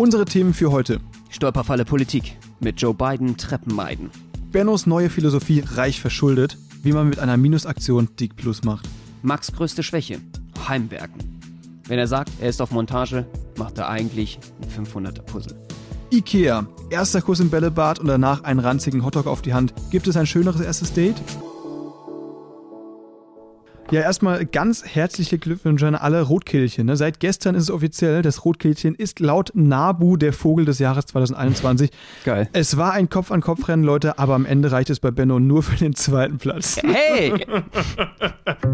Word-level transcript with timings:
Unsere 0.00 0.24
Themen 0.24 0.54
für 0.54 0.72
heute. 0.72 0.98
Stolperfalle 1.28 1.84
Politik 1.84 2.38
mit 2.58 2.80
Joe 2.80 2.94
Biden 2.94 3.36
Treppen 3.36 3.74
meiden. 3.74 4.08
Bennos 4.50 4.86
neue 4.86 5.10
Philosophie 5.10 5.62
reich 5.74 6.00
verschuldet, 6.00 6.56
wie 6.82 6.92
man 6.92 7.10
mit 7.10 7.18
einer 7.18 7.36
Minusaktion 7.36 8.08
Dick 8.18 8.34
Plus 8.34 8.64
macht. 8.64 8.88
Max 9.20 9.52
größte 9.52 9.82
Schwäche, 9.82 10.18
Heimwerken. 10.66 11.38
Wenn 11.86 11.98
er 11.98 12.06
sagt, 12.06 12.30
er 12.40 12.48
ist 12.48 12.62
auf 12.62 12.70
Montage, 12.70 13.26
macht 13.58 13.76
er 13.76 13.90
eigentlich 13.90 14.38
ein 14.62 14.86
500er 14.86 15.20
Puzzle. 15.20 15.60
Ikea, 16.10 16.66
erster 16.88 17.20
Kuss 17.20 17.40
im 17.40 17.50
Bällebad 17.50 17.98
und 17.98 18.06
danach 18.06 18.44
einen 18.44 18.60
ranzigen 18.60 19.04
Hotdog 19.04 19.26
auf 19.26 19.42
die 19.42 19.52
Hand. 19.52 19.74
Gibt 19.90 20.08
es 20.08 20.16
ein 20.16 20.26
schöneres 20.26 20.62
erstes 20.62 20.94
Date? 20.94 21.20
Ja, 23.90 24.02
erstmal 24.02 24.46
ganz 24.46 24.84
herzliche 24.84 25.38
Glückwünsche 25.38 25.86
an 25.86 25.96
alle 25.96 26.22
Rotkehlchen. 26.22 26.86
Ne? 26.86 26.96
Seit 26.96 27.18
gestern 27.18 27.56
ist 27.56 27.64
es 27.64 27.70
offiziell, 27.70 28.22
das 28.22 28.44
Rotkehlchen 28.44 28.94
ist 28.94 29.18
laut 29.18 29.50
NABU 29.54 30.16
der 30.16 30.32
Vogel 30.32 30.64
des 30.64 30.78
Jahres 30.78 31.06
2021. 31.06 31.90
Geil. 32.24 32.48
Es 32.52 32.76
war 32.76 32.92
ein 32.92 33.10
Kopf-an-Kopf-Rennen, 33.10 33.82
Leute, 33.84 34.18
aber 34.18 34.34
am 34.34 34.46
Ende 34.46 34.70
reicht 34.70 34.90
es 34.90 35.00
bei 35.00 35.10
Benno 35.10 35.40
nur 35.40 35.64
für 35.64 35.76
den 35.76 35.96
zweiten 35.96 36.38
Platz. 36.38 36.80
Hey! 36.82 37.32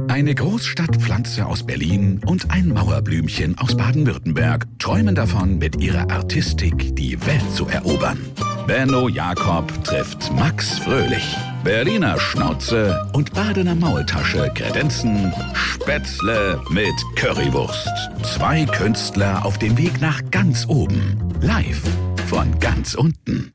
Eine 0.09 0.34
Großstadtpflanze 0.34 1.46
aus 1.46 1.64
Berlin 1.64 2.20
und 2.26 2.51
ein 2.51 2.68
Mauerblümchen 2.68 3.56
aus 3.59 3.76
Baden-Württemberg 3.76 4.66
träumen 4.78 5.14
davon, 5.14 5.59
mit 5.59 5.82
ihrer 5.82 6.10
Artistik 6.10 6.95
die 6.95 7.18
Welt 7.26 7.51
zu 7.54 7.66
erobern. 7.66 8.18
Benno 8.66 9.09
Jakob 9.09 9.73
trifft 9.84 10.32
Max 10.34 10.78
Fröhlich. 10.78 11.37
Berliner 11.66 12.16
Schnauze 12.20 13.10
und 13.12 13.34
Badener 13.34 13.74
Maultasche 13.74 14.52
kredenzen 14.54 15.32
Spätzle 15.52 16.62
mit 16.70 16.94
Currywurst. 17.16 17.90
Zwei 18.22 18.64
Künstler 18.66 19.44
auf 19.44 19.58
dem 19.58 19.76
Weg 19.76 20.00
nach 20.00 20.22
ganz 20.30 20.68
oben. 20.68 21.18
Live 21.40 21.82
von 22.28 22.56
ganz 22.60 22.94
unten. 22.94 23.52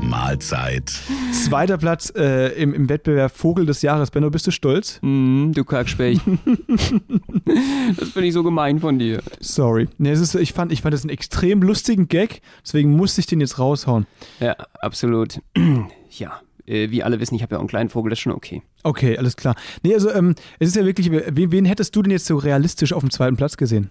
Mahlzeit. 0.00 0.90
Zweiter 1.32 1.76
Platz 1.76 2.10
äh, 2.16 2.48
im, 2.54 2.72
im 2.72 2.88
Wettbewerb 2.88 3.36
Vogel 3.36 3.66
des 3.66 3.82
Jahres. 3.82 4.10
Benno, 4.10 4.30
bist 4.30 4.46
du 4.46 4.50
stolz? 4.50 4.98
Mm, 5.02 5.52
du 5.52 5.64
Kackspecht. 5.64 6.22
das 7.98 8.08
finde 8.08 8.28
ich 8.28 8.32
so 8.32 8.42
gemein 8.42 8.80
von 8.80 8.98
dir. 8.98 9.22
Sorry. 9.40 9.88
Nee, 9.98 10.12
es 10.12 10.20
ist, 10.20 10.34
ich, 10.34 10.54
fand, 10.54 10.72
ich 10.72 10.80
fand 10.80 10.94
das 10.94 11.02
einen 11.02 11.10
extrem 11.10 11.60
lustigen 11.60 12.08
Gag, 12.08 12.40
deswegen 12.64 12.96
musste 12.96 13.20
ich 13.20 13.26
den 13.26 13.42
jetzt 13.42 13.58
raushauen. 13.58 14.06
Ja, 14.40 14.56
absolut. 14.80 15.40
ja, 16.10 16.40
wie 16.66 17.02
alle 17.02 17.20
wissen, 17.20 17.34
ich 17.34 17.42
habe 17.42 17.54
ja 17.54 17.58
auch 17.58 17.62
einen 17.62 17.68
kleinen 17.68 17.90
Vogel, 17.90 18.10
das 18.10 18.18
ist 18.18 18.22
schon 18.22 18.32
okay. 18.32 18.62
Okay, 18.82 19.16
alles 19.18 19.36
klar. 19.36 19.54
Nee, 19.82 19.94
also 19.94 20.10
ähm, 20.10 20.34
es 20.58 20.68
ist 20.68 20.76
ja 20.76 20.84
wirklich, 20.84 21.10
wen, 21.10 21.52
wen 21.52 21.64
hättest 21.64 21.94
du 21.96 22.02
denn 22.02 22.10
jetzt 22.10 22.26
so 22.26 22.36
realistisch 22.36 22.92
auf 22.92 23.00
dem 23.00 23.10
zweiten 23.10 23.36
Platz 23.36 23.56
gesehen? 23.56 23.90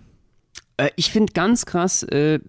Äh, 0.78 0.90
ich 0.96 1.12
finde 1.12 1.34
ganz 1.34 1.66
krass, 1.66 2.04
äh, 2.04 2.40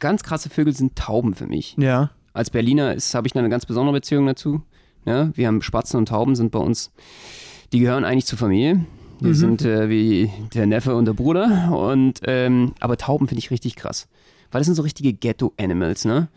ganz 0.00 0.22
krasse 0.22 0.50
Vögel 0.50 0.74
sind 0.74 0.96
Tauben 0.96 1.34
für 1.34 1.46
mich. 1.46 1.76
Ja. 1.78 2.10
Als 2.32 2.50
Berliner 2.50 2.96
habe 3.14 3.26
ich 3.26 3.34
eine 3.36 3.48
ganz 3.48 3.66
besondere 3.66 3.94
Beziehung 3.94 4.26
dazu. 4.26 4.62
Ja, 5.04 5.30
wir 5.36 5.46
haben 5.46 5.62
Spatzen 5.62 5.98
und 5.98 6.08
Tauben 6.08 6.34
sind 6.34 6.50
bei 6.50 6.58
uns, 6.58 6.90
die 7.72 7.78
gehören 7.78 8.04
eigentlich 8.04 8.26
zur 8.26 8.38
Familie. 8.38 8.84
Die 9.20 9.26
Mhm. 9.28 9.34
sind 9.34 9.62
äh, 9.62 9.88
wie 9.88 10.30
der 10.52 10.66
Neffe 10.66 10.94
und 10.94 11.06
der 11.06 11.14
Bruder. 11.14 11.70
Und 11.72 12.20
ähm, 12.24 12.72
aber 12.80 12.96
Tauben 12.98 13.28
finde 13.28 13.38
ich 13.38 13.50
richtig 13.50 13.76
krass. 13.76 14.08
Weil 14.56 14.60
das 14.60 14.66
sind 14.68 14.74
so 14.74 14.82
richtige 14.82 15.12
Ghetto-Animals, 15.12 16.06
ne? 16.06 16.28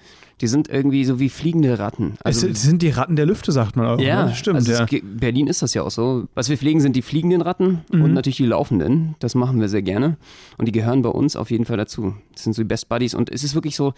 Die 0.41 0.47
sind 0.47 0.67
irgendwie 0.67 1.05
so 1.05 1.19
wie 1.21 1.29
fliegende 1.29 1.79
Ratten. 1.79 2.15
Also, 2.21 2.47
es, 2.47 2.61
sind 2.63 2.81
die 2.81 2.89
Ratten 2.89 3.15
der 3.15 3.25
Lüfte, 3.25 3.53
sagt 3.53 3.77
man 3.77 3.85
auch. 3.87 3.97
ja, 3.99 4.25
ne? 4.25 4.35
stimmt. 4.35 4.57
Also 4.57 4.73
ja. 4.73 4.85
Berlin 5.03 5.47
ist 5.47 5.61
das 5.61 5.73
ja 5.73 5.83
auch 5.83 5.91
so. 5.91 6.27
Was 6.33 6.49
wir 6.49 6.57
pflegen, 6.57 6.81
sind 6.81 6.97
die 6.97 7.01
fliegenden 7.01 7.39
Ratten 7.41 7.79
Mhm. 7.91 8.01
und 8.01 8.13
natürlich 8.13 8.35
die 8.37 8.45
laufenden. 8.45 9.15
Das 9.19 9.35
machen 9.35 9.61
wir 9.61 9.69
sehr 9.69 9.81
gerne. 9.81 10.17
Und 10.57 10.67
die 10.67 10.73
gehören 10.73 11.01
bei 11.01 11.09
uns 11.09 11.37
auf 11.37 11.49
jeden 11.49 11.63
Fall 11.63 11.77
dazu. 11.77 12.13
Das 12.33 12.43
sind 12.43 12.53
so 12.53 12.61
die 12.61 12.67
Best 12.67 12.89
Buddies. 12.89 13.13
Und 13.15 13.29
es 13.29 13.45
ist 13.45 13.55
wirklich 13.55 13.77
so, 13.77 13.93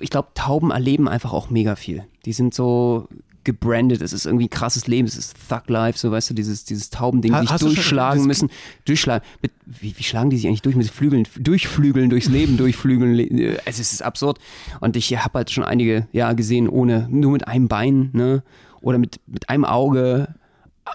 ich 0.00 0.10
glaube, 0.10 0.28
Tauben 0.34 0.70
erleben 0.70 1.08
einfach 1.08 1.32
auch 1.32 1.50
mega 1.50 1.74
viel. 1.74 2.04
Die 2.26 2.32
sind 2.32 2.54
so 2.54 3.08
gebrandet, 3.48 4.02
es 4.02 4.12
ist 4.12 4.26
irgendwie 4.26 4.44
ein 4.44 4.50
krasses 4.50 4.86
Leben, 4.86 5.08
es 5.08 5.16
ist 5.16 5.34
Thug 5.48 5.62
Life, 5.68 5.98
so 5.98 6.10
weißt 6.10 6.28
du, 6.30 6.34
dieses, 6.34 6.64
dieses 6.64 6.90
Taubending, 6.90 7.32
Ha- 7.32 7.40
die 7.40 7.46
sich 7.46 7.56
durchschlagen 7.56 8.26
müssen. 8.26 8.50
Durchschlagen. 8.84 9.24
Mit, 9.40 9.52
wie, 9.64 9.94
wie 9.96 10.02
schlagen 10.02 10.28
die 10.28 10.36
sich 10.36 10.46
eigentlich 10.46 10.62
durch 10.62 10.76
mit 10.76 10.88
Flügeln, 10.90 11.26
durchflügeln, 11.40 12.10
durchs 12.10 12.28
Leben 12.28 12.56
durchflügeln? 12.58 13.18
Es 13.64 13.78
ist 13.78 14.02
absurd. 14.02 14.38
Und 14.80 14.96
ich 14.96 15.16
habe 15.16 15.38
halt 15.38 15.50
schon 15.50 15.64
einige 15.64 16.06
ja 16.12 16.34
gesehen, 16.34 16.68
ohne, 16.68 17.08
nur 17.10 17.32
mit 17.32 17.48
einem 17.48 17.68
Bein, 17.68 18.10
ne? 18.12 18.42
Oder 18.80 18.98
mit, 18.98 19.18
mit 19.26 19.48
einem 19.48 19.64
Auge 19.64 20.28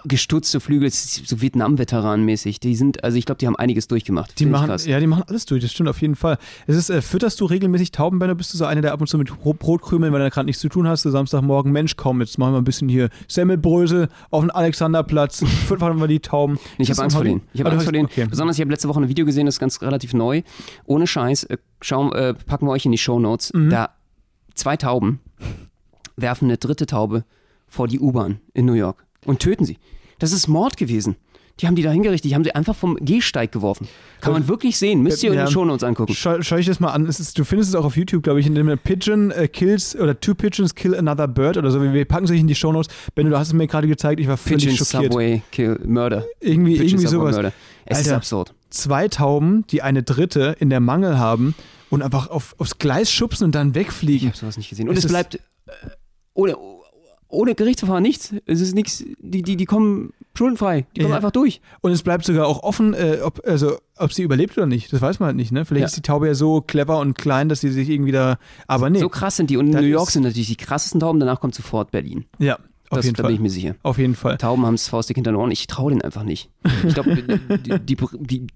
gestutzte 0.04 0.60
Flügel, 0.60 0.90
so 0.90 1.40
Vietnam-Veteran-mäßig. 1.40 2.60
Die 2.60 2.74
sind, 2.76 3.02
also 3.04 3.16
ich 3.16 3.26
glaube, 3.26 3.38
die 3.38 3.46
haben 3.46 3.56
einiges 3.56 3.88
durchgemacht. 3.88 4.38
Die 4.38 4.46
machen, 4.46 4.66
krass. 4.66 4.86
ja, 4.86 4.98
die 5.00 5.06
machen 5.06 5.24
alles 5.26 5.46
durch, 5.46 5.62
das 5.62 5.72
stimmt 5.72 5.88
auf 5.88 6.00
jeden 6.00 6.14
Fall. 6.16 6.38
Es 6.66 6.76
ist, 6.76 6.90
äh, 6.90 7.02
fütterst 7.02 7.40
du 7.40 7.44
regelmäßig 7.46 7.90
Tauben, 7.92 8.18
Benno? 8.18 8.34
Bist 8.34 8.52
du 8.52 8.58
so 8.58 8.64
einer, 8.64 8.80
der 8.82 8.92
ab 8.92 9.00
und 9.00 9.06
zu 9.06 9.18
mit 9.18 9.28
Bro- 9.28 9.54
Brotkrümeln, 9.54 10.12
weil 10.12 10.20
er 10.20 10.30
gerade 10.30 10.46
nichts 10.46 10.60
zu 10.60 10.68
tun 10.68 10.86
hast, 10.88 11.02
so 11.02 11.10
Samstagmorgen, 11.10 11.72
Mensch, 11.72 11.96
komm, 11.96 12.20
jetzt 12.20 12.38
machen 12.38 12.52
wir 12.54 12.58
ein 12.58 12.64
bisschen 12.64 12.88
hier 12.88 13.08
Semmelbrösel 13.28 14.08
auf 14.30 14.42
den 14.42 14.50
Alexanderplatz, 14.50 15.44
füttern 15.66 15.98
wir 16.00 16.08
die 16.08 16.20
Tauben. 16.20 16.58
Ich 16.78 16.90
habe 16.90 17.02
Angst 17.02 17.16
vor 17.16 17.24
denen. 17.24 17.42
Ich 17.52 17.60
habe 17.60 17.68
Ah, 17.68 17.72
du 17.72 17.76
Angst 17.76 17.84
vor 17.84 17.92
denen. 17.92 18.06
Okay. 18.06 18.26
Besonders, 18.28 18.56
ich 18.56 18.60
habe 18.60 18.70
letzte 18.70 18.88
Woche 18.88 19.00
ein 19.00 19.08
Video 19.08 19.24
gesehen, 19.26 19.46
das 19.46 19.56
ist 19.56 19.60
ganz 19.60 19.80
relativ 19.82 20.14
neu. 20.14 20.42
Ohne 20.86 21.06
Scheiß, 21.06 21.44
äh, 21.44 21.56
schauen, 21.80 22.12
äh, 22.12 22.34
packen 22.34 22.66
wir 22.66 22.70
euch 22.72 22.84
in 22.86 22.92
die 22.92 22.98
Show 22.98 23.18
Notes. 23.18 23.52
Mhm. 23.54 23.70
Da 23.70 23.90
zwei 24.54 24.76
Tauben 24.76 25.20
werfen 26.16 26.44
eine 26.46 26.58
dritte 26.58 26.86
Taube 26.86 27.24
vor 27.66 27.88
die 27.88 27.98
U-Bahn 27.98 28.38
in 28.52 28.66
New 28.66 28.74
York 28.74 29.04
und 29.24 29.40
töten 29.40 29.64
sie. 29.64 29.78
Das 30.18 30.32
ist 30.32 30.48
Mord 30.48 30.76
gewesen. 30.76 31.16
Die 31.60 31.68
haben 31.68 31.76
die 31.76 31.82
da 31.82 31.92
hingerichtet, 31.92 32.28
die 32.28 32.34
haben 32.34 32.42
sie 32.42 32.52
einfach 32.52 32.74
vom 32.74 32.96
Gehsteig 32.96 33.52
geworfen. 33.52 33.86
Kann 34.20 34.32
man 34.32 34.48
wirklich 34.48 34.76
sehen, 34.76 35.02
müsst 35.04 35.22
ihr 35.22 35.30
euch 35.30 35.34
in 35.34 35.38
Ja. 35.38 35.44
den 35.46 35.52
Show 35.52 35.64
Notes 35.64 35.84
angucken. 35.84 36.12
Schau, 36.12 36.42
schau 36.42 36.56
ich 36.56 36.66
das 36.66 36.80
mal 36.80 36.90
an. 36.90 37.06
Es 37.06 37.20
ist, 37.20 37.38
du 37.38 37.44
findest 37.44 37.70
es 37.70 37.76
auch 37.76 37.84
auf 37.84 37.96
YouTube, 37.96 38.24
glaube 38.24 38.40
ich, 38.40 38.46
in 38.46 38.56
dem 38.56 38.76
Pigeon 38.76 39.30
äh, 39.30 39.46
kills 39.46 39.94
oder 39.94 40.18
Two 40.18 40.34
Pigeons 40.34 40.74
kill 40.74 40.96
another 40.96 41.28
bird 41.28 41.56
oder 41.56 41.70
so. 41.70 41.80
Wir, 41.80 41.92
wir 41.92 42.04
packen 42.06 42.24
es 42.24 42.32
euch 42.32 42.40
in 42.40 42.48
die 42.48 42.56
Shownotes. 42.56 42.92
Benno, 43.14 43.30
du 43.30 43.38
hast 43.38 43.48
es 43.48 43.52
mir 43.52 43.68
gerade 43.68 43.86
gezeigt, 43.86 44.18
ich 44.18 44.26
war 44.26 44.36
völlig 44.36 44.64
Pigeon 44.64 44.76
schockiert. 44.84 45.12
Subway 45.12 45.42
Kill 45.52 45.78
Murder. 45.86 46.24
Irgendwie, 46.40 46.72
Pigeon 46.72 46.88
irgendwie 46.88 47.06
Subway 47.06 47.20
sowas. 47.20 47.36
Murder. 47.36 47.52
Es 47.86 48.00
ist 48.00 48.06
Alter. 48.08 48.16
absurd. 48.16 48.54
Zwei 48.70 49.06
Tauben, 49.06 49.64
die 49.68 49.80
eine 49.82 50.02
dritte 50.02 50.56
in 50.58 50.70
der 50.70 50.80
Mangel 50.80 51.20
haben 51.20 51.54
und 51.88 52.02
einfach 52.02 52.30
auf, 52.30 52.56
aufs 52.58 52.78
Gleis 52.78 53.12
schubsen 53.12 53.44
und 53.44 53.54
dann 53.54 53.68
Ich 53.68 53.74
wegfliegen. 53.76 54.30
habe 54.30 54.36
sowas 54.36 54.56
nicht 54.56 54.70
gesehen. 54.70 54.88
Und 54.88 54.94
Es 54.94 55.04
es, 55.04 55.04
ist- 55.04 55.10
bleibt 55.12 55.36
äh, 55.36 55.40
ohne, 56.34 56.56
ohne 57.34 57.54
Gerichtsverfahren 57.54 58.02
nichts. 58.02 58.34
Es 58.46 58.60
ist 58.60 58.74
nichts. 58.74 59.04
Die, 59.18 59.42
die, 59.42 59.56
die 59.56 59.64
kommen 59.64 60.12
schuldenfrei. 60.36 60.86
Die 60.96 61.00
kommen 61.00 61.10
Ja. 61.10 61.16
einfach 61.16 61.30
durch. 61.30 61.60
Und 61.80 61.92
es 61.92 62.02
bleibt 62.02 62.24
sogar 62.24 62.46
auch 62.46 62.62
offen, 62.62 62.94
äh, 62.94 63.18
ob, 63.22 63.40
also, 63.46 63.76
ob 63.98 64.12
sie 64.12 64.22
überlebt 64.22 64.56
oder 64.56 64.66
nicht. 64.66 64.92
Das 64.92 65.00
weiß 65.00 65.20
man 65.20 65.28
halt 65.28 65.36
nicht. 65.36 65.52
Ne? 65.52 65.64
Vielleicht 65.64 65.82
Ja. 65.82 65.86
ist 65.86 65.96
die 65.96 66.02
Taube 66.02 66.26
ja 66.26 66.34
so 66.34 66.60
clever 66.60 66.98
und 66.98 67.16
klein, 67.18 67.48
dass 67.48 67.60
sie 67.60 67.70
sich 67.70 67.88
irgendwie 67.90 68.12
da. 68.12 68.38
Aber 68.66 68.90
nee. 68.90 68.98
So 69.00 69.08
krass 69.08 69.36
sind 69.36 69.50
die. 69.50 69.56
Und 69.56 69.66
in 69.66 69.72
New 69.72 69.80
York 69.82 70.10
sind 70.10 70.22
natürlich 70.22 70.48
die 70.48 70.56
krassesten 70.56 71.00
Tauben. 71.00 71.20
Danach 71.20 71.40
kommt 71.40 71.54
sofort 71.54 71.90
Berlin. 71.90 72.24
ja, 72.38 72.54
auf 72.90 72.98
Das, 72.98 73.04
jeden 73.06 73.16
da 73.16 73.22
Fall. 73.22 73.28
bin 73.28 73.36
ich 73.36 73.40
mir 73.42 73.50
sicher. 73.50 73.74
Auf 73.82 73.98
jeden 73.98 74.14
Fall. 74.14 74.36
Tauben 74.38 74.64
haben 74.66 74.74
es 74.74 74.88
faustig 74.88 75.16
hinter 75.16 75.32
den 75.32 75.36
Ohren. 75.36 75.50
Ich 75.50 75.66
traue 75.66 75.90
denen 75.90 76.02
einfach 76.02 76.22
nicht. 76.24 76.50
Ich 76.86 76.94
glaube, 76.94 77.14
die, 77.16 77.78
die, 77.80 77.96
die, 78.20 78.46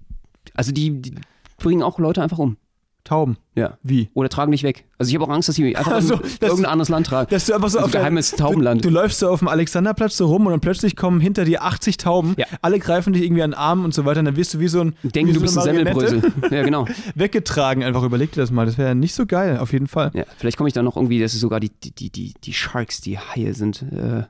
also 0.55 0.71
die, 0.71 1.01
die 1.01 1.15
bringen 1.57 1.83
auch 1.83 1.99
Leute 1.99 2.21
einfach 2.21 2.37
um. 2.39 2.57
Tauben. 3.05 3.37
Ja. 3.55 3.77
Wie? 3.81 4.09
Oder 4.13 4.29
tragen 4.29 4.51
nicht 4.51 4.63
weg. 4.63 4.85
Also 4.99 5.09
ich 5.09 5.15
habe 5.15 5.25
auch 5.25 5.33
Angst, 5.33 5.49
dass 5.49 5.55
sie 5.55 5.75
einfach 5.75 5.91
Also, 5.93 6.13
irgendein, 6.15 6.37
das- 6.41 6.49
irgendein 6.49 6.71
anderes 6.71 6.89
Land 6.89 7.07
tragen. 7.07 7.29
Dass 7.31 7.45
du 7.45 7.53
einfach 7.55 7.69
so 7.69 7.77
Also 7.79 7.87
auf 7.87 7.91
geheimes 7.93 8.31
Taubenland. 8.31 8.83
Du, 8.83 8.89
du 8.89 8.93
läufst 8.93 9.19
so 9.19 9.29
auf 9.29 9.39
dem 9.39 9.47
Alexanderplatz 9.47 10.15
so 10.17 10.27
rum 10.27 10.45
und 10.45 10.51
dann 10.51 10.59
plötzlich 10.59 10.95
kommen 10.95 11.19
hinter 11.19 11.43
dir 11.45 11.63
80 11.63 11.97
Tauben. 11.97 12.35
Ja. 12.37 12.45
Alle 12.61 12.77
greifen 12.77 13.13
dich 13.13 13.23
irgendwie 13.23 13.41
an 13.41 13.51
den 13.51 13.57
Arm 13.57 13.83
und 13.85 13.93
so 13.93 14.05
weiter. 14.05 14.19
Und 14.19 14.25
dann 14.25 14.35
wirst 14.35 14.53
du 14.53 14.59
wie 14.59 14.67
so 14.67 14.81
ein. 14.81 14.95
Denken, 15.03 15.29
wie 15.29 15.33
du 15.33 15.39
so 15.39 15.45
bist 15.45 15.57
ein 15.57 15.63
Semmelbrösel. 15.63 16.21
Ja, 16.51 16.63
genau. 16.63 16.85
Weggetragen. 17.15 17.83
Einfach 17.83 18.03
überleg 18.03 18.31
dir 18.31 18.41
das 18.41 18.51
mal. 18.51 18.65
Das 18.65 18.77
wäre 18.77 18.93
nicht 18.95 19.13
so 19.15 19.25
geil, 19.25 19.57
auf 19.57 19.73
jeden 19.73 19.87
Fall. 19.87 20.11
Ja, 20.13 20.25
vielleicht 20.37 20.57
komme 20.57 20.67
ich 20.67 20.73
dann 20.73 20.85
noch 20.85 20.95
irgendwie, 20.95 21.19
dass 21.19 21.33
es 21.33 21.39
sogar 21.39 21.59
die, 21.59 21.69
die, 21.69 22.09
die, 22.11 22.33
die, 22.43 22.53
Sharks, 22.53 23.01
die 23.01 23.17
Haie 23.17 23.53
sind 23.53 23.81
äh, 23.83 24.23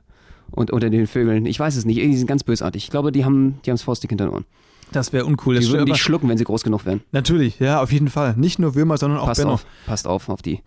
und 0.50 0.70
unter 0.70 0.88
den 0.90 1.06
Vögeln. 1.06 1.44
Ich 1.46 1.58
weiß 1.60 1.76
es 1.76 1.84
nicht. 1.84 1.98
Die 2.00 2.16
sind 2.16 2.26
ganz 2.26 2.44
bösartig. 2.44 2.84
Ich 2.84 2.90
glaube, 2.90 3.12
die 3.12 3.24
haben 3.24 3.60
die 3.64 3.70
haben's 3.70 3.82
faustig 3.82 4.10
hinter 4.10 4.26
den 4.26 4.32
Ohren. 4.32 4.44
Das 4.92 5.12
wäre 5.12 5.24
uncool. 5.24 5.54
Das 5.54 5.66
Die 5.66 5.72
würden 5.72 5.86
dich 5.86 6.00
schlucken, 6.02 6.28
wenn 6.28 6.38
sie 6.38 6.44
groß 6.44 6.62
genug 6.64 6.84
wären. 6.84 7.00
Natürlich, 7.12 7.58
ja, 7.60 7.80
auf 7.82 7.92
jeden 7.92 8.08
Fall. 8.08 8.34
Nicht 8.36 8.58
nur 8.58 8.74
Würmer, 8.74 8.98
sondern 8.98 9.20
auch 9.20 9.26
Passt 9.26 9.40
Benno. 9.40 9.54
auf, 9.54 9.66
passt 9.86 10.06
auf 10.06 10.28
auf 10.28 10.42
die. 10.42 10.60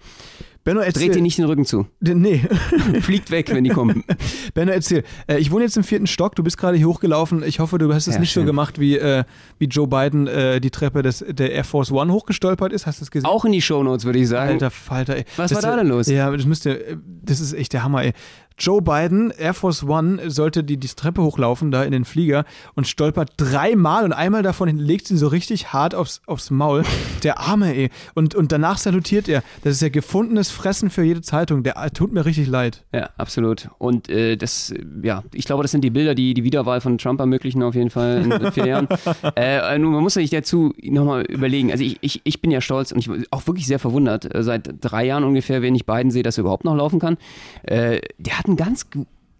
Benno, 0.64 0.80
erzähl. 0.80 1.08
Dreht 1.08 1.16
dir 1.16 1.22
nicht 1.22 1.38
den 1.38 1.46
Rücken 1.46 1.66
zu. 1.66 1.88
Nee, 2.00 2.42
Fliegt 3.02 3.32
weg, 3.32 3.50
wenn 3.54 3.64
die 3.64 3.70
kommen. 3.72 4.04
Benno, 4.54 4.72
erzähl. 4.72 5.04
Äh, 5.28 5.38
ich 5.40 5.52
wohne 5.52 5.64
jetzt 5.66 5.76
im 5.76 5.84
vierten 5.84 6.08
Stock. 6.08 6.36
Du 6.36 6.44
bist 6.44 6.58
gerade 6.58 6.78
hier 6.78 6.88
hochgelaufen. 6.88 7.44
Ich 7.44 7.60
hoffe, 7.60 7.78
du 7.78 7.94
hast 7.94 8.08
es 8.08 8.16
Ja, 8.16 8.20
nicht 8.22 8.32
so 8.34 8.40
schön. 8.42 8.46
gemacht, 8.48 8.80
wie, 8.80 8.98
äh, 8.98 9.24
wie 9.60 9.66
Joe 9.66 9.88
Biden 9.88 10.28
äh, 10.28 10.62
die 10.62 10.72
Treppe 10.72 11.02
des, 11.02 11.24
der 11.28 11.52
Air 11.52 11.64
Force 11.66 11.92
One 11.92 12.14
hochgestolpert 12.14 12.72
ist. 12.72 12.86
Hast 12.88 13.02
du 13.02 13.04
es 13.06 13.12
gesehen? 13.12 13.28
Auch 13.28 13.44
in 13.46 13.52
die 13.52 13.62
Shownotes, 13.62 14.06
würde 14.06 14.20
ich 14.20 14.28
sagen. 14.30 14.52
Alter 14.54 14.72
Falter, 14.72 15.18
ey. 15.18 15.26
Was 15.36 15.52
Das, 15.52 15.62
war 15.64 15.72
da 15.72 15.78
denn 15.78 15.88
los? 15.88 16.08
Ja, 16.08 16.32
das 16.32 16.46
müsste, 16.46 16.98
das 17.24 17.40
ist 17.42 17.54
echt 17.54 17.74
der 17.74 17.84
Hammer, 17.84 18.04
ey. 18.04 18.14
Joe 18.60 18.84
Biden, 18.84 19.32
Air 19.32 19.56
Force 19.56 19.84
One, 19.84 20.30
sollte 20.30 20.64
die, 20.64 20.78
die 20.78 20.88
Treppe 20.88 21.24
hochlaufen, 21.24 21.72
da 21.72 21.84
in 21.84 21.92
den 21.92 22.06
Flieger 22.06 22.46
und 22.76 22.88
stolpert 22.88 23.32
dreimal 23.38 24.04
und 24.06 24.14
einmal 24.14 24.44
davon 24.44 24.70
legt 24.78 25.10
ihn 25.10 25.18
so 25.18 25.28
richtig 25.28 25.74
hart 25.74 25.96
aufs, 25.96 26.22
aufs 26.28 26.52
Maul. 26.52 26.84
Der 27.24 27.40
Arme, 27.40 27.76
ey. 27.76 27.90
Und, 28.14 28.36
und 28.36 28.52
danach 28.52 28.78
salutiert 28.78 29.28
er. 29.28 29.42
Das 29.64 29.74
ist 29.74 29.82
ja 29.82 29.90
gefundenes 29.90 30.52
fressen 30.53 30.90
für 30.90 31.03
jede 31.03 31.22
Zeitung. 31.22 31.64
Der 31.64 31.76
tut 31.94 32.14
mir 32.14 32.26
richtig 32.26 32.47
leid. 32.47 32.85
Ja, 32.94 33.09
absolut. 33.17 33.70
Und 33.78 34.09
äh, 34.09 34.38
das, 34.38 34.73
ja, 35.03 35.23
ich 35.34 35.46
glaube, 35.46 35.64
das 35.64 35.72
sind 35.72 35.84
die 35.84 35.90
Bilder, 35.90 36.16
die 36.16 36.34
die 36.34 36.44
Wiederwahl 36.44 36.82
von 36.82 36.97
Trump 36.97 37.20
ermöglichen, 37.20 37.64
auf 37.64 37.76
jeden 37.76 37.90
Fall 37.90 38.23
in 38.23 38.52
vier 38.52 38.67
Jahren. 38.67 38.88
Äh, 39.35 39.78
nun, 39.79 39.94
man 39.94 40.03
muss 40.03 40.14
sich 40.14 40.29
dazu 40.29 40.73
nochmal 40.82 41.23
überlegen. 41.23 41.72
Also 41.72 41.84
ich, 41.84 41.97
ich, 42.02 42.22
ich 42.23 42.41
bin 42.41 42.52
ja 42.52 42.61
stolz 42.61 42.91
und 42.91 43.00
ich 43.00 43.08
bin 43.08 43.26
auch 43.32 43.46
wirklich 43.47 43.67
sehr 43.67 43.79
verwundert. 43.79 44.34
Äh, 44.34 44.44
seit 44.44 44.76
drei 44.82 45.05
Jahren 45.05 45.23
ungefähr, 45.23 45.61
wenn 45.61 45.76
ich 45.76 45.85
Biden 45.85 46.11
sehe, 46.11 46.23
dass 46.23 46.38
er 46.38 46.41
überhaupt 46.41 46.66
noch 46.66 46.76
laufen 46.76 47.00
kann. 47.00 47.17
Äh, 47.64 48.02
der 48.17 48.40
hat 48.40 48.47
einen 48.47 48.58
ganz, 48.58 48.88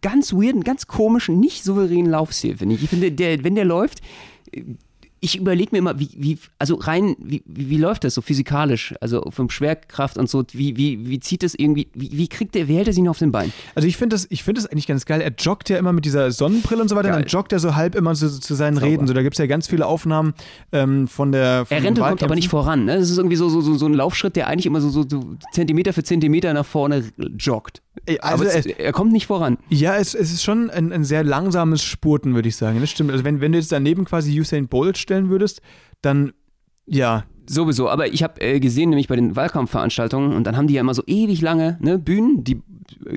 ganz 0.01 0.33
weirden, 0.33 0.63
ganz 0.63 0.88
komischen, 0.88 1.39
nicht 1.39 1.63
souveränen 1.63 2.12
Laufstil, 2.12 2.57
finde 2.57 2.75
ich. 2.75 2.83
Ich 2.83 2.89
finde, 2.89 3.12
der, 3.12 3.44
wenn 3.44 3.56
der 3.56 3.65
läuft, 3.65 4.01
ich 5.24 5.38
überlege 5.38 5.70
mir 5.72 5.78
immer, 5.78 6.00
wie, 6.00 6.10
wie, 6.18 6.38
also 6.60 6.75
rein, 6.75 7.16
wie, 7.18 7.42
wie, 7.46 7.78
läuft 7.78 8.04
das 8.04 8.14
so 8.14 8.22
physikalisch? 8.22 8.94
Also 9.00 9.25
vom 9.31 9.50
Schwerkraft 9.50 10.18
und 10.18 10.30
so, 10.30 10.44
wie, 10.52 10.75
wie, 10.75 11.08
wie 11.08 11.22
zieht 11.22 11.44
das 11.44 11.56
irgendwie, 11.56 11.88
wie, 11.94 12.12
wie 12.12 12.28
kriegt 12.28 12.56
der, 12.56 12.68
wie 12.68 12.75
hält 12.75 12.88
er 12.88 12.94
sich 12.94 13.02
noch 13.02 13.12
auf 13.12 13.20
den 13.20 13.31
Bein? 13.31 13.54
Also 13.74 13.88
ich 13.88 13.96
finde 13.96 14.16
das, 14.16 14.28
ich 14.30 14.44
finde 14.44 14.60
das 14.60 14.70
eigentlich 14.70 14.86
ganz 14.86 15.06
geil. 15.06 15.22
Er 15.22 15.31
joggt 15.31 15.70
ja 15.70 15.78
immer 15.78 15.94
mit 15.94 16.04
dieser 16.04 16.30
Sonnenbrille 16.31 16.81
und 16.81 16.90
so 16.90 16.98
weiter, 16.98 17.08
geil. 17.08 17.22
dann 17.22 17.30
joggt 17.30 17.54
er 17.54 17.60
so 17.60 17.74
halb 17.74 17.96
immer 17.96 18.14
zu, 18.16 18.38
zu 18.38 18.54
seinen 18.54 18.75
Sauber. 18.75 18.88
Reden. 18.88 19.08
So, 19.08 19.14
da 19.14 19.22
gibt 19.22 19.36
es 19.36 19.40
ja 19.40 19.46
ganz 19.46 19.68
viele 19.68 19.86
Aufnahmen 19.86 20.34
ähm, 20.74 21.08
von 21.08 21.31
der. 21.31 21.66
Von 21.68 21.78
er 21.78 21.84
rennt 21.84 22.00
und 22.00 22.06
kommt 22.06 22.24
aber 22.24 22.36
nicht 22.36 22.50
voran. 22.50 22.84
Ne? 22.84 22.98
Das 23.00 23.10
ist 23.10 23.18
irgendwie 23.18 23.38
so, 23.38 23.48
so, 23.48 23.62
so, 23.62 23.75
so 23.75 23.86
ein 23.86 23.94
Laufschritt, 23.94 24.36
der 24.36 24.48
eigentlich 24.48 24.66
immer 24.66 24.81
so, 24.81 24.90
so, 24.90 25.06
so 25.08 25.38
Zentimeter 25.54 25.94
für 25.94 26.04
Zentimeter 26.04 26.54
nach 26.54 26.66
vorne 26.66 27.06
joggt. 27.38 27.81
Also 28.22 28.44
es, 28.44 28.66
er 28.66 28.92
kommt 28.92 29.14
nicht 29.14 29.28
voran. 29.28 29.58
Ja, 29.70 29.96
es, 29.96 30.16
es 30.16 30.34
ist 30.34 30.44
schon 30.44 30.70
ein, 30.70 30.92
ein 30.92 31.06
sehr 31.06 31.24
langsames 31.24 31.84
Spurten, 31.84 32.36
würde 32.36 32.50
ich 32.50 32.58
sagen. 32.58 32.81
Das 32.81 32.90
stimmt. 32.90 33.12
Also 33.12 33.24
wenn, 33.24 33.40
wenn 33.40 33.54
du 33.54 33.60
jetzt 33.60 33.72
daneben 33.72 34.04
quasi 34.04 34.38
Usain 34.38 34.68
Bolt 34.68 34.98
stellen 35.13 35.30
würdest, 35.30 35.62
dann 36.01 36.33
ja. 36.86 37.24
Sowieso, 37.45 37.89
aber 37.89 38.07
ich 38.07 38.24
habe 38.24 38.39
äh, 38.39 38.62
gesehen, 38.62 38.89
nämlich 38.89 39.10
bei 39.10 39.18
den 39.18 39.36
Wahlkampfveranstaltungen, 39.36 40.33
und 40.33 40.45
dann 40.45 40.56
haben 40.56 40.68
die 40.68 40.75
ja 40.75 40.81
immer 40.81 40.94
so 40.94 41.04
ewig 41.07 41.42
lange 41.42 41.77
ne, 41.81 42.00
Bühnen, 42.00 42.45
die 42.45 42.62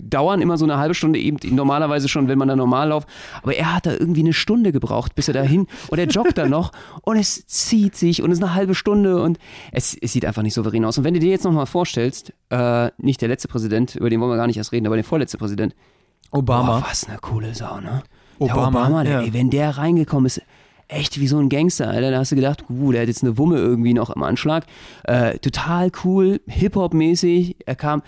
dauern 0.02 0.40
immer 0.40 0.58
so 0.58 0.64
eine 0.64 0.78
halbe 0.78 0.94
Stunde 0.94 1.20
eben 1.20 1.38
normalerweise 1.54 2.08
schon, 2.08 2.26
wenn 2.26 2.36
man 2.36 2.48
da 2.48 2.56
normal 2.56 2.88
läuft. 2.88 3.08
Aber 3.42 3.54
er 3.54 3.72
hat 3.72 3.86
da 3.86 3.92
irgendwie 3.92 4.22
eine 4.22 4.32
Stunde 4.32 4.72
gebraucht, 4.72 5.14
bis 5.14 5.28
er 5.28 5.34
dahin 5.34 5.68
und 5.88 5.98
er 6.00 6.08
joggt 6.08 6.38
da 6.38 6.46
noch 6.48 6.72
und 7.02 7.16
es 7.16 7.46
zieht 7.46 7.94
sich 7.94 8.20
und 8.20 8.32
es 8.32 8.38
ist 8.38 8.44
eine 8.44 8.54
halbe 8.54 8.74
Stunde 8.74 9.22
und 9.22 9.38
es, 9.70 9.96
es 10.00 10.12
sieht 10.12 10.24
einfach 10.24 10.42
nicht 10.42 10.54
souverän 10.54 10.84
aus. 10.84 10.98
Und 10.98 11.04
wenn 11.04 11.14
du 11.14 11.20
dir 11.20 11.30
jetzt 11.30 11.44
nochmal 11.44 11.66
vorstellst, 11.66 12.32
äh, 12.50 12.90
nicht 12.98 13.20
der 13.20 13.28
letzte 13.28 13.46
Präsident, 13.46 13.94
über 13.94 14.10
den 14.10 14.20
wollen 14.20 14.32
wir 14.32 14.36
gar 14.36 14.48
nicht 14.48 14.56
erst 14.56 14.72
reden, 14.72 14.86
aber 14.86 14.96
der 14.96 15.04
vorletzte 15.04 15.38
Präsident. 15.38 15.76
Obama. 16.32 16.80
Boah, 16.80 16.86
was 16.90 17.08
eine 17.08 17.18
coole 17.18 17.54
Sau, 17.54 17.78
ne? 17.78 18.02
Obama, 18.38 18.56
der 18.56 18.68
Obama, 18.68 19.04
der, 19.04 19.12
ja. 19.12 19.20
ey, 19.22 19.32
wenn 19.32 19.50
der 19.50 19.78
reingekommen 19.78 20.26
ist, 20.26 20.42
echt 20.88 21.20
wie 21.20 21.26
so 21.26 21.38
ein 21.38 21.48
Gangster, 21.48 21.88
Alter. 21.88 22.10
Da 22.10 22.18
hast 22.18 22.32
du 22.32 22.36
gedacht, 22.36 22.64
uh, 22.68 22.92
der 22.92 23.02
hat 23.02 23.08
jetzt 23.08 23.22
eine 23.22 23.38
Wumme 23.38 23.56
irgendwie 23.58 23.94
noch 23.94 24.10
am 24.10 24.22
Anschlag. 24.22 24.64
Äh, 25.04 25.38
total 25.38 25.90
cool, 26.04 26.40
Hip-Hop-mäßig. 26.46 27.56
Er 27.66 27.74
kam 27.76 28.02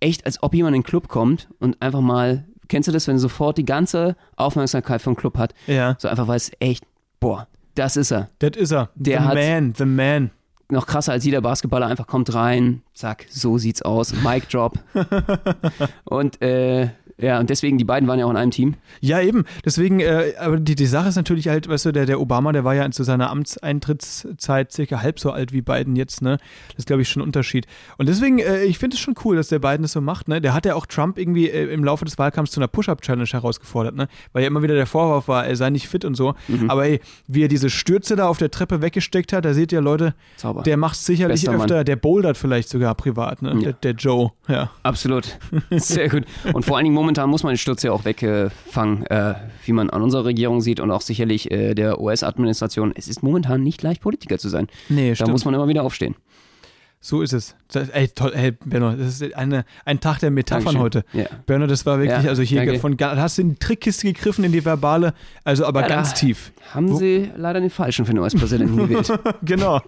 echt, 0.00 0.26
als 0.26 0.42
ob 0.42 0.54
jemand 0.54 0.74
in 0.76 0.82
den 0.82 0.86
Club 0.86 1.08
kommt 1.08 1.48
und 1.60 1.80
einfach 1.82 2.00
mal, 2.00 2.44
kennst 2.68 2.88
du 2.88 2.92
das, 2.92 3.06
wenn 3.08 3.16
er 3.16 3.20
sofort 3.20 3.58
die 3.58 3.64
ganze 3.64 4.16
Aufmerksamkeit 4.36 5.02
vom 5.02 5.16
Club 5.16 5.38
hat? 5.38 5.54
Ja. 5.66 5.96
So 5.98 6.08
einfach, 6.08 6.28
weil 6.28 6.36
es 6.36 6.50
echt, 6.60 6.84
boah, 7.20 7.46
das 7.74 7.96
ist 7.96 8.10
er. 8.12 8.30
Das 8.38 8.56
ist 8.56 8.72
er. 8.72 8.90
Der 8.94 9.20
the 9.20 9.24
hat- 9.26 9.34
man, 9.34 9.74
the 9.76 9.84
man. 9.84 10.30
Noch 10.70 10.86
krasser 10.86 11.12
als 11.12 11.24
jeder 11.26 11.42
Basketballer, 11.42 11.86
einfach 11.86 12.06
kommt 12.06 12.32
rein, 12.32 12.82
zack, 12.94 13.26
so 13.28 13.58
sieht's 13.58 13.82
aus, 13.82 14.14
Mic 14.24 14.48
Drop. 14.48 14.78
und 16.04 16.40
äh, 16.40 16.88
ja, 17.18 17.38
und 17.38 17.48
deswegen, 17.48 17.78
die 17.78 17.84
beiden 17.84 18.08
waren 18.08 18.18
ja 18.18 18.26
auch 18.26 18.30
in 18.30 18.36
einem 18.36 18.50
Team. 18.50 18.74
Ja, 19.00 19.20
eben. 19.20 19.44
Deswegen, 19.64 20.00
äh, 20.00 20.32
aber 20.38 20.58
die, 20.58 20.74
die 20.74 20.86
Sache 20.86 21.08
ist 21.08 21.16
natürlich 21.16 21.48
halt, 21.48 21.68
weißt 21.68 21.86
du, 21.86 21.92
der, 21.92 22.06
der 22.06 22.20
Obama, 22.20 22.52
der 22.52 22.64
war 22.64 22.74
ja 22.74 22.90
zu 22.90 23.04
seiner 23.04 23.30
Amtseintrittszeit 23.30 24.72
circa 24.72 25.00
halb 25.00 25.20
so 25.20 25.30
alt 25.30 25.52
wie 25.52 25.62
Biden 25.62 25.96
jetzt, 25.96 26.22
ne? 26.22 26.38
Das 26.68 26.78
ist, 26.78 26.86
glaube 26.86 27.02
ich, 27.02 27.08
schon 27.08 27.22
ein 27.22 27.26
Unterschied. 27.26 27.66
Und 27.98 28.08
deswegen, 28.08 28.38
äh, 28.40 28.64
ich 28.64 28.78
finde 28.78 28.94
es 28.94 29.00
schon 29.00 29.14
cool, 29.24 29.36
dass 29.36 29.48
der 29.48 29.60
Biden 29.60 29.82
das 29.82 29.92
so 29.92 30.00
macht, 30.00 30.28
ne? 30.28 30.40
Der 30.40 30.54
hat 30.54 30.66
ja 30.66 30.74
auch 30.74 30.86
Trump 30.86 31.18
irgendwie 31.18 31.48
äh, 31.48 31.72
im 31.72 31.84
Laufe 31.84 32.04
des 32.04 32.18
Wahlkampfs 32.18 32.52
zu 32.52 32.60
einer 32.60 32.68
Push-Up-Challenge 32.68 33.28
herausgefordert, 33.28 33.94
ne? 33.94 34.08
Weil 34.32 34.42
ja 34.42 34.48
immer 34.48 34.62
wieder 34.62 34.74
der 34.74 34.86
Vorwurf 34.86 35.28
war, 35.28 35.46
er 35.46 35.56
sei 35.56 35.70
nicht 35.70 35.88
fit 35.88 36.04
und 36.04 36.14
so. 36.16 36.34
Aber 36.68 36.86
ey, 36.86 37.00
wie 37.28 37.44
er 37.44 37.48
diese 37.48 37.70
Stürze 37.70 38.16
da 38.16 38.28
auf 38.28 38.38
der 38.38 38.50
Treppe 38.50 38.82
weggesteckt 38.82 39.32
hat, 39.32 39.44
da 39.44 39.54
seht 39.54 39.72
ihr, 39.72 39.80
Leute, 39.80 40.14
Zauber. 40.36 40.62
der 40.62 40.76
macht 40.76 40.96
sicherlich 40.96 41.42
Bester 41.42 41.52
Mann. 41.52 41.60
öfter, 41.62 41.84
der 41.84 41.96
bouldert 41.96 42.36
vielleicht 42.36 42.68
sogar 42.68 42.94
privat, 42.94 43.42
ne? 43.42 43.52
Ja. 43.54 43.60
Der, 43.60 43.72
der 43.72 43.92
Joe, 43.92 44.32
ja. 44.48 44.70
Absolut. 44.82 45.38
Sehr 45.70 46.08
gut. 46.08 46.24
Und 46.52 46.64
vor 46.64 46.76
allen 46.76 46.84
Dingen 46.84 46.94
momentan 47.04 47.28
muss 47.30 47.42
man 47.42 47.52
den 47.52 47.58
Sturz 47.58 47.82
ja 47.82 47.92
auch 47.92 48.04
wegfangen, 48.04 49.06
äh, 49.06 49.34
wie 49.64 49.72
man 49.72 49.90
an 49.90 50.02
unserer 50.02 50.24
Regierung 50.24 50.60
sieht 50.60 50.80
und 50.80 50.90
auch 50.90 51.02
sicherlich 51.02 51.50
äh, 51.50 51.74
der 51.74 52.00
US-Administration. 52.00 52.92
Es 52.96 53.08
ist 53.08 53.22
momentan 53.22 53.62
nicht 53.62 53.82
leicht, 53.82 54.00
Politiker 54.00 54.38
zu 54.38 54.48
sein. 54.48 54.68
Nee, 54.88 55.14
Da 55.14 55.26
muss 55.28 55.44
man 55.44 55.54
immer 55.54 55.68
wieder 55.68 55.82
aufstehen. 55.82 56.14
So 57.00 57.20
ist 57.20 57.34
es. 57.34 57.54
Das, 57.70 57.90
ey, 57.90 58.08
toll, 58.08 58.32
ey, 58.34 58.52
Benno, 58.64 58.92
das 58.92 59.20
ist 59.20 59.34
eine, 59.34 59.66
ein 59.84 60.00
Tag 60.00 60.20
der 60.20 60.30
Metaphern 60.30 60.74
Dankeschön. 60.74 60.80
heute. 60.80 61.04
Ja. 61.12 61.26
Benno, 61.44 61.66
das 61.66 61.84
war 61.84 61.98
wirklich, 61.98 62.24
Ja, 62.24 62.30
also 62.30 62.40
hier 62.40 62.64
danke. 62.64 62.78
von, 62.80 62.96
hast 62.98 63.36
du 63.36 63.42
in 63.42 63.50
die 63.50 63.56
Trickkiste 63.56 64.06
gegriffen 64.06 64.42
in 64.42 64.52
die 64.52 64.64
verbale, 64.64 65.12
also 65.44 65.66
aber 65.66 65.82
Ja, 65.82 65.88
ganz 65.88 66.14
tief. 66.14 66.52
Haben 66.72 66.90
Wo- 66.90 66.96
sie 66.96 67.30
leider 67.36 67.60
den 67.60 67.68
falschen 67.68 68.06
für 68.06 68.14
den 68.14 68.20
US-Präsidenten 68.20 68.78
gewählt. 68.78 69.12
genau. 69.42 69.82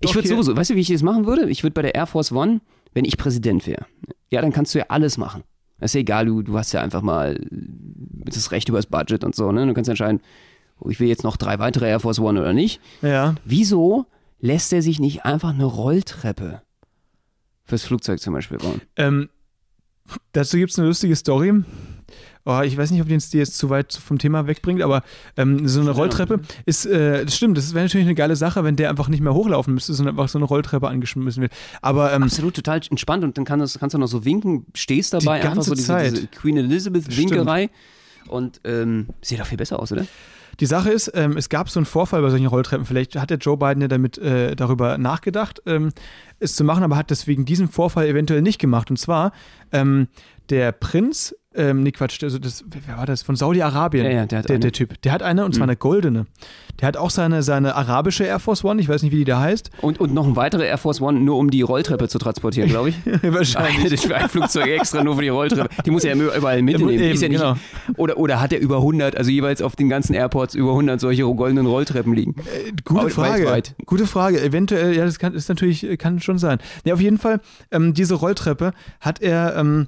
Ich 0.00 0.14
würde 0.14 0.28
sowieso, 0.28 0.54
weißt 0.54 0.70
du, 0.70 0.74
wie 0.74 0.80
ich 0.80 0.88
das 0.88 1.02
machen 1.02 1.24
würde? 1.26 1.48
Ich 1.48 1.62
würde 1.62 1.72
bei 1.72 1.80
der 1.82 1.94
Air 1.94 2.06
Force 2.06 2.32
One, 2.32 2.60
wenn 2.92 3.06
ich 3.06 3.16
Präsident 3.16 3.66
wäre, 3.66 3.86
ja, 4.30 4.42
dann 4.42 4.52
kannst 4.52 4.74
du 4.74 4.80
ja 4.80 4.84
alles 4.88 5.16
machen. 5.16 5.42
Ist 5.84 5.94
ja 5.94 6.00
egal, 6.00 6.26
du, 6.26 6.42
du 6.42 6.56
hast 6.56 6.72
ja 6.72 6.80
einfach 6.80 7.02
mal 7.02 7.38
das 7.50 8.50
Recht 8.50 8.68
über 8.68 8.78
das 8.78 8.86
Budget 8.86 9.22
und 9.22 9.34
so, 9.34 9.52
ne? 9.52 9.66
Du 9.66 9.74
kannst 9.74 9.88
entscheiden, 9.88 10.20
oh, 10.80 10.88
ich 10.88 10.98
will 10.98 11.08
jetzt 11.08 11.24
noch 11.24 11.36
drei 11.36 11.58
weitere 11.58 11.88
Air 11.88 12.00
Force 12.00 12.18
One 12.18 12.40
oder 12.40 12.54
nicht. 12.54 12.80
Ja. 13.02 13.34
Wieso 13.44 14.06
lässt 14.40 14.72
er 14.72 14.82
sich 14.82 14.98
nicht 14.98 15.24
einfach 15.24 15.50
eine 15.50 15.64
Rolltreppe 15.64 16.62
fürs 17.64 17.84
Flugzeug 17.84 18.20
zum 18.20 18.32
Beispiel 18.32 18.58
bauen? 18.58 18.80
Ähm, 18.96 19.28
dazu 20.32 20.56
gibt 20.56 20.72
es 20.72 20.78
eine 20.78 20.88
lustige 20.88 21.16
Story. 21.16 21.52
Oh, 22.46 22.60
ich 22.60 22.76
weiß 22.76 22.90
nicht, 22.90 23.00
ob 23.00 23.08
die 23.08 23.14
uns 23.14 23.30
die 23.30 23.38
jetzt 23.38 23.56
zu 23.56 23.70
weit 23.70 23.94
vom 23.94 24.18
Thema 24.18 24.46
wegbringt, 24.46 24.82
aber 24.82 25.02
ähm, 25.38 25.66
so 25.66 25.80
eine 25.80 25.92
Rolltreppe 25.92 26.40
ist, 26.66 26.84
äh, 26.84 27.24
das 27.24 27.36
stimmt, 27.36 27.56
das 27.56 27.72
wäre 27.72 27.86
natürlich 27.86 28.06
eine 28.06 28.14
geile 28.14 28.36
Sache, 28.36 28.64
wenn 28.64 28.76
der 28.76 28.90
einfach 28.90 29.08
nicht 29.08 29.22
mehr 29.22 29.32
hochlaufen 29.32 29.72
müsste, 29.72 29.94
sondern 29.94 30.18
einfach 30.18 30.28
so 30.28 30.38
eine 30.38 30.44
Rolltreppe 30.44 30.86
angeschmissen 30.86 31.40
wird. 31.40 31.52
Aber 31.80 32.12
ähm, 32.12 32.24
Absolut, 32.24 32.54
total 32.54 32.80
entspannt 32.90 33.24
und 33.24 33.38
dann 33.38 33.46
kann 33.46 33.60
das, 33.60 33.78
kannst 33.78 33.94
du 33.94 33.98
noch 33.98 34.08
so 34.08 34.26
winken, 34.26 34.66
stehst 34.74 35.14
dabei, 35.14 35.42
einfach 35.42 35.62
so 35.62 35.74
diese, 35.74 35.86
Zeit. 35.86 36.12
diese 36.12 36.26
Queen 36.26 36.58
Elizabeth 36.58 37.16
Winkerei 37.16 37.70
und 38.28 38.60
ähm, 38.64 39.06
sieht 39.22 39.40
doch 39.40 39.46
viel 39.46 39.58
besser 39.58 39.80
aus, 39.80 39.90
oder? 39.92 40.04
Die 40.60 40.66
Sache 40.66 40.90
ist, 40.90 41.10
ähm, 41.14 41.36
es 41.36 41.48
gab 41.48 41.68
so 41.68 41.80
einen 41.80 41.86
Vorfall 41.86 42.22
bei 42.22 42.30
solchen 42.30 42.46
Rolltreppen. 42.46 42.86
Vielleicht 42.86 43.16
hat 43.16 43.30
der 43.30 43.38
Joe 43.38 43.56
Biden 43.56 43.80
ja 43.80 43.88
damit 43.88 44.18
äh, 44.18 44.54
darüber 44.54 44.98
nachgedacht, 44.98 45.60
ähm, 45.66 45.90
es 46.38 46.54
zu 46.54 46.64
machen, 46.64 46.84
aber 46.84 46.96
hat 46.96 47.10
das 47.10 47.26
wegen 47.26 47.44
diesem 47.44 47.68
Vorfall 47.68 48.06
eventuell 48.06 48.42
nicht 48.42 48.60
gemacht. 48.60 48.90
Und 48.90 48.96
zwar 48.96 49.32
ähm, 49.72 50.08
der 50.50 50.72
Prinz, 50.72 51.34
ähm, 51.56 51.84
nee, 51.84 51.92
Quatsch, 51.92 52.20
also 52.24 52.38
das, 52.40 52.64
wer 52.86 52.96
war 52.98 53.06
das? 53.06 53.22
Von 53.22 53.36
Saudi-Arabien. 53.36 54.04
Ja, 54.04 54.10
ja, 54.10 54.26
der 54.26 54.42
der, 54.42 54.50
eine. 54.54 54.58
der 54.60 54.72
Typ. 54.72 55.00
Der 55.02 55.12
hat 55.12 55.22
eine, 55.22 55.44
und 55.44 55.54
zwar 55.54 55.66
Mhm. 55.66 55.70
eine 55.70 55.76
goldene. 55.76 56.26
Der 56.80 56.88
hat 56.88 56.96
auch 56.96 57.10
seine, 57.10 57.44
seine 57.44 57.76
arabische 57.76 58.24
Air 58.24 58.40
Force 58.40 58.64
One, 58.64 58.80
ich 58.82 58.88
weiß 58.88 59.04
nicht, 59.04 59.12
wie 59.12 59.18
die 59.18 59.24
da 59.24 59.38
heißt. 59.38 59.70
Und, 59.80 60.00
und 60.00 60.12
noch 60.12 60.26
ein 60.26 60.34
weiterer 60.34 60.64
Air 60.64 60.78
Force 60.78 61.00
One, 61.00 61.20
nur 61.20 61.38
um 61.38 61.50
die 61.52 61.62
Rolltreppe 61.62 62.08
zu 62.08 62.18
transportieren, 62.18 62.68
glaube 62.68 62.88
ich. 62.88 62.96
Wahrscheinlich. 63.22 63.88
Das 63.88 64.08
war 64.10 64.16
ein 64.16 64.28
Flugzeug 64.28 64.66
extra 64.66 65.04
nur 65.04 65.14
für 65.14 65.22
die 65.22 65.28
Rolltreppe. 65.28 65.68
Die 65.86 65.92
muss 65.92 66.02
er 66.04 66.16
ja 66.16 66.36
überall 66.36 66.60
mitnehmen. 66.62 66.90
Eben, 66.90 67.12
ist 67.14 67.22
ja 67.22 67.28
nicht, 67.28 67.40
genau. 67.40 67.54
oder, 67.96 68.18
oder 68.18 68.40
hat 68.40 68.52
er 68.52 68.58
über 68.58 68.78
100, 68.78 69.16
also 69.16 69.30
jeweils 69.30 69.62
auf 69.62 69.76
den 69.76 69.88
ganzen 69.88 70.14
Airports 70.14 70.56
über 70.56 70.70
100 70.70 71.00
solche 71.00 71.22
goldenen 71.22 71.66
Rolltreppen 71.66 72.12
liegen? 72.14 72.34
Äh, 72.40 72.72
Gute 72.84 73.00
Aber 73.00 73.10
Frage. 73.10 73.44
weltweit. 73.44 73.76
Gute 73.86 74.08
Frage. 74.08 74.42
Eventuell, 74.42 74.96
ja, 74.96 75.04
das 75.04 75.20
kann, 75.20 75.34
ist 75.34 75.48
natürlich, 75.48 75.86
kann 75.98 76.18
schon 76.20 76.38
sein. 76.38 76.58
Ja, 76.84 76.94
auf 76.94 77.00
jeden 77.00 77.18
Fall, 77.18 77.40
ähm, 77.70 77.94
diese 77.94 78.14
Rolltreppe 78.16 78.72
hat 79.00 79.22
er, 79.22 79.54
ähm, 79.56 79.86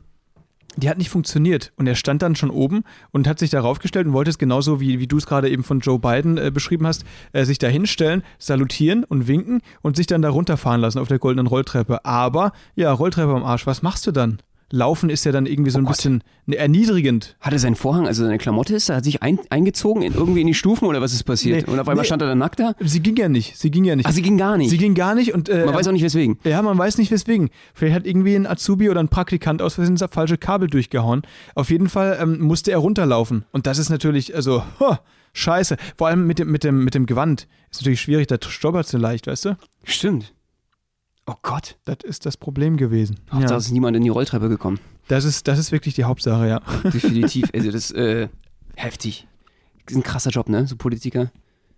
die 0.76 0.88
hat 0.88 0.98
nicht 0.98 1.10
funktioniert. 1.10 1.72
Und 1.76 1.86
er 1.86 1.94
stand 1.94 2.22
dann 2.22 2.36
schon 2.36 2.50
oben 2.50 2.84
und 3.10 3.26
hat 3.26 3.38
sich 3.38 3.50
darauf 3.50 3.78
gestellt 3.78 4.06
und 4.06 4.12
wollte 4.12 4.30
es 4.30 4.38
genauso, 4.38 4.80
wie, 4.80 4.98
wie 5.00 5.06
du 5.06 5.16
es 5.16 5.26
gerade 5.26 5.48
eben 5.48 5.64
von 5.64 5.80
Joe 5.80 5.98
Biden 5.98 6.38
äh, 6.38 6.50
beschrieben 6.52 6.86
hast, 6.86 7.04
äh, 7.32 7.44
sich 7.44 7.58
da 7.58 7.68
hinstellen, 7.68 8.22
salutieren 8.38 9.04
und 9.04 9.28
winken 9.28 9.62
und 9.82 9.96
sich 9.96 10.06
dann 10.06 10.22
da 10.22 10.30
runterfahren 10.30 10.80
lassen 10.80 10.98
auf 10.98 11.08
der 11.08 11.18
goldenen 11.18 11.46
Rolltreppe. 11.46 12.04
Aber, 12.04 12.52
ja, 12.74 12.92
Rolltreppe 12.92 13.34
am 13.34 13.44
Arsch, 13.44 13.66
was 13.66 13.82
machst 13.82 14.06
du 14.06 14.12
dann? 14.12 14.38
Laufen 14.70 15.10
ist 15.10 15.24
ja 15.24 15.32
dann 15.32 15.46
irgendwie 15.46 15.70
so 15.70 15.78
Oh 15.78 15.82
ein 15.82 15.84
Gott. 15.84 15.96
bisschen 15.96 16.24
ne, 16.46 16.56
erniedrigend. 16.56 17.36
Hat 17.40 17.52
er 17.52 17.58
seinen 17.58 17.76
Vorhang, 17.76 18.06
also 18.06 18.24
seine 18.24 18.38
Klamotte 18.38 18.74
ist, 18.74 18.88
da 18.88 18.96
hat 18.96 19.04
sich 19.04 19.22
ein, 19.22 19.38
eingezogen 19.48 20.02
in, 20.02 20.12
irgendwie 20.14 20.40
in 20.40 20.46
die 20.48 20.54
Stufen 20.54 20.86
oder 20.86 21.00
was 21.00 21.12
ist 21.12 21.22
passiert? 21.22 21.66
Nee, 21.66 21.72
und 21.72 21.78
auf 21.78 21.88
einmal 21.88 22.02
nee. 22.02 22.06
stand 22.06 22.22
er 22.22 22.28
dann 22.28 22.38
nackt 22.38 22.58
da? 22.58 22.74
Sie 22.80 23.00
ging 23.00 23.16
ja 23.16 23.28
nicht. 23.28 23.56
Sie 23.56 23.70
ging 23.70 23.84
ja 23.84 23.94
nicht. 23.94 24.06
Ach, 24.06 24.12
sie 24.12 24.22
ging 24.22 24.36
gar 24.36 24.56
nicht. 24.56 24.70
sie 24.70 24.78
ging 24.78 24.94
gar 24.94 25.14
nicht 25.14 25.34
und 25.34 25.48
äh, 25.48 25.64
Man 25.64 25.74
weiß 25.74 25.86
auch 25.88 25.92
nicht 25.92 26.02
weswegen. 26.02 26.38
Ja, 26.44 26.62
man 26.62 26.76
weiß 26.76 26.98
nicht 26.98 27.10
weswegen. 27.12 27.50
Vielleicht 27.74 27.94
hat 27.94 28.06
irgendwie 28.06 28.34
ein 28.34 28.46
Azubi 28.46 28.90
oder 28.90 29.00
ein 29.00 29.08
Praktikant 29.08 29.62
aus 29.62 29.74
Versehen 29.74 29.96
das 29.96 30.10
falsche 30.10 30.36
Kabel 30.36 30.68
durchgehauen. 30.68 31.22
Auf 31.54 31.70
jeden 31.70 31.88
Fall 31.88 32.18
ähm, 32.20 32.40
musste 32.40 32.72
er 32.72 32.78
runterlaufen. 32.78 33.44
Und 33.52 33.66
das 33.66 33.78
ist 33.78 33.88
natürlich, 33.88 34.34
also, 34.34 34.62
ho, 34.80 34.96
scheiße. 35.32 35.76
Vor 35.96 36.08
allem 36.08 36.26
mit 36.26 36.38
dem, 36.38 36.50
mit 36.50 36.64
dem, 36.64 36.82
mit 36.84 36.94
dem 36.94 37.06
Gewand. 37.06 37.46
Ist 37.70 37.82
natürlich 37.82 38.00
schwierig, 38.00 38.26
da 38.26 38.36
stolpert 38.40 38.92
du 38.92 38.98
leicht, 38.98 39.26
weißt 39.26 39.44
du? 39.46 39.56
Stimmt. 39.84 40.32
Oh 41.26 41.34
Gott. 41.42 41.76
Das 41.84 41.98
ist 42.04 42.24
das 42.26 42.36
Problem 42.36 42.76
gewesen. 42.76 43.18
Hauptsache 43.30 43.52
Ja. 43.52 43.56
es 43.58 43.66
ist 43.66 43.72
niemand 43.72 43.96
in 43.96 44.02
die 44.02 44.08
Rolltreppe 44.08 44.48
gekommen. 44.48 44.78
Das, 45.08 45.24
ist, 45.24 45.46
das 45.48 45.58
ist 45.58 45.72
wirklich 45.72 45.94
die 45.94 46.04
Hauptsache, 46.04 46.46
ja. 46.48 46.60
Definitiv. 46.84 47.50
also 47.54 47.70
das 47.70 47.90
ist 47.90 47.96
äh, 47.96 48.28
heftig. 48.76 49.26
Das 49.84 49.92
ist 49.92 49.98
ein 49.98 50.02
krasser 50.02 50.30
Job, 50.30 50.48
ne? 50.48 50.66
So 50.66 50.76
Politiker. 50.76 51.30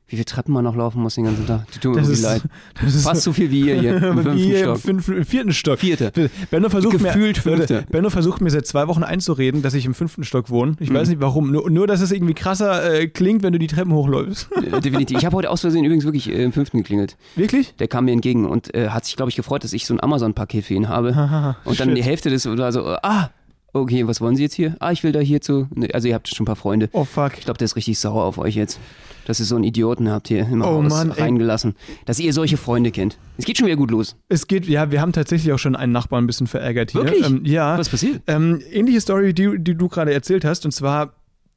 Wie 0.09 0.17
viele 0.17 0.25
Treppen 0.25 0.53
man 0.55 0.65
noch 0.65 0.75
laufen 0.75 1.03
muss 1.03 1.15
den 1.17 1.25
ganzen 1.25 1.47
Tag. 1.47 1.67
Tut 1.81 1.95
mir 1.95 2.01
Das 2.01 2.09
ist, 2.09 2.23
leid. 2.23 2.43
das 2.83 2.95
ist 2.95 3.05
Fast 3.05 3.23
so 3.23 3.33
viel 3.33 3.51
wie 3.51 3.61
ihr 3.69 3.79
hier 3.81 3.97
im 3.97 4.15
fünften 4.23 4.37
hier 4.37 4.59
Stock. 4.61 4.75
Im, 4.77 4.81
fünf, 5.01 5.09
im 5.09 5.25
vierten 5.25 5.53
Stock. 5.53 5.79
Vierte. 5.79 6.13
Benno 6.51 6.71
versucht, 6.71 6.99
Gefühlt 6.99 7.37
mir, 7.45 7.57
fünfte. 7.57 7.85
Benno 7.91 8.09
versucht 8.11 8.41
mir 8.41 8.51
seit 8.51 8.67
zwei 8.67 8.89
Wochen 8.89 9.03
einzureden, 9.03 9.61
dass 9.63 9.75
ich 9.75 9.85
im 9.87 9.95
fünften 9.95 10.25
Stock 10.25 10.51
wohne. 10.51 10.77
Ich 10.81 10.91
Mhm. 10.91 10.95
weiß 10.95 11.09
nicht 11.09 11.21
warum. 11.21 11.53
Nur, 11.53 11.71
nur 11.71 11.87
dass 11.87 12.01
es 12.01 12.11
irgendwie 12.11 12.35
krasser 12.35 12.93
äh, 13.01 13.07
klingt, 13.09 13.43
wenn 13.43 13.53
du 13.53 13.59
die 13.59 13.67
Treppen 13.67 13.93
hochläufst. 13.93 14.49
Äh, 14.57 14.81
Definitiv. 14.81 15.19
Ich 15.19 15.27
habe 15.27 15.37
heute 15.37 15.51
aus 15.51 15.61
Versehen 15.61 15.85
übrigens 15.85 16.05
wirklich 16.05 16.29
äh, 16.31 16.43
im 16.43 16.53
fünften 16.53 16.79
geklingelt. 16.79 17.17
Wirklich? 17.37 17.75
Der 17.79 17.89
kam 17.89 18.07
mir 18.07 18.13
entgegen 18.13 18.47
und 18.47 18.75
äh, 18.75 18.89
hat 18.89 19.05
sich, 19.05 19.17
glaube 19.17 19.31
ich, 19.31 19.37
gefreut, 19.37 19.63
dass 19.63 19.73
ich 19.73 19.85
so 19.87 19.95
ein 19.95 20.03
Amazon-Paket 20.03 20.65
für 20.65 20.75
ihn 20.75 20.89
habe. 20.89 21.09
Und 21.65 21.79
dann 21.81 21.89
shit. 21.91 21.99
die 21.99 22.03
Hälfte 22.03 22.31
des 22.31 22.47
war 22.47 22.73
so, 22.73 22.87
ah, 23.03 23.31
okay, 23.81 24.07
was 24.07 24.21
wollen 24.21 24.37
Sie 24.37 24.43
jetzt 24.43 24.55
hier? 24.55 24.77
Ah, 24.81 24.93
ich 24.93 25.03
will 25.05 25.13
da 25.13 25.21
hier 25.21 25.41
zu. 25.41 25.67
Ne, 25.75 25.89
Also 25.93 26.09
ihr 26.09 26.15
habt 26.15 26.29
schon 26.29 26.45
ein 26.45 26.47
paar 26.47 26.57
Freunde. 26.57 26.89
Oh 26.93 27.05
fuck. 27.05 27.33
Ich 27.39 27.45
glaube, 27.45 27.59
der 27.59 27.67
ist 27.67 27.77
richtig 27.77 27.99
sauer 27.99 28.25
auf 28.25 28.39
euch 28.39 28.55
jetzt. 28.55 28.79
Dass 29.27 29.41
ihr 29.41 29.45
so 29.47 29.57
einen 29.57 29.65
Idioten 29.65 30.11
habt 30.11 30.29
hier 30.29 30.41
im 30.49 30.63
Oh 30.63 30.67
Haus 30.83 30.89
Mann, 30.89 31.11
ey. 31.11 31.21
reingelassen. 31.23 31.75
Dass 32.07 32.19
ihr 32.19 32.33
solche 32.33 32.57
Freunde 32.57 32.91
kennt. 32.91 33.19
Es 33.37 33.45
geht 33.45 33.59
schon 33.59 33.67
wieder 33.67 33.77
gut 33.77 33.91
los. 33.91 34.17
Es 34.31 34.47
geht, 34.47 34.67
ja, 34.67 34.91
wir 34.91 35.03
haben 35.03 35.13
tatsächlich 35.13 35.53
auch 35.53 35.59
schon 35.59 35.77
einen 35.77 35.93
Nachbarn 35.93 36.25
ein 36.25 36.27
bisschen 36.27 36.47
verärgert 36.47 36.93
hier. 36.93 37.05
Wirklich? 37.05 37.27
Ähm, 37.27 37.43
ja. 37.45 37.77
Was 37.77 37.91
passiert? 37.91 38.23
Ähm, 38.27 38.63
ähnliche 38.73 39.01
Story, 39.03 39.35
die, 39.35 39.59
die 39.59 39.75
du 39.75 39.89
gerade 39.89 40.15
erzählt 40.15 40.47
hast, 40.47 40.65
und 40.65 40.73
zwar 40.73 41.13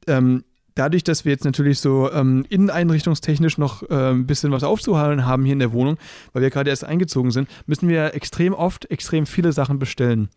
ähm, 0.06 0.44
dadurch, 0.74 1.02
dass 1.02 1.24
wir 1.24 1.32
jetzt 1.32 1.44
natürlich 1.46 1.80
so 1.80 2.10
ähm, 2.12 2.44
inneneinrichtungstechnisch 2.50 3.56
noch 3.58 3.82
äh, 3.90 4.10
ein 4.10 4.26
bisschen 4.26 4.52
was 4.52 4.64
aufzuholen 4.64 5.24
haben 5.24 5.44
hier 5.44 5.54
in 5.54 5.58
der 5.58 5.72
Wohnung, 5.72 5.96
weil 6.34 6.42
wir 6.42 6.50
gerade 6.50 6.68
erst 6.70 6.84
eingezogen 6.84 7.30
sind, 7.30 7.48
müssen 7.66 7.88
wir 7.88 8.14
extrem 8.14 8.52
oft 8.52 8.90
extrem 8.90 9.24
viele 9.26 9.52
Sachen 9.52 9.78
bestellen. 9.78 10.28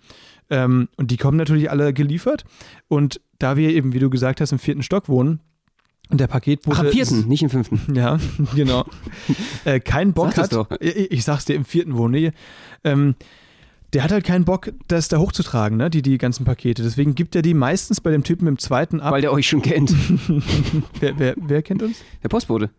Ähm, 0.50 0.90
und 0.98 1.12
die 1.12 1.18
kommen 1.18 1.38
natürlich 1.38 1.72
alle 1.72 1.94
geliefert. 1.94 2.46
Und 2.88 3.22
da 3.40 3.58
wir 3.58 3.70
eben, 3.70 3.94
wie 3.94 4.00
du 4.00 4.10
gesagt 4.10 4.42
hast, 4.42 4.52
im 4.52 4.60
vierten 4.60 4.84
Stock 4.84 5.10
wohnen, 5.10 5.40
und 6.12 6.20
der 6.20 6.28
Paketbote 6.28 6.78
Ach, 6.78 6.84
am 6.84 6.92
vierten, 6.92 7.28
nicht 7.28 7.42
im 7.42 7.50
fünften. 7.50 7.82
ja, 7.96 8.20
genau. 8.56 8.86
äh, 9.66 9.80
keinen 9.80 10.14
Bock 10.14 10.34
Sag 10.34 10.44
hat. 10.44 10.54
doch. 10.54 10.70
Ich, 10.80 11.12
ich 11.12 11.24
sag's 11.24 11.46
dir 11.46 11.56
im 11.56 11.66
vierten 11.66 11.98
Wohnen. 11.98 12.12
Nee, 12.12 12.32
ähm, 12.84 13.16
der 13.94 14.04
hat 14.04 14.12
halt 14.12 14.26
keinen 14.26 14.46
Bock, 14.46 14.72
das 14.88 15.08
da 15.08 15.18
hochzutragen, 15.20 15.78
ne? 15.78 15.90
die, 15.90 16.02
die 16.02 16.18
ganzen 16.18 16.44
Pakete. 16.44 16.84
Deswegen 16.84 17.16
gibt 17.16 17.36
er 17.36 17.42
die 17.42 17.54
meistens 17.54 18.02
bei 18.02 18.12
dem 18.12 18.24
Typen 18.24 18.48
im 18.48 18.60
zweiten 18.60 19.00
ab. 19.00 19.14
Weil 19.14 19.22
der 19.22 19.32
euch 19.32 19.48
schon 19.48 19.62
kennt. 19.62 19.92
wer, 21.00 21.18
wer, 21.18 21.34
wer 21.38 21.62
kennt 21.62 21.82
uns? 21.82 22.04
Der 22.22 22.30
Postbote. 22.30 22.70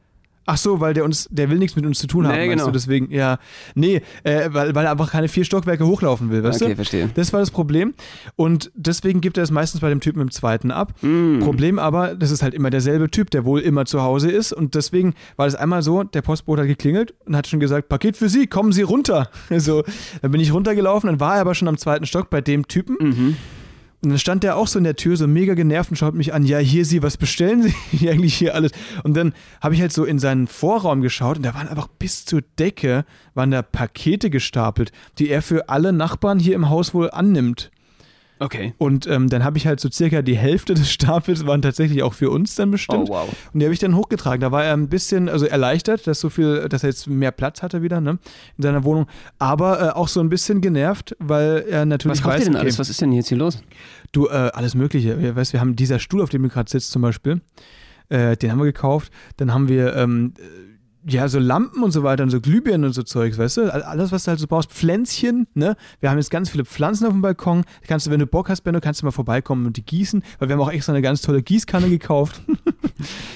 Ach 0.46 0.56
so, 0.56 0.78
weil 0.80 0.94
der 0.94 1.04
uns, 1.04 1.28
der 1.30 1.50
will 1.50 1.58
nichts 1.58 1.74
mit 1.74 1.84
uns 1.84 1.98
zu 1.98 2.06
tun 2.06 2.26
haben, 2.26 2.36
Nee, 2.36 2.46
genau. 2.48 2.66
du? 2.66 2.70
Deswegen, 2.70 3.10
ja. 3.10 3.38
Nee, 3.74 4.00
äh, 4.22 4.48
weil, 4.52 4.74
weil 4.76 4.84
er 4.84 4.92
einfach 4.92 5.10
keine 5.10 5.26
vier 5.28 5.44
Stockwerke 5.44 5.84
hochlaufen 5.84 6.30
will, 6.30 6.42
weißt 6.44 6.62
okay, 6.62 6.70
du? 6.70 6.76
verstehe. 6.76 7.10
Das 7.14 7.32
war 7.32 7.40
das 7.40 7.50
Problem. 7.50 7.94
Und 8.36 8.70
deswegen 8.74 9.20
gibt 9.20 9.36
er 9.38 9.42
es 9.42 9.50
meistens 9.50 9.80
bei 9.80 9.88
dem 9.88 10.00
Typen 10.00 10.20
im 10.20 10.30
zweiten 10.30 10.70
ab. 10.70 10.94
Mm. 11.02 11.40
Problem 11.40 11.78
aber, 11.80 12.14
das 12.14 12.30
ist 12.30 12.42
halt 12.42 12.54
immer 12.54 12.70
derselbe 12.70 13.10
Typ, 13.10 13.30
der 13.30 13.44
wohl 13.44 13.60
immer 13.60 13.86
zu 13.86 14.02
Hause 14.02 14.30
ist. 14.30 14.52
Und 14.52 14.74
deswegen 14.76 15.14
war 15.36 15.46
es 15.46 15.56
einmal 15.56 15.82
so, 15.82 16.04
der 16.04 16.22
Postbote 16.22 16.62
hat 16.62 16.68
geklingelt 16.68 17.12
und 17.26 17.34
hat 17.36 17.48
schon 17.48 17.58
gesagt, 17.60 17.88
Paket 17.88 18.16
für 18.16 18.28
Sie, 18.28 18.46
kommen 18.46 18.72
Sie 18.72 18.82
runter. 18.82 19.28
So, 19.58 19.82
dann 20.22 20.30
bin 20.30 20.40
ich 20.40 20.52
runtergelaufen, 20.52 21.08
dann 21.08 21.18
war 21.18 21.36
er 21.36 21.40
aber 21.40 21.54
schon 21.54 21.66
am 21.66 21.78
zweiten 21.78 22.04
Stock 22.06 22.30
bei 22.30 22.40
dem 22.40 22.68
Typen. 22.68 22.96
Mhm. 23.00 23.36
Und 24.06 24.10
dann 24.10 24.20
stand 24.20 24.44
der 24.44 24.56
auch 24.56 24.68
so 24.68 24.78
in 24.78 24.84
der 24.84 24.94
Tür, 24.94 25.16
so 25.16 25.26
mega 25.26 25.54
genervt 25.54 25.90
und 25.90 25.96
schaut 25.96 26.14
mich 26.14 26.32
an, 26.32 26.44
ja, 26.44 26.58
hier 26.58 26.84
Sie, 26.84 27.02
was 27.02 27.16
bestellen 27.16 27.64
Sie 27.90 28.08
eigentlich 28.08 28.36
hier 28.36 28.54
alles? 28.54 28.70
Und 29.02 29.16
dann 29.16 29.34
habe 29.60 29.74
ich 29.74 29.80
halt 29.80 29.92
so 29.92 30.04
in 30.04 30.20
seinen 30.20 30.46
Vorraum 30.46 31.02
geschaut 31.02 31.38
und 31.38 31.42
da 31.42 31.54
waren 31.54 31.66
einfach 31.66 31.88
bis 31.88 32.24
zur 32.24 32.42
Decke, 32.56 33.04
waren 33.34 33.50
da 33.50 33.62
Pakete 33.62 34.30
gestapelt, 34.30 34.92
die 35.18 35.28
er 35.28 35.42
für 35.42 35.70
alle 35.70 35.92
Nachbarn 35.92 36.38
hier 36.38 36.54
im 36.54 36.70
Haus 36.70 36.94
wohl 36.94 37.10
annimmt. 37.10 37.72
Okay. 38.38 38.74
Und 38.78 39.06
ähm, 39.06 39.28
dann 39.28 39.44
habe 39.44 39.56
ich 39.58 39.66
halt 39.66 39.80
so 39.80 39.90
circa 39.90 40.22
die 40.22 40.36
Hälfte 40.36 40.74
des 40.74 40.90
Stapels 40.90 41.46
waren 41.46 41.62
tatsächlich 41.62 42.02
auch 42.02 42.14
für 42.14 42.30
uns 42.30 42.54
dann 42.54 42.70
bestimmt. 42.70 43.08
Oh, 43.08 43.14
wow. 43.14 43.36
Und 43.52 43.60
die 43.60 43.66
habe 43.66 43.72
ich 43.72 43.80
dann 43.80 43.96
hochgetragen. 43.96 44.40
Da 44.40 44.52
war 44.52 44.64
er 44.64 44.74
ein 44.74 44.88
bisschen, 44.88 45.28
also 45.28 45.46
erleichtert, 45.46 46.06
dass 46.06 46.20
so 46.20 46.28
viel, 46.28 46.68
dass 46.68 46.82
er 46.82 46.90
jetzt 46.90 47.06
mehr 47.06 47.32
Platz 47.32 47.62
hatte 47.62 47.82
wieder, 47.82 48.00
ne, 48.00 48.18
in 48.58 48.62
seiner 48.62 48.84
Wohnung. 48.84 49.06
Aber 49.38 49.80
äh, 49.80 49.90
auch 49.90 50.08
so 50.08 50.20
ein 50.20 50.28
bisschen 50.28 50.60
genervt, 50.60 51.16
weil 51.18 51.64
er 51.68 51.86
natürlich 51.86 52.18
Was 52.18 52.22
kauft 52.22 52.34
weiß, 52.34 52.42
ihr 52.42 52.44
denn 52.46 52.56
okay, 52.56 52.62
alles? 52.64 52.78
Was 52.78 52.90
ist 52.90 53.00
denn 53.00 53.12
jetzt 53.12 53.28
hier 53.28 53.38
los? 53.38 53.62
du, 54.12 54.28
äh, 54.28 54.50
alles 54.54 54.74
Mögliche. 54.74 55.18
Ja, 55.20 55.36
weißt, 55.36 55.52
wir 55.52 55.60
haben 55.60 55.76
dieser 55.76 55.98
Stuhl, 55.98 56.22
auf 56.22 56.30
dem 56.30 56.42
du 56.42 56.48
gerade 56.48 56.70
sitzt 56.70 56.90
zum 56.90 57.02
Beispiel, 57.02 57.40
äh, 58.08 58.36
den 58.36 58.50
haben 58.50 58.58
wir 58.58 58.64
gekauft. 58.64 59.12
Dann 59.36 59.52
haben 59.52 59.68
wir, 59.68 59.94
ähm, 59.96 60.34
äh, 60.38 60.42
ja, 61.08 61.28
so 61.28 61.38
Lampen 61.38 61.82
und 61.82 61.92
so 61.92 62.02
weiter 62.02 62.22
und 62.24 62.30
so 62.30 62.40
Glühbirnen 62.40 62.84
und 62.86 62.92
so 62.92 63.02
Zeugs, 63.02 63.38
weißt 63.38 63.58
du? 63.58 63.72
All- 63.72 63.82
Alles, 63.82 64.10
was 64.12 64.24
du 64.24 64.30
halt 64.30 64.40
so 64.40 64.46
brauchst. 64.48 64.72
Pflänzchen, 64.72 65.46
ne? 65.54 65.76
Wir 66.00 66.10
haben 66.10 66.18
jetzt 66.18 66.30
ganz 66.30 66.50
viele 66.50 66.64
Pflanzen 66.64 67.06
auf 67.06 67.12
dem 67.12 67.22
Balkon. 67.22 67.64
Kannst 67.86 68.06
du, 68.06 68.10
wenn 68.10 68.18
du 68.20 68.26
Bock 68.26 68.48
hast, 68.48 68.62
Benno, 68.62 68.80
kannst 68.80 69.02
du 69.02 69.06
mal 69.06 69.12
vorbeikommen 69.12 69.66
und 69.66 69.76
die 69.76 69.84
gießen, 69.84 70.22
weil 70.38 70.48
wir 70.48 70.54
haben 70.56 70.62
auch 70.62 70.72
extra 70.72 70.92
eine 70.92 71.02
ganz 71.02 71.22
tolle 71.22 71.42
Gießkanne 71.42 71.88
gekauft. 71.88 72.40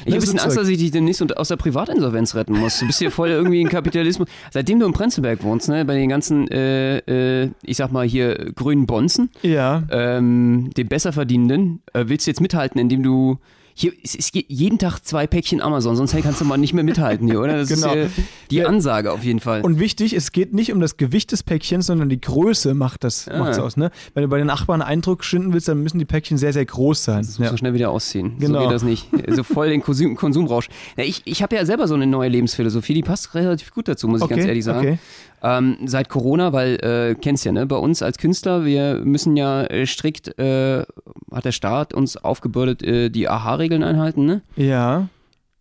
Ich 0.07 0.15
habe 0.15 0.17
ein 0.17 0.21
so 0.23 0.33
bisschen 0.33 0.39
Angst, 0.41 0.55
Zeug. 0.57 0.63
dass 0.63 0.69
ich 0.69 0.79
dich 0.79 0.91
demnächst 0.91 1.21
und- 1.23 1.37
aus 1.37 1.49
der 1.49 1.57
Privatinsolvenz 1.57 2.35
retten 2.35 2.55
muss. 2.59 2.79
Du 2.81 2.87
bist 2.87 2.99
hier 2.99 3.11
voll 3.11 3.29
irgendwie 3.29 3.61
in 3.61 3.69
Kapitalismus. 3.69 4.27
Seitdem 4.51 4.81
du 4.81 4.87
in 4.87 4.93
Prenzlberg 4.95 5.43
wohnst, 5.45 5.69
ne, 5.69 5.85
bei 5.85 5.95
den 5.95 6.09
ganzen, 6.09 6.49
äh, 6.51 6.99
äh, 7.45 7.51
ich 7.63 7.77
sag 7.77 7.93
mal 7.93 8.07
hier, 8.07 8.53
grünen 8.55 8.87
Bonzen, 8.87 9.29
ja. 9.43 9.83
ähm, 9.91 10.71
den 10.77 10.89
Besserverdienenden, 10.89 11.83
äh, 11.93 12.05
willst 12.09 12.27
du 12.27 12.31
jetzt 12.31 12.41
mithalten, 12.41 12.81
indem 12.81 13.03
du 13.03 13.39
hier, 13.81 13.93
es 14.05 14.15
ist 14.15 14.35
je- 14.35 14.45
jeden 14.49 14.79
Tag 14.79 15.01
zwei 15.01 15.27
Päckchen 15.27 15.61
Amazon, 15.61 15.97
sonst 15.97 16.15
kannst 16.23 16.41
du 16.41 16.45
mal 16.45 16.57
nicht 16.59 16.73
mehr 16.75 16.85
mithalten 16.85 17.27
hier, 17.29 17.41
oder? 17.41 17.57
Das 17.57 17.69
Genau. 17.69 17.95
ist 17.95 18.19
äh, 18.19 18.23
die. 18.51 18.65
Ansage 18.65 19.11
auf 19.13 19.25
jeden 19.25 19.41
Fall. 19.41 19.63
Und 19.63 19.79
wichtig, 19.81 20.13
es 20.13 20.33
geht 20.33 20.53
nicht 20.53 20.73
um 20.73 20.81
das 20.81 20.97
Gewicht 20.97 21.33
des 21.33 21.43
Päckchens, 21.43 21.87
sondern 21.87 22.09
die 22.11 22.21
Größe 22.21 22.75
macht 22.75 23.05
das 23.05 23.27
Ah. 23.29 23.39
macht's 23.39 23.59
aus. 23.59 23.77
Ne? 23.77 23.91
Wenn 24.15 24.23
du 24.23 24.29
bei 24.29 24.39
den 24.39 24.47
Nachbarn 24.47 24.83
einen 24.83 24.91
Eindruck 24.91 25.25
schinden 25.25 25.53
willst, 25.53 25.67
dann 25.69 25.83
müssen 25.83 25.99
die 25.99 26.05
Päckchen 26.05 26.37
sehr, 26.37 26.53
sehr 26.53 26.65
groß 26.67 27.05
sein. 27.05 27.19
Das 27.25 27.39
muss 27.39 27.49
Ja. 27.51 27.57
schnell 27.57 27.73
wieder 27.75 27.91
ausziehen. 27.91 28.33
So 28.39 28.47
Genau. 28.47 28.61
geht 28.63 28.71
das 28.71 28.83
nicht. 28.83 29.07
So 29.29 29.43
voll 29.43 29.71
den 29.71 29.83
Konsum 29.83 30.15
Konsumrausch. 30.17 30.69
Ja, 30.97 31.05
ich 31.05 31.23
ich 31.25 31.43
habe 31.43 31.57
ja 31.57 31.65
selber 31.65 31.89
so 31.89 31.95
eine 31.95 32.07
neue 32.07 32.29
Lebensphilosophie, 32.29 32.95
die 32.95 33.03
passt 33.03 33.35
relativ 33.35 33.73
gut 33.73 33.89
dazu, 33.89 34.07
muss 34.09 34.21
ich 34.23 34.29
ganz 34.29 34.45
ehrlich 34.45 34.65
sagen. 34.65 34.79
Okay. 34.81 34.99
Ähm, 35.43 35.79
seit 35.87 36.09
Corona, 36.09 36.53
weil, 36.53 36.75
äh, 36.77 37.15
kennst 37.15 37.45
ja, 37.45 37.53
ne, 37.53 37.67
bei 37.67 37.77
uns 37.77 38.03
als 38.03 38.19
Künstler, 38.19 38.65
wir 38.65 39.01
müssen 39.05 39.37
ja 39.37 39.63
äh, 39.63 39.87
strikt, 39.87 40.39
äh, 40.39 40.85
hat 41.33 41.45
der 41.45 41.53
Staat 41.53 41.95
uns 41.95 42.17
aufgebürdet, 42.17 42.83
äh, 42.83 43.09
die 43.09 43.29
AHA-Regeln 43.29 43.83
einhalten, 43.83 44.27
ne? 44.27 44.43
Ja. 44.57 45.09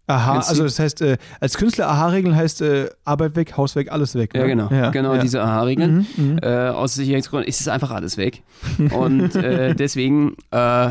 Aha, 0.07 0.39
also 0.39 0.63
das 0.63 0.79
heißt, 0.79 1.01
äh, 1.03 1.17
als 1.39 1.55
Künstler 1.55 1.87
Aha-Regeln 1.87 2.35
heißt 2.35 2.61
äh, 2.63 2.89
Arbeit 3.05 3.35
weg, 3.35 3.55
Haus 3.57 3.75
weg, 3.75 3.91
alles 3.91 4.15
weg. 4.15 4.33
Ne? 4.33 4.39
Ja, 4.39 4.47
genau. 4.47 4.69
Ja, 4.71 4.89
genau, 4.89 5.13
ja. 5.13 5.21
diese 5.21 5.41
AHA-Regeln. 5.43 6.07
Mhm, 6.17 6.25
mhm. 6.31 6.39
Äh, 6.41 6.69
aus 6.69 6.95
Sicherheitsgründen 6.95 7.47
ist 7.47 7.61
es 7.61 7.67
einfach 7.67 7.91
alles 7.91 8.17
weg. 8.17 8.41
Und 8.91 9.35
äh, 9.35 9.75
deswegen 9.75 10.35
äh, 10.49 10.89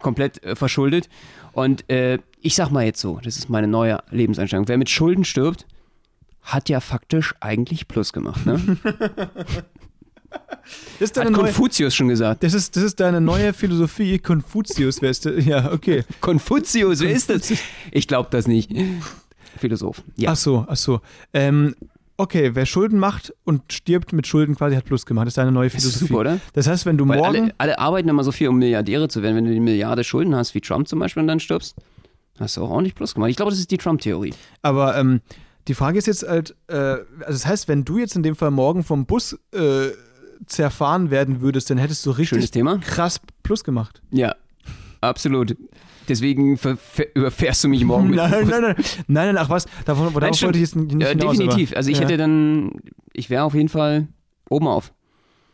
komplett 0.00 0.40
verschuldet. 0.54 1.08
Und 1.52 1.84
ich 2.42 2.54
sag 2.54 2.70
mal 2.70 2.84
jetzt 2.84 3.00
so, 3.00 3.18
das 3.22 3.36
ist 3.36 3.50
meine 3.50 3.66
neue 3.66 3.98
Lebenseinstellung. 4.10 4.68
Wer 4.68 4.78
mit 4.78 4.88
Schulden 4.88 5.24
stirbt, 5.24 5.66
hat 6.52 6.68
ja 6.68 6.80
faktisch 6.80 7.34
eigentlich 7.40 7.88
Plus 7.88 8.12
gemacht. 8.12 8.46
Ne? 8.46 8.60
Das, 11.00 11.10
Hat 11.10 11.16
deine 11.16 11.30
neue, 11.32 11.42
Konfuzius 11.44 11.92
schon 11.92 12.06
gesagt. 12.06 12.44
das, 12.44 12.54
ist, 12.54 12.76
das 12.76 12.84
ist 12.84 13.00
deine 13.00 13.20
neue 13.20 13.52
Philosophie, 13.52 14.18
Konfuzius, 14.20 15.02
wer 15.02 15.10
ist 15.10 15.24
der? 15.24 15.40
Ja, 15.40 15.72
okay. 15.72 16.04
Konfuzius, 16.20 17.00
wer 17.00 17.10
ist 17.10 17.30
das? 17.30 17.52
Ich 17.90 18.06
glaube 18.06 18.28
das 18.30 18.46
nicht. 18.46 18.70
Philosoph. 19.58 20.02
Ja. 20.16 20.30
Ach 20.30 20.36
so, 20.36 20.64
ach 20.68 20.76
so. 20.76 21.00
Ähm, 21.32 21.74
okay, 22.16 22.50
wer 22.54 22.66
Schulden 22.66 22.98
macht 22.98 23.34
und 23.44 23.72
stirbt 23.72 24.12
mit 24.12 24.26
Schulden 24.26 24.54
quasi, 24.54 24.76
hat 24.76 24.84
Plus 24.84 25.06
gemacht. 25.06 25.26
Das 25.26 25.32
ist 25.32 25.38
deine 25.38 25.50
neue 25.50 25.68
Das 25.68 25.82
ist 25.82 25.82
Philosophie. 25.82 26.06
super, 26.08 26.20
oder? 26.20 26.40
Das 26.52 26.68
heißt, 26.68 26.86
wenn 26.86 26.96
du 26.96 27.08
Weil 27.08 27.18
morgen... 27.18 27.36
alle, 27.36 27.54
alle 27.58 27.78
arbeiten 27.78 28.08
immer 28.08 28.22
so 28.22 28.30
viel, 28.30 28.48
um 28.48 28.58
Milliardäre 28.58 29.08
zu 29.08 29.22
werden. 29.22 29.36
Wenn 29.36 29.46
du 29.46 29.52
die 29.52 29.60
Milliarde 29.60 30.04
Schulden 30.04 30.36
hast, 30.36 30.54
wie 30.54 30.60
Trump 30.60 30.86
zum 30.86 31.00
Beispiel, 31.00 31.22
und 31.22 31.26
dann 31.26 31.40
stirbst, 31.40 31.74
hast 32.38 32.56
du 32.56 32.62
auch 32.62 32.70
ordentlich 32.70 32.94
Plus 32.94 33.14
gemacht. 33.14 33.30
Ich 33.30 33.36
glaube, 33.36 33.50
das 33.50 33.58
ist 33.58 33.70
die 33.70 33.78
Trump-Theorie. 33.78 34.34
Aber 34.62 34.96
ähm, 34.96 35.22
die 35.68 35.74
Frage 35.74 35.98
ist 35.98 36.06
jetzt 36.06 36.26
halt, 36.26 36.56
äh, 36.68 36.74
also 36.74 37.04
das 37.28 37.46
heißt, 37.46 37.68
wenn 37.68 37.84
du 37.84 37.98
jetzt 37.98 38.16
in 38.16 38.22
dem 38.22 38.34
Fall 38.36 38.50
morgen 38.50 38.82
vom 38.84 39.06
Bus 39.06 39.38
äh, 39.52 39.90
zerfahren 40.46 41.10
werden 41.10 41.40
würdest, 41.40 41.70
dann 41.70 41.78
hättest 41.78 42.04
du 42.06 42.10
richtig 42.10 42.50
krass 42.80 43.20
Plus 43.42 43.64
gemacht. 43.64 44.02
Ja, 44.10 44.34
absolut. 45.00 45.56
Deswegen 46.08 46.58
überfährst 47.14 47.62
du 47.62 47.68
mich 47.68 47.84
morgen 47.84 48.08
mit. 48.08 48.16
Nein, 48.16 48.30
nein, 48.30 48.48
nein, 48.48 48.74
nein, 48.74 48.74
nein, 49.06 49.38
ach 49.38 49.48
was, 49.48 49.66
davon, 49.84 50.08
stimmt. 50.34 50.42
wollte 50.48 50.58
ich 50.58 50.62
jetzt 50.62 50.76
nicht 50.76 51.00
Ja, 51.00 51.08
hinaus. 51.08 51.36
definitiv. 51.36 51.70
Aber, 51.70 51.76
Also 51.76 51.90
ich 51.90 51.98
ja. 51.98 52.04
hätte 52.04 52.16
dann, 52.16 52.72
ich 53.12 53.30
wäre 53.30 53.44
auf 53.44 53.54
jeden 53.54 53.68
Fall 53.68 54.08
oben 54.48 54.66
auf. 54.66 54.92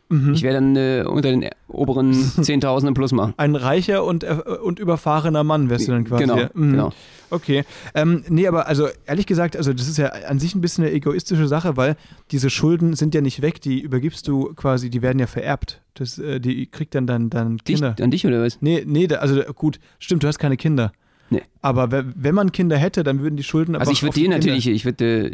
Mhm. 0.09 0.35
Ich 0.35 0.43
wäre 0.43 0.55
dann 0.55 0.77
äh, 0.77 1.05
unter 1.07 1.31
den 1.31 1.49
oberen 1.69 2.13
10.000 2.15 2.95
plus 2.95 3.13
machen. 3.13 3.35
Ein 3.37 3.57
reicher 3.57 4.05
und, 4.05 4.25
äh, 4.25 4.39
und 4.63 4.79
überfahrener 4.79 5.45
Mann 5.45 5.69
wärst 5.71 5.89
du 5.89 5.93
dann 5.93 6.05
quasi. 6.05 6.25
Genau. 6.25 6.37
Mhm. 6.55 6.71
genau. 6.71 6.93
Okay. 7.31 7.65
Ähm, 7.95 8.23
nee, 8.29 8.47
aber 8.47 8.69
also 8.69 8.89
ehrlich 9.07 9.27
gesagt, 9.27 9.57
also 9.57 9.73
das 9.73 9.89
ist 9.89 9.99
ja 9.99 10.07
an 10.29 10.39
sich 10.39 10.55
ein 10.55 10.61
bisschen 10.61 10.85
eine 10.85 10.93
egoistische 10.93 11.49
Sache, 11.49 11.77
weil 11.77 11.97
diese 12.31 12.51
Schulden 12.51 12.95
sind 12.95 13.15
ja 13.15 13.21
nicht 13.21 13.43
weg, 13.43 13.61
die 13.61 13.81
übergibst 13.81 14.29
du 14.29 14.55
quasi, 14.55 14.91
die 14.91 15.03
werden 15.03 15.19
ja 15.19 15.27
vererbt. 15.27 15.83
Das, 15.95 16.19
äh, 16.19 16.41
die 16.41 16.67
kriegt 16.67 16.95
dann 16.95 17.07
dann, 17.07 17.31
dann 17.31 17.57
Dich, 17.57 17.77
Kinder. 17.77 17.97
an 18.01 18.11
dich 18.11 18.27
oder 18.27 18.43
was? 18.43 18.59
Nee, 18.61 18.85
nee, 18.87 19.07
da, 19.09 19.17
also 19.17 19.43
gut, 19.55 19.81
stimmt, 19.99 20.23
du 20.23 20.29
hast 20.29 20.39
keine 20.39 20.57
Kinder. 20.57 20.93
Nee. 21.29 21.43
Aber 21.61 21.91
we- 21.91 22.05
wenn 22.15 22.35
man 22.37 22.53
Kinder 22.53 22.77
hätte, 22.77 23.03
dann 23.03 23.21
würden 23.21 23.37
die 23.37 23.43
Schulden 23.43 23.75
aber 23.75 23.81
Also 23.83 23.91
ich 23.93 24.03
würde 24.03 24.15
dir 24.15 24.29
natürlich, 24.29 24.69
ich 24.69 24.85
würde, 24.85 25.27
äh, 25.29 25.31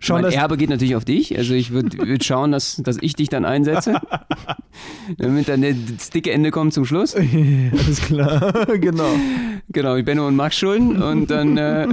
Schauen, 0.00 0.22
mein 0.22 0.32
Erbe 0.32 0.56
geht 0.56 0.70
natürlich 0.70 0.96
auf 0.96 1.04
dich. 1.04 1.36
Also 1.38 1.54
ich 1.54 1.70
würde 1.70 1.96
würd 2.08 2.24
schauen, 2.24 2.50
dass, 2.52 2.76
dass 2.76 2.98
ich 3.00 3.14
dich 3.14 3.28
dann 3.28 3.44
einsetze, 3.44 4.00
damit 5.18 5.48
dann 5.48 5.62
das 5.96 6.10
dicke 6.10 6.32
Ende 6.32 6.50
kommt 6.50 6.72
zum 6.74 6.84
Schluss. 6.84 7.14
Alles 7.16 8.00
klar, 8.02 8.66
genau. 8.78 9.10
Genau, 9.70 10.02
Benno 10.02 10.26
und 10.26 10.34
Max 10.34 10.56
schulden 10.56 11.00
und 11.02 11.30
dann, 11.30 11.56
äh, 11.58 11.88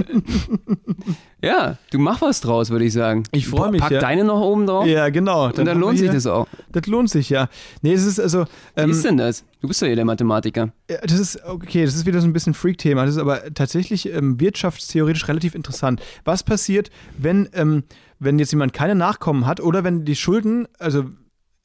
ja, 1.46 1.78
du 1.90 1.98
mach 1.98 2.20
was 2.22 2.40
draus, 2.40 2.70
würde 2.70 2.84
ich 2.84 2.92
sagen. 2.92 3.22
Ich 3.32 3.46
freu 3.48 3.70
mich, 3.70 3.80
Pack 3.80 3.92
ja. 3.92 4.00
deine 4.00 4.24
noch 4.24 4.40
oben 4.40 4.66
drauf 4.66 4.86
Ja, 4.86 5.08
genau. 5.08 5.46
und 5.46 5.64
dann 5.64 5.78
lohnt 5.78 5.98
sich 5.98 6.10
das 6.10 6.26
auch. 6.26 6.46
Das 6.72 6.86
lohnt 6.86 7.08
sich, 7.10 7.30
ja. 7.30 7.48
Nee, 7.82 7.92
es 7.94 8.04
ist 8.04 8.18
also. 8.20 8.44
Wie 8.74 8.80
Ähm, 8.82 8.90
ist 8.90 9.04
denn 9.04 9.16
das? 9.16 9.44
Du 9.60 9.68
bist 9.68 9.80
doch 9.80 9.86
hier 9.86 9.96
der 9.96 10.04
Mathematiker. 10.04 10.72
Das 11.02 11.18
ist, 11.18 11.42
okay, 11.44 11.84
das 11.84 11.94
ist 11.94 12.06
wieder 12.06 12.20
so 12.20 12.26
ein 12.26 12.32
bisschen 12.32 12.54
Freak-Thema. 12.54 13.06
Das 13.06 13.14
ist 13.16 13.20
aber 13.20 13.54
tatsächlich 13.54 14.12
ähm, 14.12 14.38
wirtschaftstheoretisch 14.40 15.26
relativ 15.28 15.54
interessant. 15.54 16.00
Was 16.24 16.42
passiert, 16.42 16.90
wenn, 17.18 17.48
ähm, 17.54 17.84
wenn 18.18 18.38
jetzt 18.38 18.52
jemand 18.52 18.72
keine 18.72 18.94
Nachkommen 18.94 19.46
hat 19.46 19.60
oder 19.60 19.84
wenn 19.84 20.04
die 20.04 20.16
Schulden, 20.16 20.66
also 20.78 21.04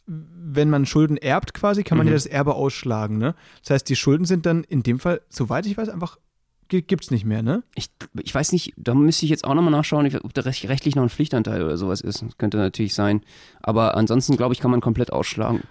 wenn 0.07 0.69
man 0.69 0.85
Schulden 0.85 1.17
erbt 1.17 1.53
quasi, 1.53 1.83
kann 1.83 1.97
man 1.97 2.05
Mhm. 2.07 2.11
ja 2.11 2.15
das 2.15 2.25
Erbe 2.25 2.55
ausschlagen, 2.55 3.17
ne? 3.17 3.35
Das 3.61 3.69
heißt, 3.71 3.89
die 3.89 3.95
Schulden 3.95 4.25
sind 4.25 4.45
dann 4.45 4.63
in 4.65 4.83
dem 4.83 4.99
Fall, 4.99 5.21
soweit 5.29 5.65
ich 5.65 5.77
weiß, 5.77 5.89
einfach 5.89 6.17
gi- 6.71 6.81
gibt's 6.81 7.11
nicht 7.11 7.25
mehr, 7.25 7.43
ne? 7.43 7.61
Ich, 7.75 7.89
ich 8.23 8.33
weiß 8.33 8.51
nicht, 8.53 8.73
da 8.77 8.95
müsste 8.95 9.25
ich 9.25 9.29
jetzt 9.29 9.43
auch 9.45 9.53
nochmal 9.53 9.71
nachschauen, 9.71 10.09
ob 10.23 10.33
da 10.33 10.41
recht- 10.41 10.67
rechtlich 10.67 10.95
noch 10.95 11.03
ein 11.03 11.09
Pflichtanteil 11.09 11.61
oder 11.63 11.77
sowas 11.77 12.01
ist. 12.01 12.21
Das 12.23 12.37
könnte 12.37 12.57
natürlich 12.57 12.95
sein. 12.95 13.21
Aber 13.61 13.95
ansonsten, 13.95 14.37
glaube 14.37 14.53
ich, 14.53 14.59
kann 14.59 14.71
man 14.71 14.81
komplett 14.81 15.13
ausschlagen. 15.13 15.61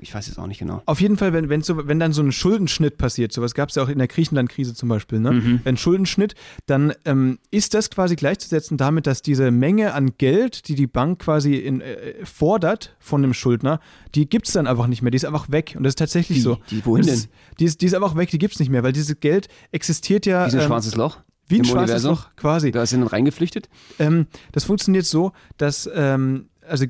Ich 0.00 0.14
weiß 0.14 0.26
jetzt 0.28 0.38
auch 0.38 0.46
nicht 0.46 0.58
genau. 0.58 0.82
Auf 0.86 1.00
jeden 1.00 1.16
Fall, 1.16 1.32
wenn, 1.32 1.48
wenn, 1.48 1.62
so, 1.62 1.86
wenn 1.88 1.98
dann 1.98 2.12
so 2.12 2.22
ein 2.22 2.32
Schuldenschnitt 2.32 2.98
passiert, 2.98 3.32
sowas 3.32 3.54
gab 3.54 3.68
es 3.68 3.74
ja 3.74 3.82
auch 3.82 3.88
in 3.88 3.98
der 3.98 4.08
Griechenland-Krise 4.08 4.74
zum 4.74 4.88
Beispiel, 4.88 5.20
ne? 5.20 5.32
Mhm. 5.32 5.60
Wenn 5.64 5.76
Schuldenschnitt, 5.76 6.34
dann 6.66 6.92
ähm, 7.04 7.38
ist 7.50 7.74
das 7.74 7.90
quasi 7.90 8.16
gleichzusetzen 8.16 8.76
damit, 8.76 9.06
dass 9.06 9.22
diese 9.22 9.50
Menge 9.50 9.94
an 9.94 10.12
Geld, 10.18 10.68
die 10.68 10.74
die 10.74 10.86
Bank 10.86 11.20
quasi 11.20 11.54
in, 11.56 11.80
äh, 11.80 12.14
fordert 12.24 12.96
von 13.00 13.22
dem 13.22 13.34
Schuldner, 13.34 13.80
die 14.14 14.28
gibt 14.28 14.46
es 14.46 14.52
dann 14.54 14.66
einfach 14.66 14.86
nicht 14.86 15.02
mehr, 15.02 15.10
die 15.10 15.16
ist 15.16 15.24
einfach 15.24 15.50
weg. 15.50 15.74
Und 15.76 15.84
das 15.84 15.92
ist 15.92 15.98
tatsächlich 15.98 16.38
Die- 16.38 16.42
so. 16.42 16.58
die- 16.70 16.84
wohin 16.86 17.06
das 17.06 17.22
denn? 17.22 17.30
Die, 17.58 17.64
ist, 17.64 17.80
die 17.80 17.86
ist 17.86 17.94
einfach 17.94 18.16
weg, 18.16 18.30
die 18.30 18.38
gibt 18.38 18.54
es 18.54 18.60
nicht 18.60 18.70
mehr, 18.70 18.82
weil 18.82 18.92
dieses 18.92 19.18
Geld 19.20 19.48
existiert 19.72 20.26
ja 20.26 20.46
Wie 20.46 20.50
so 20.50 20.56
ein 20.58 20.62
ähm, 20.62 20.66
schwarzes 20.68 20.94
Loch 20.96 21.18
wie 21.50 21.60
ein 21.60 21.64
schwarzes 21.64 22.04
Universum. 22.04 22.10
Loch 22.10 22.26
quasi. 22.36 22.70
Da 22.72 22.82
ist 22.82 22.90
sie 22.90 22.98
dann 22.98 23.06
reingeflüchtet. 23.06 23.70
Ähm, 23.98 24.26
das 24.52 24.64
funktioniert 24.64 25.06
so, 25.06 25.32
dass, 25.56 25.88
ähm, 25.94 26.50
also, 26.68 26.84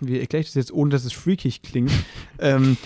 wie 0.00 0.20
erkläre 0.20 0.40
ich 0.40 0.48
das 0.48 0.54
jetzt, 0.54 0.72
ohne 0.72 0.90
dass 0.90 1.04
es 1.04 1.12
freakig 1.12 1.62
klingt? 1.62 1.90
ähm, 2.38 2.76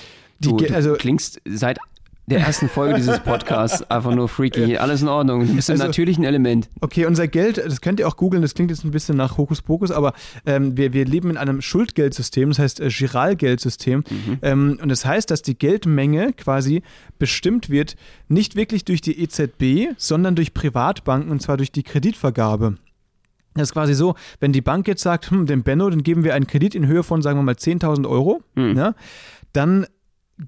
Du, 0.41 0.57
du 0.57 0.75
also, 0.75 0.95
klingst 0.95 1.41
seit 1.45 1.79
der 2.27 2.41
ersten 2.41 2.69
Folge 2.69 2.95
dieses 2.95 3.21
Podcasts 3.21 3.89
einfach 3.91 4.15
nur 4.15 4.29
freaky. 4.29 4.77
Alles 4.77 5.03
in 5.03 5.09
Ordnung. 5.09 5.47
Du 5.47 5.55
bist 5.55 5.69
im 5.69 5.75
Also- 5.75 5.85
natürlichen 5.85 6.25
Element. 6.25 6.69
Okay, 6.81 7.07
unser 7.07 7.27
Geld, 7.29 7.59
das 7.59 7.81
könnt 7.81 8.01
ihr 8.01 8.09
auch 8.09 8.17
googeln, 8.17 8.43
das 8.43 8.55
klingt 8.55 8.71
jetzt 8.71 8.85
ein 8.85 8.91
bisschen 8.91 9.17
nach 9.17 9.37
Hokuspokus, 9.39 9.91
aber 9.91 10.13
ähm, 10.47 10.77
wir, 10.77 10.93
wir 10.93 11.05
leben 11.05 11.31
in 11.31 11.37
einem 11.37 11.61
Schuldgeldsystem, 11.61 12.49
das 12.51 12.59
heißt 12.59 12.81
äh, 12.81 12.89
Giralgeldsystem. 12.89 14.05
Ähm, 14.41 14.79
und 14.81 14.89
das 14.89 15.05
heißt, 15.05 15.31
dass 15.31 15.43
die 15.43 15.57
Geldmenge 15.59 16.33
quasi 16.33 16.83
bestimmt 17.19 17.71
wird, 17.71 17.97
nicht 18.29 18.57
wirklich 18.57 18.85
durch 18.85 19.01
die 19.01 19.21
EZB, 19.21 19.95
sondern 19.97 20.35
durch 20.35 20.55
Privatbanken 20.55 21.31
und 21.31 21.43
zwar 21.43 21.57
durch 21.57 21.73
die 21.73 21.83
Kreditvergabe. 21.83 22.77
Das 23.55 23.69
ist 23.69 23.73
quasi 23.73 23.95
so, 23.95 24.15
wenn 24.41 24.53
die 24.53 24.63
Bank 24.63 24.89
jetzt 24.89 25.03
sagt, 25.03 25.31
hm, 25.31 25.47
dem 25.47 25.63
Benno, 25.63 25.89
dann 25.91 26.03
geben 26.03 26.25
wir 26.25 26.35
einen 26.35 26.47
Kredit 26.47 26.75
in 26.75 26.87
Höhe 26.87 27.03
von, 27.03 27.21
sagen 27.23 27.39
wir 27.39 27.43
mal, 27.43 27.55
10.000 27.55 28.09
Euro, 28.09 28.43
Hm. 28.57 28.77
ja, 28.77 28.95
dann 29.53 29.87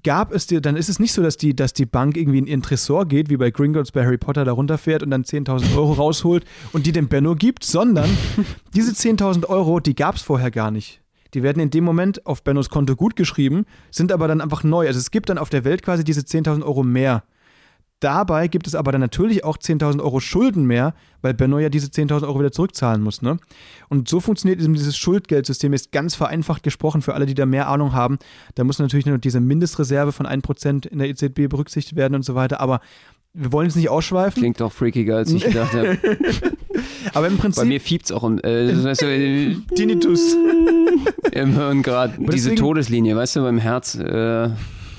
gab 0.03 0.33
es 0.33 0.47
dir, 0.47 0.59
dann 0.61 0.75
ist 0.75 0.89
es 0.89 0.99
nicht 0.99 1.13
so, 1.13 1.21
dass 1.21 1.37
die, 1.37 1.55
dass 1.55 1.71
die 1.71 1.85
Bank 1.85 2.17
irgendwie 2.17 2.39
in 2.39 2.47
ihren 2.47 2.61
Tresor 2.63 3.05
geht, 3.05 3.29
wie 3.29 3.37
bei 3.37 3.51
Gringotts 3.51 3.91
bei 3.91 4.03
Harry 4.03 4.17
Potter 4.17 4.43
da 4.43 4.51
runterfährt 4.51 5.03
und 5.03 5.11
dann 5.11 5.23
10.000 5.23 5.77
Euro 5.77 5.93
rausholt 5.93 6.43
und 6.73 6.85
die 6.85 6.91
dem 6.91 7.07
Benno 7.07 7.35
gibt, 7.35 7.63
sondern 7.63 8.09
diese 8.75 8.91
10.000 8.91 9.45
Euro, 9.47 9.79
die 9.79 9.95
gab 9.95 10.15
es 10.15 10.21
vorher 10.23 10.51
gar 10.51 10.71
nicht. 10.71 11.01
Die 11.33 11.43
werden 11.43 11.59
in 11.61 11.69
dem 11.69 11.83
Moment 11.83 12.25
auf 12.25 12.43
Bennos 12.43 12.69
Konto 12.69 12.95
gut 12.95 13.15
geschrieben, 13.15 13.65
sind 13.91 14.11
aber 14.11 14.27
dann 14.27 14.41
einfach 14.41 14.63
neu. 14.63 14.87
Also 14.87 14.99
es 14.99 15.11
gibt 15.11 15.29
dann 15.29 15.37
auf 15.37 15.49
der 15.49 15.63
Welt 15.63 15.83
quasi 15.83 16.03
diese 16.03 16.21
10.000 16.21 16.63
Euro 16.63 16.81
mehr. 16.83 17.23
Dabei 18.05 18.47
gibt 18.49 18.67
es 18.67 18.75
aber 18.75 18.91
dann 18.91 19.01
natürlich 19.01 19.43
auch 19.43 19.57
10.000 19.57 19.99
Euro 19.99 20.19
Schulden 20.19 20.65
mehr, 20.65 20.93
weil 21.23 21.33
Benno 21.33 21.57
ja 21.57 21.69
diese 21.69 21.87
10.000 21.87 22.21
Euro 22.27 22.37
wieder 22.37 22.51
zurückzahlen 22.51 23.01
muss. 23.01 23.23
Ne? 23.23 23.39
Und 23.89 24.07
so 24.07 24.19
funktioniert 24.19 24.61
eben 24.61 24.75
dieses 24.75 24.95
Schuldgeldsystem, 24.95 25.73
ist 25.73 25.91
ganz 25.91 26.13
vereinfacht 26.13 26.61
gesprochen 26.61 27.01
für 27.01 27.15
alle, 27.15 27.25
die 27.25 27.33
da 27.33 27.47
mehr 27.47 27.67
Ahnung 27.67 27.93
haben. 27.93 28.19
Da 28.53 28.63
muss 28.63 28.77
natürlich 28.77 29.07
nur 29.07 29.17
diese 29.17 29.39
Mindestreserve 29.39 30.11
von 30.11 30.27
1% 30.27 30.87
in 30.87 30.99
der 30.99 31.09
EZB 31.09 31.49
berücksichtigt 31.49 31.95
werden 31.95 32.13
und 32.13 32.21
so 32.21 32.35
weiter. 32.35 32.59
Aber 32.61 32.79
wir 33.33 33.51
wollen 33.51 33.69
jetzt 33.69 33.75
nicht 33.75 33.89
ausschweifen. 33.89 34.39
Klingt 34.39 34.61
doch 34.61 34.71
freakiger, 34.71 35.17
als 35.17 35.31
ich 35.31 35.43
gedacht 35.43 35.73
habe. 35.73 35.97
aber 37.15 37.25
im 37.25 37.37
Prinzip. 37.39 37.63
Bei 37.63 37.67
mir 37.67 37.81
fiebt's 37.81 38.11
auch 38.11 38.23
im, 38.23 38.37
äh, 38.37 38.71
du, 38.71 38.87
äh, 38.87 39.55
Tinnitus. 39.73 40.35
im 41.31 41.53
Hirn 41.55 41.81
gerade. 41.81 42.13
Diese 42.19 42.53
Todeslinie, 42.53 43.15
weißt 43.15 43.37
du, 43.37 43.41
beim 43.41 43.57
Herz. 43.57 43.95
Äh, 43.95 44.49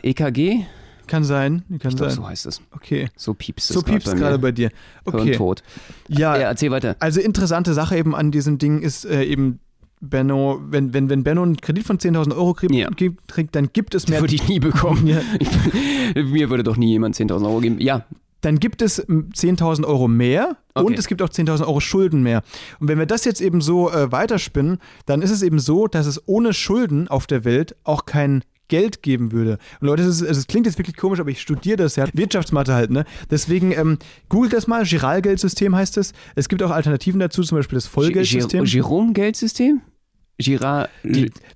EKG? 0.02 0.66
Kann 1.06 1.24
sein. 1.24 1.62
Kann 1.68 1.76
Ich 1.76 1.80
glaube, 1.80 1.98
sein. 2.10 2.10
so 2.10 2.28
heißt 2.28 2.46
es. 2.46 2.60
Okay. 2.72 3.08
So 3.16 3.34
piepst 3.34 3.70
es 3.70 3.74
So 3.74 3.82
piepst 3.82 4.06
grad 4.08 4.16
gerade 4.18 4.38
bei 4.38 4.48
bei 4.48 4.52
dir. 4.52 4.70
Okay. 5.04 5.24
Hirntod. 5.24 5.62
Ja, 6.08 6.36
Ja, 6.36 6.42
erzähl 6.48 6.70
weiter. 6.70 6.96
Also 7.00 7.20
interessante 7.20 7.74
Sache 7.74 7.96
eben 7.96 8.14
an 8.14 8.30
diesem 8.30 8.58
Ding 8.58 8.80
ist 8.80 9.04
äh, 9.04 9.24
eben 9.24 9.60
Benno, 10.00 10.60
wenn, 10.68 10.92
wenn, 10.92 11.08
wenn 11.08 11.24
Benno 11.24 11.42
einen 11.42 11.56
Kredit 11.56 11.84
von 11.84 11.98
10.000 11.98 12.34
Euro 12.36 12.52
kriegt, 12.54 12.74
Ja. 12.74 12.88
kriegt, 13.28 13.54
dann 13.56 13.70
gibt 13.72 13.94
es 13.94 14.08
mehr, 14.08 14.20
Würde 14.20 14.34
ich 14.34 14.46
nie 14.46 14.60
bekommen. 14.60 15.06
Ja. 15.06 15.20
Ich, 15.40 16.24
mir 16.24 16.50
würde 16.50 16.62
doch 16.62 16.76
nie 16.76 16.90
jemand 16.90 17.14
10.000 17.16 17.44
Euro 17.46 17.60
geben. 17.60 17.80
Ja, 17.80 18.04
dann 18.42 18.58
gibt 18.60 18.82
es 18.82 18.98
ähm, 19.08 19.30
10.000 19.34 19.84
Euro 19.86 20.06
mehr 20.06 20.56
und 20.74 20.84
Okay. 20.84 20.94
es 20.98 21.06
gibt 21.08 21.22
auch 21.22 21.28
10.000 21.30 21.62
Euro 21.66 21.80
Schulden 21.80 22.22
mehr. 22.22 22.42
Und 22.78 22.88
wenn 22.88 22.98
wir 22.98 23.06
das 23.06 23.24
jetzt 23.24 23.40
eben 23.40 23.60
so 23.60 23.90
äh, 23.90 24.12
weiterspinnen, 24.12 24.78
dann 25.06 25.22
ist 25.22 25.30
es 25.30 25.42
eben 25.42 25.58
so, 25.58 25.86
dass 25.88 26.06
es 26.06 26.22
ohne 26.28 26.52
Schulden 26.52 27.08
auf 27.08 27.26
der 27.26 27.44
Welt 27.44 27.74
auch 27.82 28.04
kein 28.04 28.44
Geld 28.68 29.02
geben 29.02 29.32
würde. 29.32 29.58
Und 29.80 29.86
Leute, 29.86 30.02
es, 30.02 30.22
also 30.22 30.38
es 30.40 30.46
klingt 30.46 30.66
jetzt 30.66 30.78
wirklich 30.78 30.96
komisch, 30.96 31.20
aber 31.20 31.30
ich 31.30 31.40
studiere 31.40 31.76
das 31.76 31.96
ja. 31.96 32.06
Wirtschaftsmathe 32.12 32.74
halt, 32.74 32.90
ne? 32.90 33.04
Deswegen 33.30 33.72
ähm, 33.72 33.98
googelt 34.28 34.52
das 34.52 34.66
mal, 34.66 34.84
Giralgeldsystem 34.84 35.74
heißt 35.76 35.96
es. 35.98 36.12
Es 36.34 36.48
gibt 36.48 36.62
auch 36.62 36.70
Alternativen 36.70 37.20
dazu, 37.20 37.42
zum 37.42 37.58
Beispiel 37.58 37.76
das 37.76 37.86
Vollgeldsystem. 37.86 38.64
Jerome-Geldsystem? 38.64 39.80
Girard, 40.38 40.90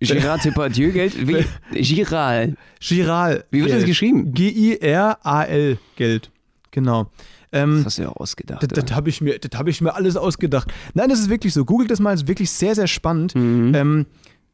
Girard 0.01 0.43
Depardieu-Geld? 0.45 1.29
Wie? 1.29 1.45
Giral. 1.83 2.57
Giral. 2.81 3.45
Wie 3.51 3.61
wird 3.63 3.73
das 3.73 3.85
geschrieben? 3.85 4.33
G-I-R-A-L 4.33 5.79
Geld. 5.97 6.31
Genau. 6.71 7.11
Ähm, 7.53 7.79
Das 7.79 7.87
hast 7.87 7.99
du 7.99 8.03
ja 8.03 8.09
ausgedacht. 8.11 8.63
das 8.63 8.69
das 8.87 8.97
habe 8.97 9.11
ich, 9.11 9.21
mir- 9.21 9.39
das 9.39 9.59
hab 9.59 9.67
ich 9.69 9.81
mir 9.81 9.95
alles 9.95 10.17
ausgedacht. 10.17 10.73
Nein, 10.95 11.09
das 11.11 11.19
ist 11.21 11.29
wirklich 11.29 11.53
so. 11.53 11.65
Googelt 11.65 11.91
das 11.91 12.01
mal, 12.01 12.15
ist 12.15 12.27
wirklich 12.29 12.51
sehr, 12.51 12.75
sehr 12.75 12.87
spannend. 12.87 13.35
Mhm. 13.35 13.75
Ähm, 13.75 14.07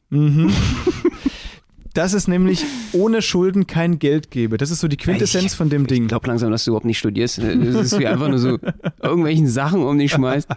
mhm. 0.09 0.51
Dass 1.97 2.13
es 2.13 2.27
nämlich 2.27 2.63
ohne 2.93 3.23
Schulden 3.23 3.65
kein 3.65 3.97
Geld 3.97 4.29
gäbe. 4.29 4.57
Das 4.57 4.69
ist 4.69 4.81
so 4.81 4.87
die 4.87 4.97
Quintessenz 4.97 5.45
Ich- 5.45 5.51
von 5.57 5.69
dem 5.71 5.81
Ich 5.81 5.87
Ding. 5.87 6.07
glaube 6.07 6.27
langsam, 6.27 6.51
dass 6.51 6.63
du 6.63 6.69
überhaupt 6.71 6.85
nicht 6.85 6.99
studierst. 6.99 7.39
Das 7.39 7.45
ist 7.47 7.97
wie 7.97 8.05
einfach 8.05 8.27
nur 8.29 8.37
so 8.37 8.59
irgendwelchen 9.01 9.47
Sachen 9.47 9.81
um 9.81 9.97
dich 9.97 10.11
schmeißt. 10.11 10.47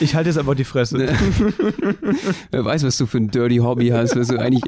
Ich 0.00 0.14
halte 0.16 0.30
jetzt 0.30 0.38
aber 0.38 0.56
die 0.56 0.64
Fresse. 0.64 1.08
Wer 2.50 2.64
weiß, 2.64 2.82
was 2.84 2.96
du 2.98 3.06
für 3.06 3.18
ein 3.18 3.30
dirty 3.30 3.58
Hobby 3.58 3.88
hast, 3.90 4.16
was 4.16 4.26
du 4.28 4.38
eigentlich. 4.38 4.62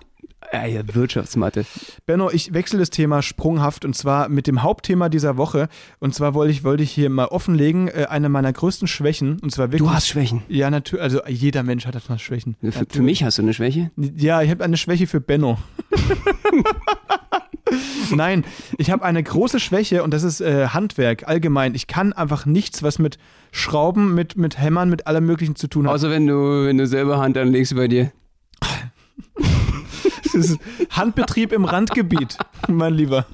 Ah, 0.55 0.67
ja, 0.67 0.83
Wirtschaftsmathe. 0.95 1.65
Benno, 2.05 2.31
ich 2.31 2.53
wechsle 2.53 2.79
das 2.79 2.91
Thema 2.91 3.23
sprunghaft 3.23 3.87
und 3.87 3.97
zwar 3.97 4.29
mit 4.29 4.47
dem 4.47 4.63
Hauptthema 4.63 5.09
dieser 5.09 5.39
Woche. 5.39 5.71
Und 5.99 6.15
zwar 6.15 6.35
wollte 6.35 6.53
ich, 6.53 6.63
wollte 6.63 6.83
ich 6.83 6.91
hier 6.91 7.09
mal 7.09 7.25
offenlegen, 7.25 7.89
äh, 7.89 8.09
eine 8.11 8.29
meiner 8.29 8.53
größten 8.53 8.87
Schwächen. 8.87 9.41
Und 9.41 9.51
zwar 9.51 9.73
wirklich. 9.73 9.89
Du 9.89 9.91
hast 9.91 10.09
Schwächen. 10.09 10.43
Ja, 10.49 10.71
natürlich. 10.71 11.03
Also 11.03 11.23
jeder 11.27 11.63
Mensch 11.63 11.87
hat 11.87 11.97
etwas 11.97 12.21
Schwächen. 12.21 12.57
Für, 12.61 12.85
für 12.87 13.01
mich 13.01 13.25
hast 13.25 13.39
du 13.39 13.43
eine 13.43 13.55
Schwäche? 13.55 13.93
Ja, 13.97 14.43
ich 14.43 14.51
habe 14.51 14.63
eine 14.63 14.77
Schwäche 14.77 15.07
für 15.07 15.23
Benno. 15.23 15.57
Nein, 18.15 18.45
ich 18.77 18.91
habe 18.91 19.07
eine 19.07 19.23
große 19.23 19.59
Schwäche 19.59 20.03
und 20.03 20.13
das 20.13 20.23
ist 20.23 20.43
äh, 20.43 20.69
Handwerk 20.69 21.27
allgemein. 21.27 21.75
Ich 21.75 21.87
kann 21.87 22.13
einfach 22.13 22.45
nichts, 22.45 22.83
was 22.83 22.99
mit 22.99 23.17
Schrauben, 23.53 24.15
mit, 24.15 24.37
mit 24.37 24.59
Hämmern, 24.59 24.91
mit 24.91 25.07
allem 25.07 25.25
Möglichen 25.25 25.57
zu 25.57 25.67
tun 25.67 25.87
hat. 25.87 25.95
Außer 25.95 26.11
wenn 26.11 26.27
du, 26.27 26.67
wenn 26.67 26.77
du 26.77 26.87
selber 26.87 27.19
Hand 27.19 27.39
anlegst 27.39 27.75
bei 27.75 27.89
dir. 27.89 28.13
Ist 30.35 30.59
Handbetrieb 30.91 31.53
im 31.53 31.65
Randgebiet, 31.65 32.37
mein 32.69 32.95
Lieber. 32.95 33.27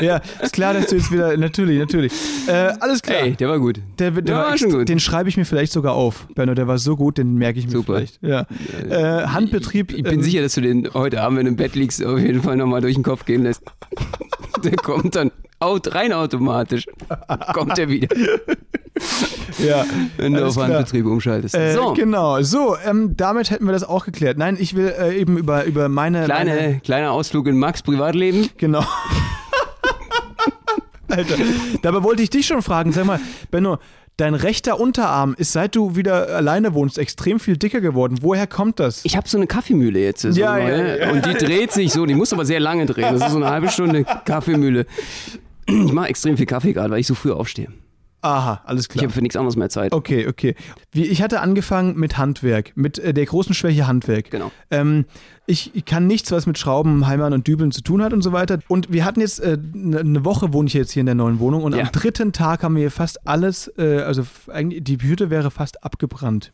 ja, 0.00 0.20
ist 0.42 0.52
klar, 0.52 0.74
dass 0.74 0.88
du 0.88 0.96
jetzt 0.96 1.10
wieder. 1.12 1.36
Natürlich, 1.36 1.78
natürlich. 1.78 2.12
Äh, 2.46 2.72
alles 2.80 3.00
klar. 3.02 3.20
Ey, 3.20 3.32
der 3.34 3.48
war 3.48 3.58
gut. 3.58 3.80
Der, 3.98 4.10
der 4.10 4.34
Ja, 4.34 4.42
war 4.42 4.50
echt, 4.52 4.60
schon 4.60 4.70
gut. 4.72 4.88
Den 4.88 5.00
schreibe 5.00 5.28
ich 5.28 5.36
mir 5.36 5.44
vielleicht 5.44 5.72
sogar 5.72 5.94
auf. 5.94 6.26
Benno, 6.34 6.54
der 6.54 6.66
war 6.66 6.78
so 6.78 6.96
gut, 6.96 7.18
den 7.18 7.34
merke 7.34 7.58
ich 7.58 7.66
mir 7.66 7.72
Super. 7.72 7.94
vielleicht. 7.96 8.18
Ja. 8.22 8.46
Äh, 8.88 9.26
Handbetrieb. 9.28 9.92
Ich 9.92 10.02
bin 10.02 10.14
ähm, 10.14 10.22
sicher, 10.22 10.42
dass 10.42 10.54
du 10.54 10.60
den 10.60 10.88
heute 10.94 11.22
Abend, 11.22 11.38
wenn 11.38 11.46
du 11.46 11.50
im 11.52 11.56
Bett 11.56 11.74
liegst, 11.74 12.04
auf 12.04 12.18
jeden 12.18 12.42
Fall 12.42 12.56
nochmal 12.56 12.80
durch 12.80 12.94
den 12.94 13.04
Kopf 13.04 13.24
gehen 13.24 13.44
lässt. 13.44 13.62
Der 14.64 14.76
kommt 14.76 15.14
dann 15.14 15.30
aut 15.60 15.94
rein 15.94 16.12
automatisch. 16.12 16.86
Kommt 17.54 17.78
er 17.78 17.88
wieder, 17.88 18.08
Ja, 19.58 19.84
wenn 20.16 20.34
du 20.34 20.46
auf 20.46 20.54
klar. 20.54 20.68
Handbetrieb 20.68 21.06
umschaltest. 21.06 21.54
Äh, 21.54 21.72
so, 21.74 21.92
Genau, 21.94 22.42
so, 22.42 22.76
ähm, 22.84 23.16
damit 23.16 23.50
hätten 23.50 23.64
wir 23.66 23.72
das 23.72 23.84
auch 23.84 24.04
geklärt. 24.04 24.36
Nein, 24.38 24.56
ich 24.60 24.74
will 24.76 24.92
äh, 24.98 25.16
eben 25.18 25.38
über, 25.38 25.64
über 25.64 25.88
meine. 25.88 26.26
Meine, 26.28 26.52
kleine, 26.52 26.80
kleiner 26.80 27.12
Ausflug 27.12 27.46
in 27.46 27.56
Max 27.58 27.82
Privatleben. 27.82 28.48
genau. 28.58 28.84
Alter, 31.08 31.36
dabei 31.82 32.02
wollte 32.02 32.22
ich 32.22 32.30
dich 32.30 32.46
schon 32.46 32.62
fragen, 32.62 32.90
sag 32.92 33.04
mal, 33.06 33.20
Benno, 33.52 33.78
dein 34.16 34.34
rechter 34.34 34.80
Unterarm 34.80 35.34
ist, 35.38 35.52
seit 35.52 35.76
du 35.76 35.94
wieder 35.94 36.28
alleine 36.34 36.74
wohnst, 36.74 36.98
extrem 36.98 37.38
viel 37.38 37.56
dicker 37.56 37.80
geworden. 37.80 38.18
Woher 38.22 38.46
kommt 38.48 38.80
das? 38.80 39.04
Ich 39.04 39.16
habe 39.16 39.28
so 39.28 39.38
eine 39.38 39.46
Kaffeemühle 39.46 40.00
jetzt. 40.00 40.22
So 40.22 40.28
Ja, 40.30 40.52
eine 40.54 40.70
ja, 40.70 40.76
neue. 40.78 41.00
ja. 41.00 41.10
Und 41.12 41.26
die 41.26 41.34
dreht 41.34 41.70
sich 41.72 41.92
so, 41.92 42.06
die 42.06 42.14
muss 42.14 42.32
aber 42.32 42.44
sehr 42.44 42.58
lange 42.60 42.86
drehen. 42.86 43.12
Das 43.12 43.22
ist 43.26 43.30
so 43.30 43.36
eine 43.36 43.48
halbe 43.50 43.68
Stunde 43.68 44.04
Kaffeemühle. 44.24 44.86
Ich 45.66 45.92
mache 45.92 46.08
extrem 46.08 46.36
viel 46.36 46.46
Kaffee 46.46 46.72
gerade, 46.72 46.90
weil 46.90 47.00
ich 47.00 47.06
so 47.06 47.14
früh 47.14 47.30
aufstehe. 47.30 47.68
Aha, 48.26 48.60
alles 48.64 48.84
Ich 48.84 48.88
klar. 48.88 49.04
habe 49.04 49.12
für 49.12 49.22
nichts 49.22 49.36
anderes 49.36 49.56
mehr 49.56 49.68
Zeit. 49.68 49.92
Okay, 49.92 50.26
okay. 50.26 50.54
Wie, 50.92 51.04
ich 51.06 51.22
hatte 51.22 51.40
angefangen 51.40 51.96
mit 51.96 52.18
Handwerk, 52.18 52.72
mit 52.76 52.98
äh, 52.98 53.14
der 53.14 53.24
großen 53.26 53.54
Schwäche 53.54 53.86
Handwerk. 53.86 54.30
Genau. 54.30 54.50
Ähm, 54.70 55.04
ich, 55.46 55.70
ich 55.76 55.84
kann 55.84 56.06
nichts, 56.08 56.32
was 56.32 56.46
mit 56.46 56.58
Schrauben, 56.58 57.06
Heimern 57.06 57.32
und 57.32 57.46
Dübeln 57.46 57.70
zu 57.70 57.82
tun 57.82 58.02
hat 58.02 58.12
und 58.12 58.22
so 58.22 58.32
weiter. 58.32 58.58
Und 58.66 58.92
wir 58.92 59.04
hatten 59.04 59.20
jetzt 59.20 59.38
äh, 59.38 59.56
ne- 59.72 60.00
eine 60.00 60.24
Woche 60.24 60.52
wohne 60.52 60.66
ich 60.66 60.74
jetzt 60.74 60.90
hier 60.90 61.00
in 61.00 61.06
der 61.06 61.14
neuen 61.14 61.38
Wohnung 61.38 61.62
und 61.62 61.74
Ja. 61.74 61.82
am 61.84 61.92
dritten 61.92 62.32
Tag 62.32 62.64
haben 62.64 62.74
wir 62.74 62.90
fast 62.90 63.26
alles, 63.28 63.72
äh, 63.78 63.98
also 64.00 64.24
eigentlich 64.52 64.82
die 64.82 64.98
Hütte 65.00 65.30
wäre 65.30 65.50
fast 65.52 65.84
abgebrannt. 65.84 66.52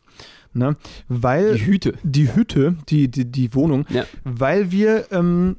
Ne? 0.53 0.77
Weil 1.09 1.55
Die 1.55 1.65
Hüte. 1.65 1.95
die 2.03 2.35
Hütte, 2.35 2.77
die, 2.91 3.11
die, 3.11 3.25
die 3.25 3.55
Wohnung, 3.55 3.87
Ja. 3.89 4.05
weil 4.25 4.71
wir 4.71 5.07
ähm, 5.11 5.57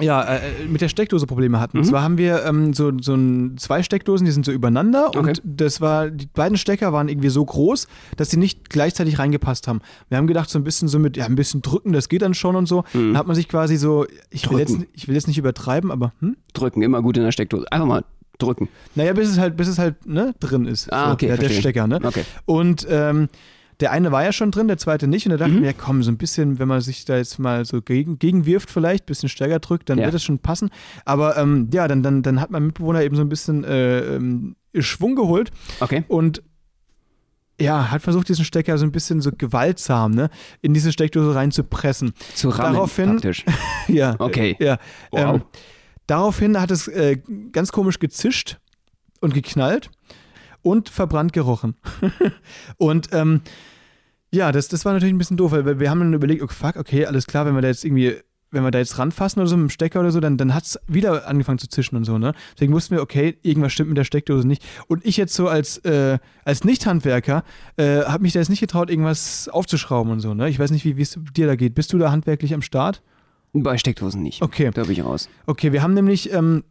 ja, 0.00 0.22
äh, 0.22 0.40
mit 0.66 0.80
der 0.80 0.88
Steckdose 0.88 1.26
Probleme 1.26 1.60
hatten. 1.60 1.76
Und 1.78 1.84
zwar 1.84 2.02
haben 2.02 2.16
wir 2.16 2.44
ähm, 2.46 2.72
so, 2.72 2.92
so 3.00 3.14
ein, 3.14 3.58
zwei 3.58 3.82
Steckdosen, 3.82 4.24
die 4.24 4.32
sind 4.32 4.46
so 4.46 4.52
übereinander 4.52 5.08
Okay. 5.08 5.18
und 5.18 5.42
das 5.44 5.82
war, 5.82 6.08
die 6.10 6.26
beiden 6.26 6.56
Stecker 6.56 6.94
waren 6.94 7.08
irgendwie 7.08 7.28
so 7.28 7.44
groß, 7.44 7.88
dass 8.16 8.30
sie 8.30 8.38
nicht 8.38 8.70
gleichzeitig 8.70 9.18
reingepasst 9.18 9.68
haben. 9.68 9.80
Wir 10.08 10.16
haben 10.16 10.26
gedacht, 10.26 10.48
so 10.48 10.58
ein 10.58 10.64
bisschen 10.64 10.88
so 10.88 10.98
mit, 10.98 11.18
ja, 11.18 11.26
ein 11.26 11.34
bisschen 11.34 11.60
drücken, 11.60 11.92
das 11.92 12.08
geht 12.08 12.22
dann 12.22 12.32
schon 12.32 12.56
und 12.56 12.66
so. 12.66 12.84
Dann 12.94 13.18
hat 13.18 13.26
man 13.26 13.36
sich 13.36 13.48
quasi 13.48 13.76
so, 13.76 14.06
ich 14.30 14.50
will, 14.50 14.60
jetzt, 14.60 14.78
ich 14.94 15.08
will 15.08 15.14
jetzt 15.14 15.28
nicht 15.28 15.38
übertreiben, 15.38 15.90
aber 15.90 16.12
hm? 16.20 16.36
Drücken, 16.54 16.80
immer 16.80 17.02
gut 17.02 17.18
in 17.18 17.24
der 17.24 17.32
Steckdose. 17.32 17.70
Einfach 17.70 17.86
mal 17.86 18.04
drücken. 18.38 18.68
naja, 18.94 19.12
bis 19.12 19.28
es 19.28 19.38
halt, 19.38 19.56
bis 19.56 19.68
es 19.68 19.78
halt 19.78 20.06
ne, 20.06 20.34
drin 20.40 20.64
ist. 20.64 20.90
Ah, 20.92 21.08
so, 21.08 21.12
okay, 21.12 21.26
der, 21.26 21.36
der. 21.36 21.50
Stecker, 21.50 21.86
ne? 21.86 22.00
Okay. 22.02 22.24
Und 22.46 22.86
ähm, 22.88 23.28
der 23.82 23.90
eine 23.92 24.10
war 24.12 24.24
ja 24.24 24.32
schon 24.32 24.50
drin, 24.50 24.68
der 24.68 24.78
zweite 24.78 25.06
nicht. 25.06 25.26
Und 25.26 25.30
da 25.32 25.36
dachten 25.36 25.56
Mhm. 25.56 25.60
wir, 25.62 25.66
ja, 25.70 25.76
komm, 25.76 26.02
so 26.02 26.10
ein 26.10 26.16
bisschen, 26.16 26.58
wenn 26.58 26.68
man 26.68 26.80
sich 26.80 27.04
da 27.04 27.16
jetzt 27.18 27.38
mal 27.38 27.64
so 27.66 27.82
gegen, 27.82 28.18
gegenwirft, 28.18 28.70
vielleicht, 28.70 29.04
ein 29.04 29.06
bisschen 29.06 29.28
stärker 29.28 29.58
drückt, 29.58 29.90
dann 29.90 29.98
Ja. 29.98 30.04
wird 30.04 30.14
das 30.14 30.22
schon 30.24 30.38
passen. 30.38 30.70
Aber 31.04 31.36
ähm, 31.36 31.68
ja, 31.74 31.86
dann, 31.88 32.02
dann, 32.02 32.22
dann 32.22 32.40
hat 32.40 32.50
mein 32.50 32.64
Mitbewohner 32.66 33.02
eben 33.02 33.16
so 33.16 33.22
ein 33.22 33.28
bisschen 33.28 33.64
äh, 33.64 33.98
ähm, 34.16 34.56
Schwung 34.78 35.16
geholt 35.16 35.50
Okay. 35.80 36.04
und 36.08 36.42
ja, 37.60 37.90
hat 37.90 38.02
versucht, 38.02 38.28
diesen 38.28 38.44
Stecker 38.44 38.78
so 38.78 38.84
ein 38.86 38.92
bisschen 38.92 39.20
so 39.20 39.30
gewaltsam 39.30 40.12
ne, 40.12 40.30
in 40.62 40.74
diese 40.74 40.90
Steckdose 40.90 41.34
reinzupressen. 41.34 42.12
Zu 42.34 42.48
rammen 42.48 42.74
Daraufhin- 42.76 43.10
praktisch. 43.12 43.44
ja. 43.88 44.16
Okay. 44.18 44.56
Ja. 44.58 44.78
Wow. 45.10 45.34
Ähm, 45.36 45.42
daraufhin 46.06 46.60
hat 46.60 46.70
es 46.70 46.88
äh, 46.88 47.18
ganz 47.52 47.70
komisch 47.70 47.98
gezischt 47.98 48.58
und 49.20 49.34
geknallt 49.34 49.90
und 50.62 50.88
verbrannt 50.88 51.32
gerochen. 51.32 51.76
und 52.78 53.08
ähm, 53.12 53.42
ja, 54.32 54.50
das, 54.52 54.68
das 54.68 54.84
war 54.84 54.92
natürlich 54.92 55.14
ein 55.14 55.18
bisschen 55.18 55.36
doof, 55.36 55.52
weil 55.52 55.78
wir- 55.80 55.90
haben 55.90 56.00
dann 56.00 56.14
überlegt, 56.14 56.42
okay, 56.42 56.54
fuck, 56.54 56.76
okay, 56.76 57.06
alles 57.06 57.26
klar, 57.26 57.46
wenn 57.46 57.54
wir 57.54 57.60
da 57.62 57.68
jetzt 57.68 57.84
irgendwie, 57.84 58.16
wenn 58.50 58.62
wir 58.64 58.70
da 58.70 58.78
jetzt 58.78 58.98
ranfassen 58.98 59.40
oder 59.40 59.48
so 59.48 59.56
mit 59.56 59.68
dem 59.68 59.70
Stecker 59.70 60.00
oder 60.00 60.10
so, 60.10 60.20
dann, 60.20 60.36
dann 60.36 60.54
hat 60.54 60.64
es 60.64 60.78
wieder 60.86 61.26
angefangen 61.26 61.58
zu 61.58 61.68
zischen 61.68 61.96
und 61.96 62.04
so, 62.04 62.18
ne? 62.18 62.34
Deswegen 62.54 62.72
wussten 62.74 62.94
wir, 62.94 63.02
okay, 63.02 63.36
irgendwas 63.42 63.72
stimmt 63.72 63.88
mit 63.90 63.96
der 63.98 64.04
Steckdose 64.04 64.46
nicht. 64.46 64.62
Und 64.88 65.04
ich 65.06 65.16
jetzt 65.16 65.34
so 65.34 65.48
als, 65.48 65.78
äh, 65.78 66.18
als 66.44 66.64
Nicht-Handwerker 66.64 67.44
äh, 67.76 68.02
habe 68.04 68.22
mich 68.22 68.32
da 68.34 68.40
jetzt 68.40 68.48
nicht 68.50 68.60
getraut, 68.60 68.90
irgendwas 68.90 69.48
aufzuschrauben 69.48 70.12
und 70.12 70.20
so, 70.20 70.34
ne? 70.34 70.48
Ich 70.50 70.58
weiß 70.58 70.70
nicht, 70.70 70.84
wie 70.84 70.96
wie 70.98 71.02
es 71.02 71.18
dir 71.34 71.46
da 71.46 71.56
geht. 71.56 71.74
Bist 71.74 71.92
du 71.92 71.98
da 71.98 72.10
handwerklich 72.10 72.52
am 72.54 72.62
Start? 72.62 73.02
Bei 73.54 73.76
Steckdosen 73.76 74.22
nicht. 74.22 74.40
Okay. 74.40 74.70
Da 74.72 74.82
bin 74.84 74.92
ich 74.92 75.04
raus. 75.04 75.28
Okay, 75.46 75.72
wir 75.72 75.82
haben 75.82 75.92
nämlich 75.92 76.32
ähm, 76.32 76.64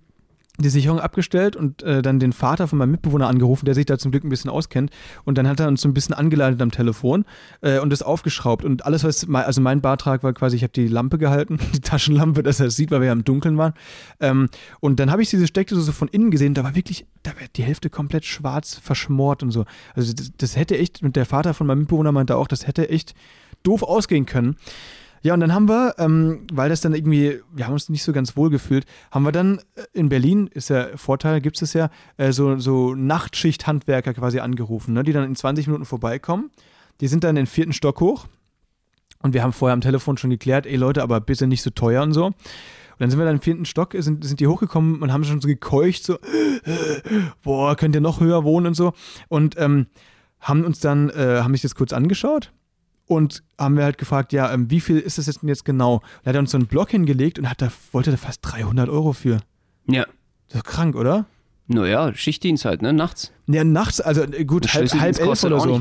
die 0.61 0.69
Sicherung 0.69 0.99
abgestellt 0.99 1.55
und 1.55 1.83
äh, 1.83 2.01
dann 2.01 2.19
den 2.19 2.33
Vater 2.33 2.67
von 2.67 2.77
meinem 2.79 2.91
Mitbewohner 2.91 3.27
angerufen, 3.27 3.65
der 3.65 3.75
sich 3.75 3.85
da 3.85 3.97
zum 3.97 4.11
Glück 4.11 4.23
ein 4.23 4.29
bisschen 4.29 4.49
auskennt. 4.49 4.91
Und 5.25 5.37
dann 5.37 5.47
hat 5.47 5.59
er 5.59 5.67
uns 5.67 5.81
so 5.81 5.87
ein 5.89 5.93
bisschen 5.93 6.13
angeleitet 6.15 6.61
am 6.61 6.71
Telefon 6.71 7.25
äh, 7.61 7.79
und 7.79 7.89
das 7.91 8.01
aufgeschraubt. 8.01 8.63
Und 8.65 8.85
alles, 8.85 9.03
was, 9.03 9.27
mei- 9.27 9.43
also 9.43 9.61
mein 9.61 9.81
Beitrag 9.81 10.23
war 10.23 10.33
quasi, 10.33 10.55
ich 10.55 10.63
habe 10.63 10.73
die 10.73 10.87
Lampe 10.87 11.17
gehalten, 11.17 11.57
die 11.75 11.81
Taschenlampe, 11.81 12.43
dass 12.43 12.59
er 12.59 12.67
es 12.67 12.75
sieht, 12.75 12.91
weil 12.91 13.01
wir 13.01 13.07
ja 13.07 13.13
im 13.13 13.23
Dunkeln 13.23 13.57
waren. 13.57 13.73
Ähm, 14.19 14.49
und 14.79 14.99
dann 14.99 15.11
habe 15.11 15.21
ich 15.21 15.29
diese 15.29 15.47
Steckdose 15.47 15.81
so 15.81 15.91
von 15.91 16.07
innen 16.07 16.31
gesehen, 16.31 16.53
da 16.53 16.63
war 16.63 16.75
wirklich, 16.75 17.05
da 17.23 17.31
war 17.31 17.47
die 17.55 17.63
Hälfte 17.63 17.89
komplett 17.89 18.25
schwarz 18.25 18.79
verschmort 18.81 19.43
und 19.43 19.51
so. 19.51 19.65
Also 19.95 20.13
das, 20.13 20.31
das 20.37 20.55
hätte 20.55 20.77
echt, 20.77 21.01
und 21.03 21.15
der 21.15 21.25
Vater 21.25 21.53
von 21.53 21.67
meinem 21.67 21.79
Mitbewohner 21.79 22.11
meinte 22.11 22.35
auch, 22.37 22.47
das 22.47 22.67
hätte 22.67 22.89
echt 22.89 23.13
doof 23.63 23.83
ausgehen 23.83 24.25
können. 24.25 24.55
Ja, 25.23 25.35
und 25.35 25.39
dann 25.39 25.53
haben 25.53 25.69
wir, 25.69 25.95
ähm, 25.99 26.47
weil 26.51 26.69
das 26.69 26.81
dann 26.81 26.95
irgendwie, 26.95 27.41
wir 27.53 27.67
haben 27.67 27.73
uns 27.73 27.89
nicht 27.89 28.03
so 28.03 28.11
ganz 28.11 28.35
wohl 28.35 28.49
gefühlt, 28.49 28.85
haben 29.11 29.23
wir 29.23 29.31
dann 29.31 29.59
äh, 29.75 29.83
in 29.93 30.09
Berlin, 30.09 30.47
ist 30.47 30.69
ja 30.69 30.97
Vorteil, 30.97 31.41
gibt 31.41 31.61
es 31.61 31.73
ja, 31.73 31.89
äh, 32.17 32.31
so, 32.31 32.57
so 32.57 32.95
Nachtschicht-Handwerker 32.95 34.15
quasi 34.15 34.39
angerufen, 34.39 34.93
ne, 34.93 35.03
die 35.03 35.13
dann 35.13 35.23
in 35.23 35.35
20 35.35 35.67
Minuten 35.67 35.85
vorbeikommen. 35.85 36.49
Die 37.01 37.07
sind 37.07 37.23
dann 37.23 37.35
den 37.35 37.45
vierten 37.45 37.73
Stock 37.73 37.99
hoch 37.99 38.27
und 39.21 39.33
wir 39.33 39.43
haben 39.43 39.53
vorher 39.53 39.73
am 39.73 39.81
Telefon 39.81 40.17
schon 40.17 40.31
geklärt, 40.31 40.65
ey 40.65 40.75
Leute, 40.75 41.03
aber 41.03 41.21
bitte 41.21 41.45
nicht 41.45 41.61
so 41.61 41.69
teuer 41.69 42.01
und 42.01 42.13
so. 42.13 42.25
Und 42.25 42.35
dann 42.97 43.09
sind 43.11 43.19
wir 43.19 43.25
dann 43.25 43.35
im 43.35 43.41
vierten 43.41 43.65
Stock, 43.65 43.95
sind, 43.97 44.23
sind 44.23 44.39
die 44.39 44.47
hochgekommen 44.47 45.03
und 45.03 45.13
haben 45.13 45.23
schon 45.23 45.39
so 45.39 45.47
gekeucht, 45.47 46.03
so, 46.03 46.17
boah, 47.43 47.75
könnt 47.75 47.93
ihr 47.93 48.01
noch 48.01 48.19
höher 48.19 48.43
wohnen 48.43 48.67
und 48.67 48.73
so. 48.73 48.93
Und 49.27 49.55
ähm, 49.59 49.87
haben 50.39 50.63
uns 50.65 50.79
dann, 50.79 51.09
äh, 51.11 51.41
haben 51.43 51.53
sich 51.53 51.61
das 51.61 51.75
kurz 51.75 51.93
angeschaut 51.93 52.51
und 53.11 53.43
haben 53.59 53.75
wir 53.75 53.83
halt 53.83 53.97
gefragt, 53.97 54.31
ja, 54.31 54.53
ähm, 54.53 54.71
wie 54.71 54.79
viel 54.79 54.97
ist 54.97 55.17
das 55.17 55.25
jetzt 55.25 55.41
denn 55.41 55.49
jetzt 55.49 55.65
genau? 55.65 55.95
Und 55.95 56.25
hat 56.25 56.35
er 56.35 56.39
uns 56.39 56.51
so 56.51 56.57
einen 56.57 56.67
Block 56.67 56.91
hingelegt 56.91 57.39
und 57.39 57.49
hat 57.49 57.61
da, 57.61 57.69
wollte 57.91 58.09
da 58.09 58.15
fast 58.15 58.39
300 58.43 58.87
Euro 58.87 59.11
für. 59.11 59.41
Ja. 59.85 60.05
Das 60.47 60.55
ist 60.55 60.65
doch 60.65 60.71
krank, 60.71 60.95
oder? 60.95 61.25
Naja, 61.67 62.13
Schichtdienst 62.13 62.65
halt, 62.65 62.81
ne? 62.81 62.91
Nachts. 62.91 63.31
Ja, 63.47 63.63
nachts, 63.63 64.01
also 64.01 64.23
äh, 64.23 64.45
gut, 64.45 64.73
halb, 64.73 64.89
halb 64.93 65.19
elf 65.19 65.43
oder 65.43 65.59
so. 65.59 65.79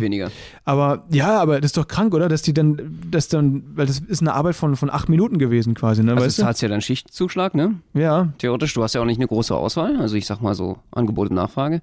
Aber 0.64 1.04
ja, 1.10 1.40
aber 1.40 1.60
das 1.60 1.70
ist 1.70 1.76
doch 1.76 1.88
krank, 1.88 2.14
oder? 2.14 2.28
Dass 2.28 2.42
die 2.42 2.54
dann, 2.54 2.98
dass 3.10 3.28
dann, 3.28 3.64
weil 3.74 3.86
das 3.86 3.98
ist 4.00 4.20
eine 4.20 4.34
Arbeit 4.34 4.56
von, 4.56 4.76
von 4.76 4.90
acht 4.90 5.08
Minuten 5.08 5.38
gewesen 5.38 5.74
quasi, 5.74 6.02
ne? 6.02 6.12
Also 6.12 6.24
weißt 6.24 6.38
du 6.38 6.42
zahlst 6.42 6.62
ja 6.62 6.68
dann 6.68 6.80
Schichtzuschlag, 6.80 7.54
ne? 7.54 7.76
Ja. 7.94 8.32
Theoretisch, 8.38 8.74
du 8.74 8.82
hast 8.82 8.94
ja 8.94 9.00
auch 9.00 9.04
nicht 9.04 9.18
eine 9.18 9.26
große 9.26 9.54
Auswahl. 9.54 9.96
Also 10.00 10.16
ich 10.16 10.26
sag 10.26 10.40
mal 10.40 10.54
so, 10.54 10.78
Angebot 10.92 11.30
und 11.30 11.36
Nachfrage. 11.36 11.82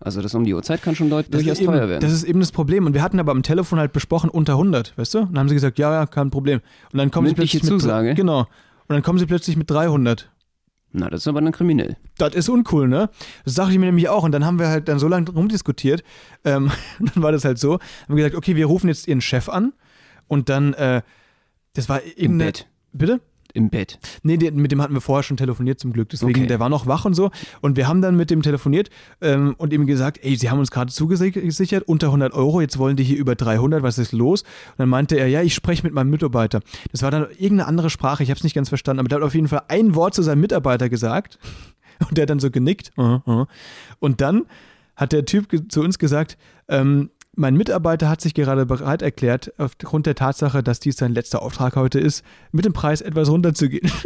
Also 0.00 0.22
das 0.22 0.34
um 0.34 0.44
die 0.44 0.54
Uhrzeit 0.54 0.82
kann 0.82 0.94
schon 0.94 1.10
deut 1.10 1.26
Das 1.32 1.42
durchaus 1.42 1.58
teuer 1.64 1.88
werden. 1.88 2.00
das 2.00 2.12
ist 2.12 2.24
eben 2.24 2.40
das 2.40 2.52
Problem. 2.52 2.86
Und 2.86 2.94
wir 2.94 3.02
hatten 3.02 3.18
aber 3.20 3.32
am 3.32 3.42
Telefon 3.42 3.78
halt 3.78 3.92
besprochen 3.92 4.30
unter 4.30 4.52
100, 4.54 4.96
weißt 4.96 5.14
du? 5.14 5.18
Und 5.20 5.32
dann 5.32 5.40
haben 5.40 5.48
sie 5.48 5.54
gesagt, 5.54 5.78
ja, 5.78 5.92
ja, 5.92 6.06
kein 6.06 6.30
Problem. 6.30 6.60
Und 6.92 6.98
dann 6.98 7.10
kommen 7.10 7.26
Mündliche 7.26 7.52
sie 7.52 7.58
plötzlich 7.58 7.72
mit, 7.72 7.80
Zusage? 7.82 8.14
Genau. 8.14 8.40
Und 8.40 8.94
dann 8.94 9.02
kommen 9.02 9.18
sie 9.18 9.26
plötzlich 9.26 9.56
mit 9.56 9.70
300. 9.70 10.28
Na, 10.92 11.08
das 11.08 11.20
ist 11.20 11.28
aber 11.28 11.40
dann 11.40 11.52
kriminell. 11.52 11.96
Das 12.18 12.34
ist 12.34 12.48
uncool, 12.48 12.88
ne? 12.88 13.10
Das 13.44 13.54
sage 13.54 13.72
ich 13.72 13.78
mir 13.78 13.86
nämlich 13.86 14.08
auch. 14.08 14.24
Und 14.24 14.32
dann 14.32 14.44
haben 14.44 14.58
wir 14.58 14.68
halt 14.68 14.88
dann 14.88 14.98
so 14.98 15.06
lange 15.06 15.30
rumdiskutiert. 15.30 16.02
Ähm, 16.44 16.70
und 16.98 17.14
dann 17.14 17.22
war 17.22 17.32
das 17.32 17.44
halt 17.44 17.58
so. 17.58 17.74
Haben 17.74 18.16
wir 18.16 18.16
gesagt, 18.16 18.34
okay, 18.34 18.56
wir 18.56 18.66
rufen 18.66 18.88
jetzt 18.88 19.06
ihren 19.06 19.20
Chef 19.20 19.48
an. 19.48 19.72
Und 20.26 20.48
dann, 20.48 20.74
äh, 20.74 21.02
das 21.74 21.88
war 21.88 22.02
eben. 22.02 22.32
Im 22.32 22.38
Bett. 22.38 22.66
Bitte? 22.92 23.20
Im 23.54 23.70
Bett. 23.70 23.98
Nee, 24.22 24.36
mit 24.50 24.72
dem 24.72 24.80
hatten 24.82 24.94
wir 24.94 25.00
vorher 25.00 25.22
schon 25.22 25.36
telefoniert 25.36 25.80
zum 25.80 25.92
Glück. 25.92 26.08
Deswegen, 26.08 26.40
Okay. 26.40 26.46
der 26.46 26.60
war 26.60 26.68
noch 26.68 26.86
wach 26.86 27.04
und 27.04 27.14
so. 27.14 27.30
Und 27.60 27.76
wir 27.76 27.88
haben 27.88 28.02
dann 28.02 28.16
mit 28.16 28.30
dem 28.30 28.42
telefoniert 28.42 28.90
ähm, 29.20 29.54
und 29.58 29.72
ihm 29.72 29.86
gesagt, 29.86 30.20
ey, 30.22 30.36
sie 30.36 30.50
haben 30.50 30.58
uns 30.58 30.70
gerade 30.70 30.92
zugesichert, 30.92 31.88
unter 31.88 32.08
100 32.08 32.32
Euro, 32.32 32.60
jetzt 32.60 32.78
wollen 32.78 32.96
die 32.96 33.04
hier 33.04 33.18
über 33.18 33.34
300, 33.34 33.82
was 33.82 33.98
ist 33.98 34.12
los? 34.12 34.42
Und 34.42 34.78
dann 34.78 34.88
meinte 34.88 35.16
er, 35.16 35.28
ja, 35.28 35.42
ich 35.42 35.54
spreche 35.54 35.82
mit 35.82 35.92
meinem 35.92 36.10
Mitarbeiter. 36.10 36.60
Das 36.92 37.02
war 37.02 37.10
dann 37.10 37.26
irgendeine 37.30 37.66
andere 37.66 37.90
Sprache, 37.90 38.22
ich 38.22 38.30
habe 38.30 38.38
es 38.38 38.44
nicht 38.44 38.54
ganz 38.54 38.68
verstanden, 38.68 39.00
aber 39.00 39.08
der 39.08 39.18
hat 39.18 39.24
auf 39.24 39.34
jeden 39.34 39.48
Fall 39.48 39.62
ein 39.68 39.94
Wort 39.94 40.14
zu 40.14 40.22
seinem 40.22 40.40
Mitarbeiter 40.40 40.88
gesagt. 40.88 41.38
Und 42.08 42.16
der 42.16 42.22
hat 42.22 42.30
dann 42.30 42.40
so 42.40 42.50
genickt. 42.50 42.92
Uh, 42.96 43.20
uh. 43.26 43.46
Und 43.98 44.20
dann 44.22 44.46
hat 44.96 45.12
der 45.12 45.24
Typ 45.26 45.48
zu 45.70 45.82
uns 45.82 45.98
gesagt, 45.98 46.38
ähm, 46.68 47.10
mein 47.36 47.56
Mitarbeiter 47.56 48.08
hat 48.08 48.20
sich 48.20 48.34
gerade 48.34 48.66
bereit 48.66 49.02
erklärt, 49.02 49.52
aufgrund 49.56 50.06
der 50.06 50.14
Tatsache, 50.14 50.62
dass 50.62 50.80
dies 50.80 50.96
sein 50.96 51.14
letzter 51.14 51.42
Auftrag 51.42 51.76
heute 51.76 52.00
ist, 52.00 52.24
mit 52.50 52.64
dem 52.64 52.72
Preis 52.72 53.00
etwas 53.00 53.28
runterzugehen. 53.28 53.90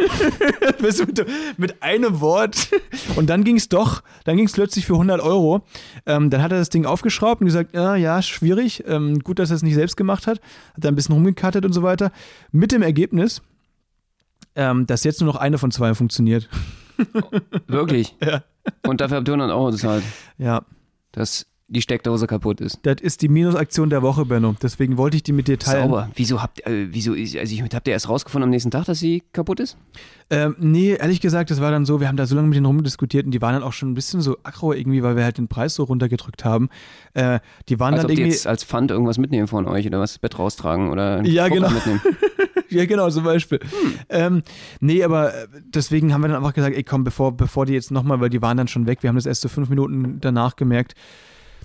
Mit, 0.81 1.27
mit 1.57 1.83
einem 1.83 2.21
Wort. 2.21 2.69
Und 3.17 3.31
dann 3.31 3.43
ging 3.43 3.57
es 3.57 3.71
doch, 3.71 4.03
dann 4.25 4.37
ging 4.37 4.45
es 4.45 4.53
plötzlich 4.53 4.85
für 4.85 4.93
100 4.93 5.19
Euro. 5.23 5.65
Ähm, 6.05 6.29
dann 6.29 6.43
hat 6.43 6.53
er 6.53 6.59
das 6.59 6.69
Ding 6.69 6.85
aufgeschraubt 6.85 7.41
und 7.41 7.47
gesagt, 7.47 7.75
ja, 7.75 7.97
ja, 7.97 8.21
schwierig. 8.21 8.85
Ähm, 8.87 9.21
gut, 9.21 9.39
dass 9.39 9.49
er 9.51 9.57
es 9.57 9.63
nicht 9.63 9.75
selbst 9.75 9.97
gemacht 9.97 10.27
hat. 10.27 10.43
Hat 10.75 10.85
da 10.85 10.89
ein 10.89 10.95
bisschen 10.95 11.15
rumgekattet 11.15 11.65
und 11.65 11.73
so 11.73 11.83
weiter. 11.83 12.13
Mit 12.53 12.71
dem 12.71 12.83
Ergebnis, 12.83 13.41
ähm, 14.57 14.87
dass 14.87 15.05
jetzt 15.05 15.23
nur 15.23 15.33
noch 15.33 15.41
eine 15.41 15.57
von 15.57 15.71
zwei 15.71 15.95
funktioniert. 15.95 16.51
Wirklich. 17.67 18.15
Ja. 18.25 18.43
Und 18.87 19.01
dafür 19.01 19.19
habt 19.19 19.29
ihr 19.29 19.35
100 19.35 19.51
Euro 19.57 19.71
gezahlt, 19.71 20.03
Ja, 20.39 20.65
dass 21.13 21.47
die 21.67 21.81
Steckdose 21.81 22.27
kaputt 22.27 22.61
ist. 22.61 22.81
das 22.83 22.97
ist 23.01 23.23
die 23.23 23.29
Minusaktion 23.29 23.89
der 23.89 24.03
Woche, 24.03 24.27
Benno. 24.27 24.55
Deswegen 24.63 24.99
wollte 24.99 25.17
ich 25.17 25.23
die 25.23 25.33
mit 25.33 25.49
dir 25.49 25.59
teilen. 25.59 25.85
Sauber. 25.89 26.11
Wieso 26.15 26.43
habt 26.43 26.65
äh, 26.67 26.89
wieso 26.91 27.15
ist, 27.15 27.37
also 27.37 27.55
ich, 27.55 27.63
habt 27.63 27.89
ihr 27.89 27.93
erst 27.93 28.09
rausgefunden 28.09 28.45
am 28.45 28.51
nächsten 28.51 28.71
Tag, 28.71 28.85
dass 28.85 28.99
sie 28.99 29.23
kaputt 29.33 29.61
ist? 29.61 29.79
Ähm, 30.29 30.57
nee, 30.59 30.93
ehrlich 30.93 31.21
gesagt, 31.23 31.51
das 31.51 31.61
war 31.63 31.71
dann 31.71 31.87
so, 31.87 32.01
wir 32.01 32.09
haben 32.09 32.17
da 32.19 32.27
so 32.27 32.37
lange 32.37 32.49
mit 32.49 32.57
denen 32.57 32.67
rumdiskutiert 32.67 33.25
und 33.25 33.31
die 33.31 33.41
waren 33.41 33.55
dann 33.55 33.63
auch 33.63 33.73
schon 33.73 33.91
ein 33.91 33.95
bisschen 33.95 34.21
so 34.21 34.37
aggro 34.43 34.75
irgendwie, 34.75 35.03
weil 35.03 35.17
wir 35.17 35.25
halt 35.25 35.39
den 35.39 35.49
Preis 35.49 35.75
so 35.75 35.85
runtergedrückt 35.85 36.45
haben. 36.45 36.69
Äh, 37.15 37.41
die 37.71 37.81
waren 37.81 37.95
Als 37.95 38.03
dann 38.03 38.11
ob 38.11 38.15
die 38.15 38.21
irgendwie. 38.23 38.35
jetzt 38.35 38.47
als 38.47 38.63
Pfand 38.65 38.91
irgendwas 38.91 39.17
mitnehmen 39.17 39.47
von 39.47 39.67
euch 39.67 39.87
oder 39.87 40.01
was 40.01 40.13
das 40.13 40.19
Bett 40.19 40.39
raustragen 40.39 40.91
oder 40.91 41.25
Ja, 41.25 41.49
Drucker 41.49 41.61
genau. 41.63 41.71
mitnehmen. 41.71 42.01
ja, 42.69 42.85
genau, 42.85 43.09
zum 43.09 43.25
Beispiel. 43.25 43.61
Ähm, 44.11 44.43
nee, 44.81 45.03
aber 45.03 45.35
äh, 45.35 45.47
deswegen 45.75 46.13
haben 46.13 46.21
wir 46.21 46.29
dann 46.29 46.37
einfach 46.37 46.55
gesagt, 46.55 46.77
ey 46.77 46.83
komm, 46.85 47.05
bevor, 47.05 47.35
bevor 47.37 47.65
die 47.65 47.73
jetzt 47.73 47.91
nochmal, 47.91 48.21
weil 48.21 48.29
die 48.31 48.43
waren 48.43 48.57
dann 48.59 48.69
schon 48.69 48.87
weg, 48.87 49.03
wir 49.03 49.09
haben 49.09 49.17
das 49.17 49.27
erst 49.27 49.41
so 49.41 49.49
fünf 49.49 49.71
Minuten 49.71 50.19
danach 50.21 50.57
gemerkt. 50.57 50.95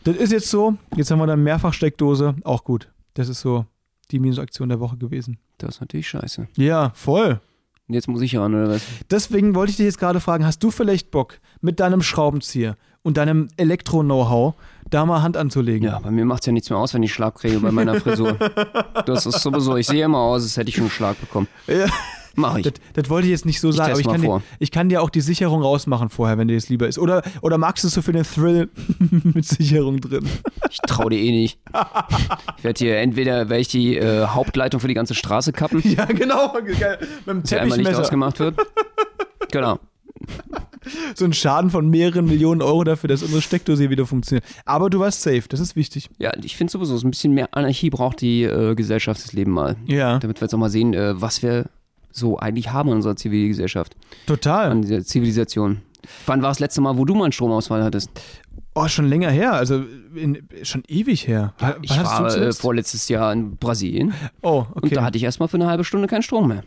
Das 0.09 0.17
ist 0.17 0.31
jetzt 0.31 0.49
so, 0.49 0.75
jetzt 0.95 1.11
haben 1.11 1.19
wir 1.19 1.27
dann 1.27 1.43
mehrfach 1.43 1.71
Steckdose, 1.71 2.35
auch 2.43 2.63
gut. 2.63 2.89
Das 3.13 3.29
ist 3.29 3.41
so 3.41 3.67
die 4.09 4.17
Minusaktion 4.17 4.67
der 4.67 4.79
Woche 4.79 4.97
gewesen. 4.97 5.37
Das 5.59 5.75
ist 5.75 5.81
natürlich 5.81 6.09
scheiße. 6.09 6.47
Ja, 6.57 6.91
voll. 6.95 7.39
Jetzt 7.87 8.07
muss 8.07 8.21
ich 8.21 8.35
ran, 8.35 8.55
oder 8.55 8.69
was? 8.69 8.81
Deswegen 9.11 9.53
wollte 9.53 9.69
ich 9.69 9.77
dich 9.77 9.85
jetzt 9.85 9.99
gerade 9.99 10.19
fragen, 10.19 10.47
hast 10.47 10.63
du 10.63 10.71
vielleicht 10.71 11.11
Bock, 11.11 11.39
mit 11.61 11.79
deinem 11.79 12.01
Schraubenzieher 12.01 12.75
und 13.03 13.17
deinem 13.17 13.49
Elektro-Know-how 13.57 14.55
da 14.89 15.05
mal 15.05 15.21
Hand 15.21 15.37
anzulegen? 15.37 15.87
Ja, 15.87 15.99
bei 15.99 16.09
mir 16.09 16.25
macht 16.25 16.41
es 16.41 16.47
ja 16.47 16.53
nichts 16.53 16.71
mehr 16.71 16.79
aus, 16.79 16.95
wenn 16.95 17.03
ich 17.03 17.13
Schlag 17.13 17.35
kriege 17.35 17.59
bei 17.59 17.71
meiner 17.71 18.01
Frisur. 18.01 18.33
das 19.05 19.27
ist 19.27 19.41
sowieso, 19.41 19.75
ich 19.77 19.85
sehe 19.85 20.05
immer 20.05 20.17
aus, 20.17 20.41
als 20.41 20.57
hätte 20.57 20.69
ich 20.69 20.75
schon 20.75 20.85
einen 20.85 20.91
Schlag 20.91 21.19
bekommen. 21.19 21.47
Ja. 21.67 21.85
Mach 22.39 22.57
ich. 22.57 22.63
Das, 22.63 22.73
das 22.93 23.09
wollte 23.09 23.27
ich 23.27 23.31
jetzt 23.31 23.45
nicht 23.45 23.59
so 23.59 23.71
sagen, 23.71 23.91
aber 23.91 23.99
ich 23.99 24.07
kann, 24.07 24.21
dir, 24.21 24.41
ich 24.59 24.71
kann 24.71 24.89
dir 24.89 25.01
auch 25.01 25.09
die 25.09 25.21
Sicherung 25.21 25.61
rausmachen 25.61 26.09
vorher, 26.09 26.37
wenn 26.37 26.47
dir 26.47 26.55
das 26.55 26.69
lieber 26.69 26.87
ist. 26.87 26.99
Oder, 26.99 27.21
oder 27.41 27.57
magst 27.57 27.83
du 27.83 27.87
es 27.87 27.93
so 27.93 28.01
für 28.01 28.11
den 28.13 28.23
Thrill 28.23 28.69
mit 29.09 29.45
Sicherung 29.45 30.01
drin? 30.01 30.27
Ich 30.69 30.79
traue 30.79 31.09
dir 31.11 31.19
eh 31.19 31.31
nicht. 31.31 31.59
Ich 32.57 32.63
werde 32.63 32.77
hier 32.77 32.97
entweder, 32.97 33.49
werde 33.49 33.61
ich 33.61 33.67
die 33.67 33.97
äh, 33.97 34.25
Hauptleitung 34.27 34.79
für 34.79 34.87
die 34.87 34.93
ganze 34.93 35.15
Straße 35.15 35.51
kappen, 35.53 35.81
ja, 35.83 36.05
genau. 36.05 36.53
Geil. 36.79 36.99
Mit 37.25 37.27
dem 37.27 37.43
dass 37.43 37.53
einmal 37.53 37.77
Teppichmesser. 37.77 38.01
ausgemacht 38.01 38.39
wird. 38.39 38.55
Genau. 39.51 39.79
So 41.15 41.25
ein 41.25 41.33
Schaden 41.33 41.69
von 41.69 41.89
mehreren 41.89 42.25
Millionen 42.25 42.61
Euro 42.61 42.83
dafür, 42.83 43.07
dass 43.09 43.21
unsere 43.21 43.41
Steckdose 43.41 43.83
hier 43.83 43.89
wieder 43.89 44.05
funktioniert. 44.05 44.45
Aber 44.65 44.89
du 44.89 44.99
warst 44.99 45.21
safe, 45.21 45.43
das 45.49 45.59
ist 45.59 45.75
wichtig. 45.75 46.09
Ja, 46.17 46.31
ich 46.41 46.55
finde 46.55 46.71
sowieso, 46.71 46.97
so 46.97 47.07
ein 47.07 47.11
bisschen 47.11 47.33
mehr 47.33 47.49
Anarchie 47.51 47.89
braucht 47.89 48.21
die 48.21 48.43
äh, 48.43 48.75
Gesellschaft 48.75 49.23
das 49.23 49.33
Leben 49.33 49.51
mal. 49.51 49.75
Ja, 49.85 50.19
Damit 50.19 50.39
wir 50.39 50.45
jetzt 50.45 50.53
auch 50.53 50.59
mal 50.59 50.69
sehen, 50.69 50.93
äh, 50.93 51.19
was 51.21 51.43
wir 51.43 51.65
so 52.11 52.37
eigentlich 52.37 52.71
haben 52.71 52.89
in 52.89 52.95
unserer 52.95 53.15
Zivilgesellschaft, 53.15 53.95
total. 54.25 54.71
an 54.71 54.81
dieser 54.81 55.03
Zivilisation. 55.03 55.81
Wann 56.25 56.41
war 56.41 56.49
das 56.49 56.59
letzte 56.59 56.81
Mal, 56.81 56.97
wo 56.97 57.05
du 57.05 57.13
mal 57.13 57.25
einen 57.25 57.31
Stromausfall 57.33 57.83
hattest? 57.83 58.09
Oh, 58.75 58.87
schon 58.87 59.07
länger 59.07 59.29
her, 59.29 59.53
also 59.53 59.83
in, 60.15 60.47
schon 60.63 60.83
ewig 60.87 61.27
her. 61.27 61.53
Wann 61.59 61.75
Ich 61.81 61.91
war 61.91 62.35
äh, 62.35 62.53
vorletztes 62.53 63.09
Jahr 63.09 63.33
in 63.33 63.57
Brasilien 63.57 64.13
Oh, 64.41 64.65
und 64.73 64.85
okay. 64.85 64.95
da 64.95 65.03
hatte 65.03 65.17
ich 65.17 65.23
erstmal 65.23 65.49
für 65.49 65.57
eine 65.57 65.67
halbe 65.67 65.83
Stunde 65.83 66.07
keinen 66.07 66.23
Strom 66.23 66.47
mehr. 66.47 66.63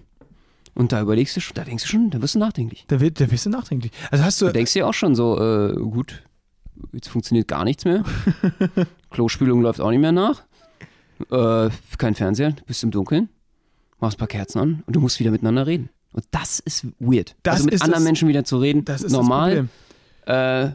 Und 0.74 0.92
da 0.92 1.00
überlegst 1.00 1.36
du 1.36 1.40
schon, 1.40 1.54
da 1.54 1.64
denkst 1.64 1.84
du 1.84 1.88
schon, 1.88 2.10
da 2.10 2.20
wirst 2.22 2.34
du 2.34 2.38
nachdenklich. 2.38 2.84
Da, 2.88 3.00
wird, 3.00 3.20
da 3.20 3.30
wirst 3.30 3.46
du 3.46 3.50
nachdenklich. 3.50 3.92
Also 4.10 4.24
hast 4.24 4.40
du, 4.40 4.46
Da 4.46 4.52
denkst 4.52 4.72
du 4.72 4.80
ja 4.80 4.86
auch 4.86 4.94
schon 4.94 5.14
so, 5.14 5.38
äh, 5.38 5.74
gut, 5.74 6.22
jetzt 6.92 7.08
funktioniert 7.08 7.46
gar 7.48 7.64
nichts 7.64 7.84
mehr. 7.84 8.02
Klospülung 9.10 9.60
läuft 9.62 9.80
auch 9.80 9.90
nicht 9.90 10.00
mehr 10.00 10.12
nach. 10.12 10.42
Äh, 11.30 11.70
kein 11.98 12.14
Fernseher, 12.14 12.54
bist 12.66 12.82
im 12.82 12.90
Dunkeln, 12.90 13.28
machst 14.02 14.16
ein 14.16 14.18
paar 14.18 14.28
Kerzen 14.28 14.58
an 14.58 14.82
und 14.86 14.94
du 14.94 15.00
musst 15.00 15.18
wieder 15.20 15.30
miteinander 15.30 15.66
reden. 15.66 15.88
Und 16.12 16.24
das 16.30 16.58
ist 16.60 16.86
weird. 17.00 17.34
Das 17.42 17.54
also 17.54 17.64
mit 17.66 17.74
anderen 17.74 17.92
das- 17.94 18.02
Menschen 18.04 18.28
wieder 18.28 18.44
zu 18.44 18.58
reden, 18.58 18.84
das 18.84 19.02
ist 19.02 19.12
normal. 19.12 19.68
das 20.26 20.68
Äh, 20.70 20.74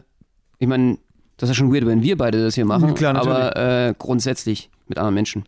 ich 0.58 0.66
meine, 0.66 0.98
das 1.36 1.48
ist 1.48 1.56
ja 1.56 1.60
schon 1.60 1.72
weird, 1.72 1.86
wenn 1.86 2.02
wir 2.02 2.16
beide 2.16 2.42
das 2.42 2.56
hier 2.56 2.64
machen. 2.64 2.94
Klar, 2.96 3.14
aber 3.14 3.56
äh, 3.56 3.94
grundsätzlich 3.96 4.68
mit 4.88 4.98
anderen 4.98 5.14
Menschen 5.14 5.44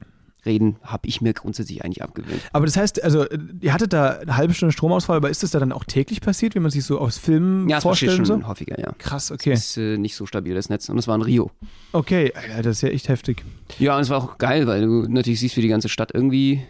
reden, 0.47 0.77
habe 0.83 1.07
ich 1.07 1.21
mir 1.21 1.35
grundsätzlich 1.35 1.85
eigentlich 1.85 2.03
abgewöhnt. 2.03 2.41
Aber 2.53 2.65
das 2.65 2.77
heißt, 2.77 3.03
also 3.05 3.27
ihr 3.61 3.75
hattet 3.75 3.93
da 3.93 4.11
eine 4.21 4.37
halbe 4.39 4.55
Stunde 4.55 4.73
Stromausfall, 4.73 5.17
aber 5.19 5.29
ist 5.29 5.43
das 5.43 5.51
da 5.51 5.59
dann 5.59 5.71
auch 5.73 5.85
täglich 5.85 6.23
passiert, 6.23 6.55
wie 6.55 6.61
man 6.61 6.71
sich 6.71 6.85
so 6.85 6.99
aus 6.99 7.19
Filmen 7.19 7.69
Ja, 7.69 7.77
das 7.77 7.83
vorstellt? 7.83 8.13
schon 8.13 8.21
und 8.37 8.43
So? 8.43 8.49
häufiger, 8.49 8.81
ja. 8.81 8.93
Krass, 8.97 9.31
okay. 9.33 9.53
Ist 9.53 9.77
äh, 9.77 9.99
nicht 9.99 10.15
so 10.15 10.25
stabil, 10.25 10.55
das 10.55 10.71
Netz. 10.71 10.89
Und 10.89 10.97
das 10.97 11.09
war 11.09 11.17
in 11.17 11.23
Rio. 11.23 11.51
Okay, 11.93 12.33
Alter, 12.35 12.63
das 12.63 12.77
ist 12.77 12.83
ja 12.83 12.89
echt 12.89 13.09
heftig. 13.09 13.45
Ja, 13.79 13.97
und 13.97 14.03
es 14.03 14.09
war 14.09 14.17
auch 14.19 14.39
geil, 14.39 14.67
weil 14.67 14.81
du 14.83 15.03
natürlich 15.09 15.41
siehst, 15.41 15.57
wie 15.59 15.63
die 15.63 15.69
ganze 15.69 15.91
Stadt 15.91 16.13
irgendwie 16.15 16.63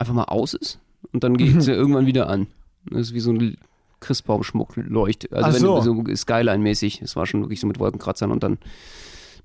einfach 0.00 0.14
mal 0.14 0.24
aus 0.24 0.54
ist 0.54 0.78
und 1.12 1.22
dann 1.22 1.36
geht 1.36 1.62
sie 1.62 1.72
irgendwann 1.72 2.06
wieder 2.06 2.28
an. 2.28 2.46
Das 2.90 3.00
ist 3.00 3.14
wie 3.14 3.20
so 3.20 3.32
ein 3.32 3.56
Christbaumschmuck 4.00 4.76
leuchtet. 4.76 5.32
Also 5.34 5.48
Ach 5.48 5.54
wenn 5.54 5.60
so. 5.60 6.04
so 6.06 6.16
Skyline-mäßig. 6.16 7.02
Es 7.02 7.16
war 7.16 7.26
schon 7.26 7.42
wirklich 7.42 7.60
so 7.60 7.66
mit 7.66 7.78
Wolkenkratzern 7.78 8.32
und 8.32 8.42
dann 8.42 8.58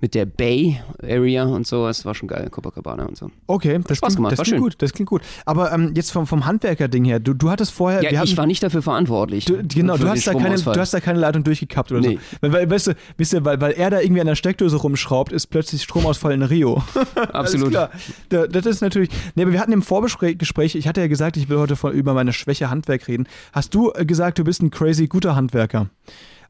mit 0.01 0.15
der 0.15 0.25
Bay 0.25 0.79
Area 1.01 1.43
und 1.43 1.65
so. 1.67 1.88
Es 1.88 2.05
war 2.05 2.15
schon 2.15 2.27
geil, 2.27 2.49
Copacabana 2.49 3.05
und 3.05 3.17
so. 3.17 3.31
Okay, 3.47 3.79
das, 3.88 3.97
Spaß 3.97 4.08
klingt, 4.08 4.15
gemacht, 4.17 4.31
das 4.34 4.39
war 4.39 4.43
klingt 4.45 4.55
schön. 4.58 4.63
gut, 4.63 4.75
das 4.79 4.93
klingt 4.93 5.10
gut. 5.10 5.21
Aber 5.45 5.71
ähm, 5.71 5.93
jetzt 5.95 6.12
vom, 6.12 6.27
vom 6.27 6.45
Handwerker-Ding 6.45 7.05
her, 7.05 7.19
du, 7.19 7.34
du 7.34 7.49
hattest 7.49 7.71
vorher, 7.71 8.03
Ja, 8.03 8.12
wir 8.12 8.19
hatten, 8.19 8.29
ich 8.29 8.38
war 8.38 8.45
nicht 8.45 8.62
dafür 8.63 8.81
verantwortlich. 8.81 9.45
du, 9.45 9.63
genau, 9.63 9.97
du 9.97 10.08
hast, 10.08 10.25
da 10.27 10.34
keine, 10.34 10.55
du 10.55 10.79
hast 10.79 10.93
da 10.93 10.99
keine 10.99 11.19
Leitung 11.19 11.43
durchgekappt 11.43 11.91
oder 11.91 12.01
Nee. 12.01 12.19
so. 12.31 12.38
Weil, 12.41 12.53
weil, 12.53 12.69
weißt 12.69 12.88
du, 12.88 12.95
wisst 13.17 13.34
ihr, 13.34 13.43
weil, 13.45 13.60
weil 13.62 13.73
er 13.73 13.89
da 13.89 13.99
irgendwie 14.01 14.21
an 14.21 14.27
der 14.27 14.36
Steckdose 14.36 14.75
rumschraubt, 14.77 15.31
ist 15.31 15.47
plötzlich 15.47 15.84
Stromausfall 15.84 16.34
in 16.34 16.43
Rio. 16.43 16.84
Absolut. 17.34 17.69
Klar. 17.71 17.89
Da, 18.29 18.47
das 18.47 18.65
ist 18.65 18.81
natürlich. 18.81 19.10
Nee, 19.36 19.43
aber 19.43 19.51
wir 19.51 19.60
hatten 19.60 19.71
im 19.71 19.81
Vorgespräch, 19.81 20.75
ich 20.75 20.88
hatte 20.88 21.01
ja 21.01 21.08
gesagt, 21.08 21.38
ich 21.38 21.49
will 21.49 21.58
heute 21.58 21.75
von, 21.75 21.93
über 21.93 22.13
meine 22.13 22.34
Schwäche 22.34 22.69
Handwerk 22.69 23.08
reden. 23.08 23.27
Hast 23.53 23.73
du 23.73 23.91
äh, 23.93 24.05
gesagt, 24.05 24.38
du 24.39 24.43
bist 24.43 24.62
ein 24.62 24.71
crazy 24.71 25.08
guter 25.08 25.36
Handwerker? 25.36 25.88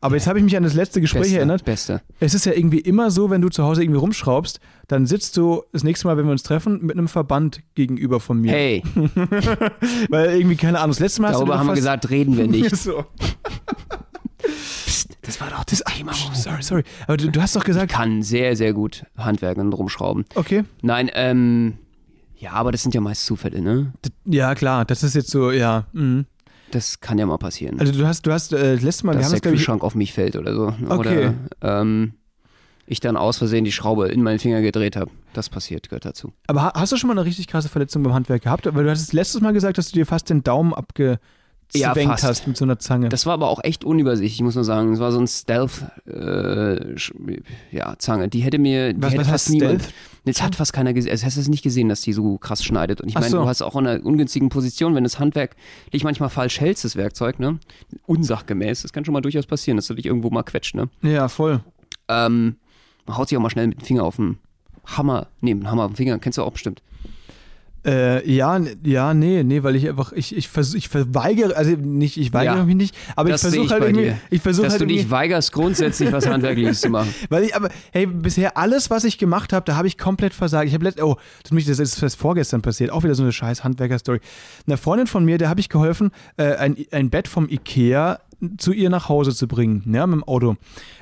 Aber 0.01 0.15
jetzt 0.15 0.27
habe 0.27 0.39
ich 0.39 0.45
mich 0.45 0.55
an 0.57 0.63
das 0.63 0.73
letzte 0.73 1.01
Gespräch 1.01 1.23
Beste, 1.23 1.37
erinnert. 1.37 1.65
Beste. 1.65 2.01
Es 2.19 2.33
ist 2.33 2.45
ja 2.45 2.53
irgendwie 2.53 2.79
immer 2.79 3.11
so, 3.11 3.29
wenn 3.29 3.41
du 3.41 3.49
zu 3.49 3.63
Hause 3.63 3.83
irgendwie 3.83 3.99
rumschraubst, 3.99 4.59
dann 4.87 5.05
sitzt 5.05 5.37
du 5.37 5.63
das 5.71 5.83
nächste 5.83 6.07
Mal, 6.07 6.17
wenn 6.17 6.25
wir 6.25 6.31
uns 6.31 6.43
treffen, 6.43 6.79
mit 6.85 6.97
einem 6.97 7.07
Verband 7.07 7.61
gegenüber 7.75 8.19
von 8.19 8.39
mir. 8.41 8.51
Hey, 8.51 8.83
Weil 10.09 10.37
irgendwie, 10.37 10.55
keine 10.55 10.79
Ahnung, 10.79 10.91
das 10.91 10.99
letzte 10.99 11.21
Mal 11.21 11.29
hast 11.29 11.35
du 11.37 11.45
darüber 11.45 11.59
haben 11.59 11.67
wir 11.67 11.75
gesagt, 11.75 12.09
reden 12.09 12.37
wir 12.37 12.47
nicht. 12.47 12.75
so. 12.77 13.05
Psst, 14.37 15.17
das 15.21 15.41
war 15.41 15.49
doch 15.49 15.63
das 15.63 15.79
Thema. 15.79 16.13
Sorry, 16.13 16.61
sorry. 16.61 16.83
Aber 17.07 17.17
du, 17.17 17.31
du 17.31 17.41
hast 17.41 17.55
doch 17.55 17.63
gesagt, 17.63 17.91
Kann 17.91 18.21
sehr, 18.21 18.55
sehr 18.55 18.73
gut 18.73 19.05
handwerken 19.17 19.61
und 19.61 19.73
rumschrauben. 19.73 20.25
okay. 20.35 20.63
Nein, 20.81 21.09
ähm, 21.13 21.77
ja, 22.37 22.51
aber 22.51 22.71
das 22.71 22.83
sind 22.83 22.93
ja 22.93 23.01
meist 23.01 23.25
Zufälle, 23.25 23.61
ne? 23.61 23.93
Ja, 24.25 24.53
klar, 24.55 24.85
das 24.85 25.03
ist 25.03 25.15
jetzt 25.15 25.31
so, 25.31 25.51
ja. 25.51 25.87
Mhm. 25.93 26.25
Das 26.75 26.99
kann 26.99 27.17
ja 27.17 27.25
mal 27.25 27.37
passieren. 27.37 27.79
Also 27.79 27.93
du 27.93 28.05
hast, 28.05 28.23
du 28.27 28.33
hast 28.33 28.51
äh, 28.51 28.73
das 28.75 28.81
letzte 28.83 29.05
Mal, 29.05 29.13
dass 29.15 29.25
haben 29.25 29.31
der 29.31 29.35
das, 29.37 29.41
glaube 29.43 29.55
ich, 29.55 29.61
Kühlschrank 29.61 29.81
auf 29.83 29.95
mich 29.95 30.11
fällt 30.11 30.35
oder 30.35 30.53
so. 30.53 30.73
Okay. 30.89 31.31
Oder 31.61 31.81
ähm, 31.81 32.13
ich 32.85 32.99
dann 32.99 33.15
aus 33.15 33.37
Versehen 33.37 33.63
die 33.63 33.71
Schraube 33.71 34.09
in 34.09 34.21
meinen 34.21 34.39
Finger 34.39 34.61
gedreht 34.61 34.95
habe. 34.97 35.09
Das 35.33 35.49
passiert, 35.49 35.87
gehört 35.89 36.03
dazu. 36.05 36.33
aber 36.47 36.63
ha- 36.63 36.73
hast 36.75 36.91
du 36.91 36.97
schon 36.97 37.07
mal 37.07 37.13
eine 37.17 37.23
richtig 37.25 37.47
krasse 37.47 37.69
Verletzung 37.69 38.03
beim 38.03 38.13
Handwerk 38.13 38.43
gehabt? 38.43 38.65
Weil 38.65 38.83
du 38.83 38.89
hast 38.89 39.13
letztes 39.13 39.39
Mal 39.41 39.53
gesagt, 39.53 39.77
dass 39.77 39.87
du 39.89 39.93
dir 39.93 40.05
fast 40.05 40.29
den 40.29 40.43
Daumen 40.43 40.73
abgezwängt 41.67 41.97
Ja, 41.97 42.11
fast. 42.11 42.23
hast 42.23 42.47
mit 42.47 42.57
so 42.57 42.65
einer 42.65 42.79
Zange. 42.79 43.09
Das 43.09 43.25
war 43.25 43.33
aber 43.33 43.49
auch 43.49 43.59
echt 43.63 43.83
unübersichtlich, 43.83 44.41
muss 44.41 44.55
man 44.55 44.63
sagen. 44.63 44.93
Es 44.93 44.99
war 44.99 45.11
so 45.11 45.19
ein 45.19 45.27
Stealth, 45.27 45.83
äh, 46.07 46.95
ja, 47.71 47.95
Zange. 47.97 48.29
Die 48.29 48.39
hätte 48.41 48.57
mir, 48.57 48.93
die 48.93 49.01
Was- 49.01 49.11
hätte 49.13 49.21
was 49.21 49.27
fast 49.29 49.49
niemand. 49.49 49.81
Stealth? 49.81 49.93
Jetzt 50.25 50.41
hat 50.41 50.55
fast 50.55 50.73
keiner 50.73 50.93
gesehen. 50.93 51.11
Es 51.13 51.23
hast 51.23 51.37
es 51.37 51.47
nicht 51.47 51.61
gesehen, 51.63 51.87
dass 51.89 52.01
die 52.01 52.11
so 52.13 52.37
krass 52.39 52.63
schneidet. 52.63 52.99
Und 53.01 53.09
ich 53.09 53.15
meine, 53.15 53.29
so. 53.29 53.41
du 53.41 53.47
hast 53.47 53.61
auch 53.61 53.75
in 53.75 53.85
einer 53.85 54.03
ungünstigen 54.03 54.49
Position, 54.49 54.95
wenn 54.95 55.03
das 55.03 55.19
Handwerk 55.19 55.55
dich 55.93 56.03
manchmal 56.03 56.29
falsch 56.29 56.59
hältst, 56.59 56.83
das 56.83 56.95
Werkzeug, 56.95 57.39
ne? 57.39 57.59
Unsachgemäß. 58.07 58.81
Das 58.81 58.91
kann 58.93 59.05
schon 59.05 59.13
mal 59.13 59.21
durchaus 59.21 59.45
passieren, 59.45 59.77
dass 59.77 59.85
du 59.87 59.93
dich 59.93 60.05
irgendwo 60.05 60.29
mal 60.31 60.43
quetscht, 60.43 60.75
ne? 60.75 60.89
ja, 61.03 61.27
voll. 61.27 61.61
Ähm, 62.07 62.55
man 63.05 63.17
haut 63.17 63.29
sich 63.29 63.37
auch 63.37 63.41
mal 63.41 63.49
schnell 63.51 63.67
mit 63.67 63.81
dem 63.81 63.85
Finger 63.85 64.03
auf 64.03 64.15
den 64.15 64.39
Hammer. 64.85 65.27
Nee, 65.41 65.53
mit 65.53 65.63
dem 65.63 65.69
Hammer 65.71 65.83
auf 65.83 65.91
den 65.91 65.95
Finger, 65.97 66.17
kennst 66.19 66.37
du 66.39 66.43
auch 66.43 66.51
bestimmt. 66.51 66.81
Äh, 67.85 68.27
ja, 68.31 68.59
ja, 68.83 69.13
nee, 69.13 69.43
nee, 69.43 69.61
weil 69.61 69.75
ich 69.75 69.87
einfach, 69.87 70.11
ich, 70.11 70.35
ich, 70.35 70.47
vers 70.49 70.73
ich 70.73 70.89
verweigere, 70.89 71.55
also 71.55 71.71
nicht, 71.71 72.17
ich 72.17 72.33
weigere 72.33 72.57
Ja, 72.57 72.63
mich 72.63 72.75
nicht, 72.75 72.95
aber 73.15 73.29
ich 73.29 73.39
versuche 73.39 73.69
halt 73.69 73.83
irgendwie, 73.83 74.05
dir. 74.05 74.17
ich 74.31 74.41
versuche 74.41 74.65
Dass 74.65 74.73
halt 74.73 74.81
du 74.81 74.87
dich 74.87 75.11
weigerst, 75.11 75.51
grundsätzlich 75.51 76.11
was 76.11 76.27
Handwerkliches 76.27 76.81
zu 76.81 76.89
machen. 76.89 77.13
weil 77.29 77.43
ich, 77.43 77.55
aber, 77.55 77.69
hey, 77.91 78.07
bisher 78.07 78.57
alles, 78.57 78.89
was 78.89 79.03
ich 79.03 79.17
gemacht 79.19 79.53
habe, 79.53 79.65
da 79.65 79.75
habe 79.75 79.87
ich 79.87 79.97
komplett 79.99 80.33
versagt. 80.33 80.67
Ich 80.67 80.73
habe 80.73 80.83
letzt, 80.85 80.99
oh, 81.01 81.17
das, 81.43 81.51
muss 81.51 81.61
ich- 81.61 81.67
das 81.67 81.79
ist 81.79 82.01
das 82.01 82.15
vorgestern 82.15 82.61
passiert, 82.63 82.89
auch 82.89 83.03
wieder 83.03 83.13
so 83.13 83.21
eine 83.23 83.31
scheiß 83.31 83.63
Handwerker-Story. 83.63 84.19
Einer 84.65 84.77
Freundin 84.77 85.05
von 85.07 85.23
mir, 85.23 85.37
der 85.37 85.49
habe 85.49 85.59
ich 85.59 85.69
geholfen, 85.69 86.09
äh, 86.37 86.55
ein, 86.55 86.75
ein 86.91 87.09
Bett 87.11 87.27
vom 87.27 87.47
Ikea 87.49 88.19
zu 88.57 88.71
ihr 88.71 88.89
nach 88.89 89.09
Hause 89.09 89.33
zu 89.33 89.47
bringen, 89.47 89.83
ja, 89.93 90.05
mit 90.07 90.15
dem 90.15 90.23
Auto. 90.23 90.55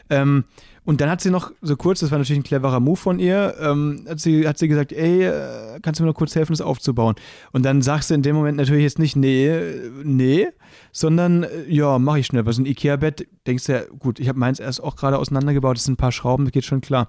Ähm, 0.09 0.43
und 0.85 0.99
dann 0.99 1.09
hat 1.09 1.21
sie 1.21 1.29
noch 1.29 1.51
so 1.61 1.77
kurz, 1.77 2.01
das 2.01 2.11
war 2.11 2.17
natürlich 2.17 2.41
ein 2.41 2.43
cleverer 2.43 2.81
Move 2.81 2.97
von 2.97 3.17
ihr, 3.17 3.55
ähm, 3.61 4.05
hat, 4.07 4.19
sie, 4.19 4.45
hat 4.45 4.57
sie 4.57 4.67
gesagt, 4.67 4.91
ey, 4.91 5.23
äh, 5.23 5.79
kannst 5.81 5.99
du 5.99 6.03
mir 6.03 6.09
noch 6.09 6.15
kurz 6.15 6.35
helfen, 6.35 6.51
das 6.51 6.59
aufzubauen? 6.59 7.15
Und 7.53 7.63
dann 7.63 7.81
sagst 7.81 8.09
du 8.09 8.15
in 8.15 8.21
dem 8.21 8.35
Moment 8.35 8.57
natürlich 8.57 8.83
jetzt 8.83 8.99
nicht, 8.99 9.15
nee, 9.15 9.57
nee, 10.03 10.47
sondern, 10.91 11.43
äh, 11.43 11.69
ja, 11.69 11.99
mache 11.99 12.19
ich 12.19 12.25
schnell. 12.25 12.45
Weil 12.45 12.53
so 12.53 12.61
ein 12.61 12.65
Ikea-Bett, 12.65 13.27
denkst 13.47 13.65
du 13.65 13.71
ja, 13.71 13.81
gut, 13.97 14.19
ich 14.19 14.27
habe 14.27 14.37
meins 14.37 14.59
erst 14.59 14.83
auch 14.83 14.97
gerade 14.97 15.17
auseinandergebaut, 15.17 15.77
das 15.77 15.85
sind 15.85 15.93
ein 15.93 15.97
paar 15.97 16.11
Schrauben, 16.11 16.43
das 16.45 16.51
geht 16.51 16.65
schon 16.65 16.81
klar. 16.81 17.07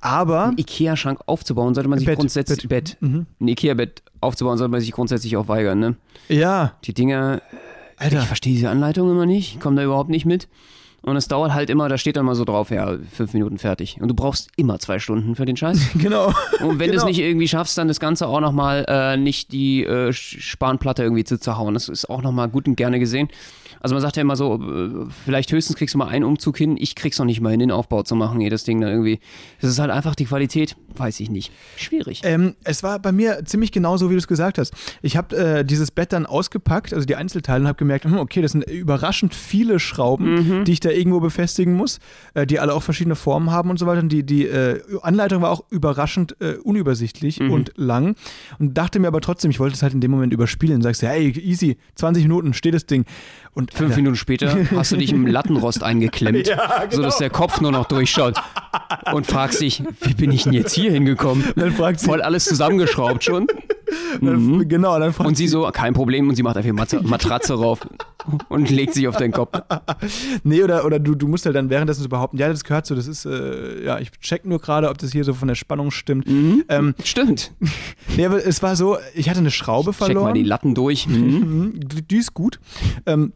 Aber, 0.00 0.48
Ein 0.48 0.58
Ikea-Schrank 0.58 1.20
aufzubauen, 1.26 1.74
sollte 1.74 1.88
man 1.88 1.98
sich 1.98 2.06
Bett, 2.06 2.18
grundsätzlich 2.18 2.68
Bett. 2.68 2.98
Bett. 3.00 3.08
Mhm. 3.08 3.26
Ein 3.40 3.48
Ikea-Bett 3.48 4.02
aufzubauen, 4.20 4.58
sollte 4.58 4.70
man 4.72 4.80
sich 4.80 4.92
grundsätzlich 4.92 5.36
auch 5.36 5.48
weigern, 5.48 5.78
ne? 5.78 5.96
ja, 6.28 6.74
Die 6.84 6.92
Dinger, 6.92 7.40
Alter, 7.96 8.20
ich 8.20 8.26
verstehe 8.26 8.52
diese 8.54 8.70
Anleitung 8.70 9.10
immer 9.10 9.26
nicht, 9.26 9.54
ich 9.54 9.60
komme 9.60 9.76
da 9.76 9.84
überhaupt 9.84 10.10
nicht 10.10 10.26
mit. 10.26 10.48
Und 11.02 11.16
es 11.16 11.28
dauert 11.28 11.54
halt 11.54 11.70
immer, 11.70 11.88
da 11.88 11.98
steht 11.98 12.16
dann 12.16 12.26
mal 12.26 12.34
so 12.34 12.44
drauf, 12.44 12.70
ja, 12.70 12.96
fünf 13.12 13.32
Minuten 13.32 13.58
fertig. 13.58 13.98
Und 14.00 14.08
du 14.08 14.14
brauchst 14.14 14.50
immer 14.56 14.80
zwei 14.80 14.98
Stunden 14.98 15.36
für 15.36 15.44
den 15.44 15.56
Scheiß. 15.56 15.90
genau. 15.94 16.32
Und 16.60 16.80
wenn 16.80 16.90
du 16.90 16.96
es 16.96 17.02
Genau. 17.02 17.06
nicht 17.06 17.20
irgendwie 17.20 17.46
schaffst, 17.46 17.78
dann 17.78 17.86
das 17.86 18.00
Ganze 18.00 18.26
auch 18.26 18.40
nochmal 18.40 18.84
äh, 18.88 19.16
nicht 19.16 19.52
die 19.52 19.84
äh, 19.84 20.12
Spanplatte 20.12 21.04
irgendwie 21.04 21.22
zu 21.22 21.38
zerhauen. 21.38 21.74
Das 21.74 21.88
ist 21.88 22.10
auch 22.10 22.22
nochmal 22.22 22.48
gut 22.48 22.66
und 22.66 22.74
gerne 22.74 22.98
gesehen. 22.98 23.28
Also 23.80 23.94
man 23.94 24.02
sagt 24.02 24.16
ja 24.16 24.22
immer 24.22 24.36
so, 24.36 24.54
äh, 24.56 25.06
vielleicht 25.24 25.52
höchstens 25.52 25.76
kriegst 25.76 25.94
du 25.94 25.98
mal 25.98 26.08
einen 26.08 26.24
Umzug 26.24 26.56
hin, 26.56 26.76
ich 26.78 26.94
krieg's 26.94 27.18
noch 27.18 27.26
nicht 27.26 27.40
mal 27.40 27.50
hin, 27.50 27.60
den 27.60 27.70
Aufbau 27.70 28.02
zu 28.02 28.14
machen, 28.16 28.40
jedes 28.40 28.64
Ding 28.64 28.80
dann 28.80 28.90
irgendwie. 28.90 29.18
Das 29.60 29.70
ist 29.70 29.78
halt 29.78 29.90
einfach 29.90 30.14
die 30.14 30.24
Qualität, 30.24 30.76
weiß 30.96 31.20
ich 31.20 31.30
nicht. 31.30 31.52
Schwierig. 31.76 32.22
Ähm, 32.24 32.54
es 32.64 32.82
war 32.82 32.98
bei 32.98 33.12
mir 33.12 33.44
ziemlich 33.44 33.72
genau 33.72 33.96
so, 33.96 34.08
wie 34.10 34.14
du 34.14 34.18
es 34.18 34.28
gesagt 34.28 34.58
hast. 34.58 34.72
Ich 35.02 35.16
habe 35.16 35.36
äh, 35.36 35.64
dieses 35.64 35.90
Bett 35.90 36.12
dann 36.12 36.26
ausgepackt, 36.26 36.92
also 36.94 37.06
die 37.06 37.16
Einzelteile, 37.16 37.60
und 37.62 37.68
habe 37.68 37.78
gemerkt, 37.78 38.04
hm, 38.04 38.18
okay, 38.18 38.42
das 38.42 38.52
sind 38.52 38.62
überraschend 38.68 39.34
viele 39.34 39.78
Schrauben, 39.78 40.64
die 40.64 40.72
ich 40.72 40.80
da 40.80 40.90
irgendwo 40.90 41.20
befestigen 41.20 41.74
muss, 41.74 41.98
äh, 42.34 42.46
die 42.46 42.58
alle 42.60 42.74
auch 42.74 42.82
verschiedene 42.82 43.14
Formen 43.16 43.50
haben 43.50 43.70
und 43.70 43.78
so 43.78 43.86
weiter. 43.86 44.00
Und 44.00 44.10
die, 44.10 44.24
die 44.24 44.46
äh, 44.46 44.80
Anleitung 45.02 45.42
war 45.42 45.50
auch 45.50 45.64
überraschend 45.70 46.36
äh, 46.40 46.54
unübersichtlich 46.62 47.40
Mhm. 47.40 47.50
und 47.50 47.72
lang. 47.76 48.14
Und 48.58 48.78
dachte 48.78 48.98
mir 48.98 49.08
aber 49.08 49.20
trotzdem, 49.20 49.50
ich 49.50 49.60
wollte 49.60 49.74
es 49.74 49.82
halt 49.82 49.92
in 49.94 50.00
dem 50.00 50.10
Moment 50.10 50.32
überspielen. 50.32 50.80
Sagst 50.82 51.02
du, 51.02 51.08
hey, 51.08 51.30
easy, 51.38 51.76
20 51.96 52.22
Minuten 52.24 52.54
steht 52.54 52.74
das 52.74 52.86
Ding. 52.86 53.04
Und 53.52 53.65
Fünf 53.72 53.90
Alter, 53.90 53.96
Minuten 53.96 54.16
später 54.16 54.56
hast 54.76 54.92
du 54.92 54.96
dich 54.96 55.12
im 55.12 55.26
Lattenrost 55.26 55.82
eingeklemmt, 55.82 56.46
Ja, 56.48 56.80
genau. 56.84 56.96
sodass 56.96 57.18
der 57.18 57.30
Kopf 57.30 57.60
nur 57.60 57.72
noch 57.72 57.86
durchschaut. 57.86 58.34
Und 59.12 59.26
fragst 59.26 59.60
dich, 59.60 59.82
wie 60.02 60.14
bin 60.14 60.32
ich 60.32 60.44
denn 60.44 60.52
jetzt 60.52 60.72
hier 60.74 60.90
hingekommen? 60.92 61.44
Dann 61.56 61.72
fragt 61.72 62.00
sie- 62.00 62.06
Voll 62.06 62.22
alles 62.22 62.44
zusammengeschraubt 62.44 63.24
schon. 63.24 63.46
dann, 64.20 64.68
genau, 64.68 64.98
dann 64.98 65.12
fragt 65.12 65.28
Und 65.28 65.36
sie 65.36 65.48
so, 65.48 65.68
kein 65.72 65.94
Problem, 65.94 66.28
und 66.28 66.34
sie 66.34 66.42
macht 66.42 66.56
einfach 66.56 66.72
Matze, 66.72 67.00
Matratze 67.04 67.54
rauf 67.54 67.80
und 68.48 68.70
legt 68.70 68.94
sich 68.94 69.06
auf 69.08 69.16
deinen 69.16 69.32
Kopf. 69.32 69.56
Nee, 70.42 70.62
oder, 70.62 70.84
oder 70.84 70.98
du, 70.98 71.14
du 71.14 71.28
musst 71.28 71.46
halt 71.46 71.54
dann 71.56 71.70
währenddessen 71.70 72.02
so 72.02 72.08
behaupten, 72.08 72.36
ja, 72.38 72.48
das 72.48 72.64
gehört 72.64 72.86
so, 72.86 72.94
das 72.94 73.06
ist, 73.06 73.24
äh, 73.26 73.84
ja, 73.84 73.98
ich 74.00 74.10
check 74.20 74.44
nur 74.44 74.58
gerade, 74.60 74.88
ob 74.90 74.98
das 74.98 75.12
hier 75.12 75.22
so 75.24 75.34
von 75.34 75.48
der 75.48 75.54
Spannung 75.54 75.90
stimmt. 75.90 76.28
Mhm. 76.28 76.64
Ähm, 76.68 76.94
Stimmt. 77.04 77.52
nee, 78.16 78.26
aber 78.26 78.44
es 78.44 78.62
war 78.62 78.74
so, 78.76 78.98
ich 79.14 79.28
hatte 79.28 79.38
eine 79.40 79.50
Schraube 79.52 79.90
Check 79.92 79.98
verloren. 79.98 80.24
mal 80.24 80.32
die 80.32 80.42
Latten 80.42 80.74
durch. 80.74 81.06
Mhm. 81.06 81.16
Mhm, 81.16 81.80
die, 81.88 82.02
die 82.02 82.16
ist 82.16 82.34
gut. 82.34 82.58
Ähm, 83.06 83.32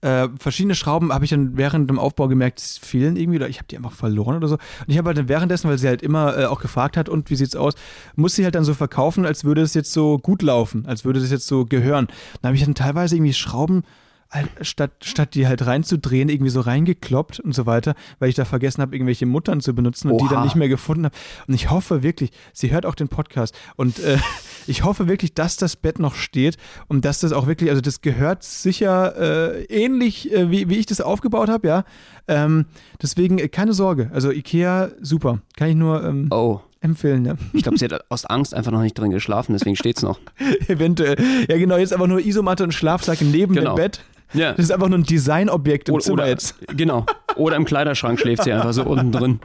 äh, 0.00 0.28
verschiedene 0.38 0.74
Schrauben 0.74 1.12
habe 1.12 1.24
ich 1.24 1.30
dann 1.30 1.56
während 1.56 1.90
dem 1.90 1.98
Aufbau 1.98 2.28
gemerkt, 2.28 2.60
es 2.60 2.78
fehlen 2.78 3.16
irgendwie 3.16 3.38
oder 3.38 3.48
ich 3.48 3.58
habe 3.58 3.66
die 3.68 3.76
einfach 3.76 3.92
verloren 3.92 4.36
oder 4.36 4.48
so. 4.48 4.54
Und 4.54 4.88
ich 4.88 4.98
habe 4.98 5.08
halt 5.08 5.18
dann 5.18 5.28
währenddessen, 5.28 5.68
weil 5.68 5.78
sie 5.78 5.88
halt 5.88 6.02
immer 6.02 6.38
äh, 6.38 6.44
auch 6.46 6.60
gefragt 6.60 6.96
hat, 6.96 7.08
und 7.08 7.30
wie 7.30 7.36
sieht's 7.36 7.56
aus, 7.56 7.74
muss 8.14 8.34
sie 8.34 8.44
halt 8.44 8.54
dann 8.54 8.64
so 8.64 8.74
verkaufen, 8.74 9.26
als 9.26 9.44
würde 9.44 9.62
es 9.62 9.74
jetzt 9.74 9.92
so 9.92 10.18
gut 10.18 10.42
laufen, 10.42 10.86
als 10.86 11.04
würde 11.04 11.20
es 11.20 11.30
jetzt 11.30 11.46
so 11.46 11.64
gehören. 11.64 12.06
Dann 12.40 12.50
habe 12.50 12.56
ich 12.56 12.64
dann 12.64 12.74
teilweise 12.74 13.16
irgendwie 13.16 13.34
Schrauben 13.34 13.82
halt, 14.30 14.48
statt, 14.62 14.92
statt 15.02 15.34
die 15.34 15.46
halt 15.46 15.64
reinzudrehen, 15.66 16.28
irgendwie 16.28 16.50
so 16.50 16.60
reingekloppt 16.60 17.40
und 17.40 17.54
so 17.54 17.66
weiter, 17.66 17.94
weil 18.18 18.28
ich 18.28 18.34
da 18.34 18.44
vergessen 18.44 18.82
habe, 18.82 18.94
irgendwelche 18.94 19.26
Muttern 19.26 19.60
zu 19.60 19.74
benutzen 19.74 20.10
und 20.10 20.20
die 20.20 20.28
dann 20.28 20.44
nicht 20.44 20.54
mehr 20.56 20.68
gefunden 20.68 21.06
habe. 21.06 21.14
Und 21.46 21.54
ich 21.54 21.70
hoffe 21.70 22.02
wirklich, 22.02 22.30
sie 22.52 22.70
hört 22.70 22.84
auch 22.86 22.94
den 22.94 23.08
Podcast 23.08 23.56
und 23.76 23.98
äh, 24.00 24.18
ich 24.66 24.84
hoffe 24.84 25.08
wirklich, 25.08 25.34
dass 25.34 25.56
das 25.56 25.76
Bett 25.76 25.98
noch 25.98 26.14
steht 26.14 26.56
und 26.88 27.04
dass 27.04 27.20
das 27.20 27.32
auch 27.32 27.46
wirklich, 27.46 27.70
also 27.70 27.80
das 27.80 28.00
gehört 28.02 28.42
sicher 28.42 29.16
äh, 29.56 29.64
ähnlich, 29.64 30.32
äh, 30.32 30.50
wie, 30.50 30.68
wie 30.68 30.76
ich 30.76 30.86
das 30.86 31.00
aufgebaut 31.00 31.48
habe, 31.48 31.66
ja. 31.68 31.84
Ähm, 32.26 32.66
deswegen 33.00 33.38
äh, 33.38 33.48
keine 33.48 33.72
Sorge. 33.72 34.10
Also 34.12 34.30
Ikea, 34.30 34.90
super. 35.00 35.40
Kann 35.56 35.70
ich 35.70 35.76
nur 35.76 36.04
ähm, 36.04 36.28
Oh, 36.30 36.60
empfehlen, 36.80 37.24
ja. 37.24 37.34
ich 37.54 37.62
glaube, 37.62 37.78
sie 37.78 37.86
hat 37.86 38.04
aus 38.10 38.24
Angst 38.26 38.52
einfach 38.54 38.70
noch 38.72 38.82
nicht 38.82 38.96
drin 38.98 39.10
geschlafen, 39.10 39.52
deswegen 39.54 39.74
steht's 39.76 40.02
noch. 40.02 40.20
Eventuell. 40.68 41.16
Ja, 41.48 41.56
genau, 41.56 41.76
jetzt 41.78 41.92
einfach 41.94 42.06
nur 42.06 42.20
Isomatte 42.20 42.62
und 42.64 42.72
Schlafsack 42.74 43.22
neben 43.22 43.54
Genau. 43.54 43.72
dem 43.74 43.76
Bett. 43.76 44.04
Ja. 44.34 44.52
Das 44.52 44.66
ist 44.66 44.72
einfach 44.72 44.88
nur 44.88 44.98
ein 44.98 45.04
Designobjekt 45.04 45.88
im 45.88 45.96
Oder, 45.96 46.04
Zimmer 46.04 46.26
jetzt. 46.26 46.54
Genau. 46.76 47.06
Oder 47.36 47.56
im 47.56 47.64
Kleiderschrank 47.64 48.20
schläft 48.20 48.44
sie 48.44 48.52
einfach 48.52 48.72
so 48.72 48.84
unten 48.84 49.12
drin. 49.12 49.40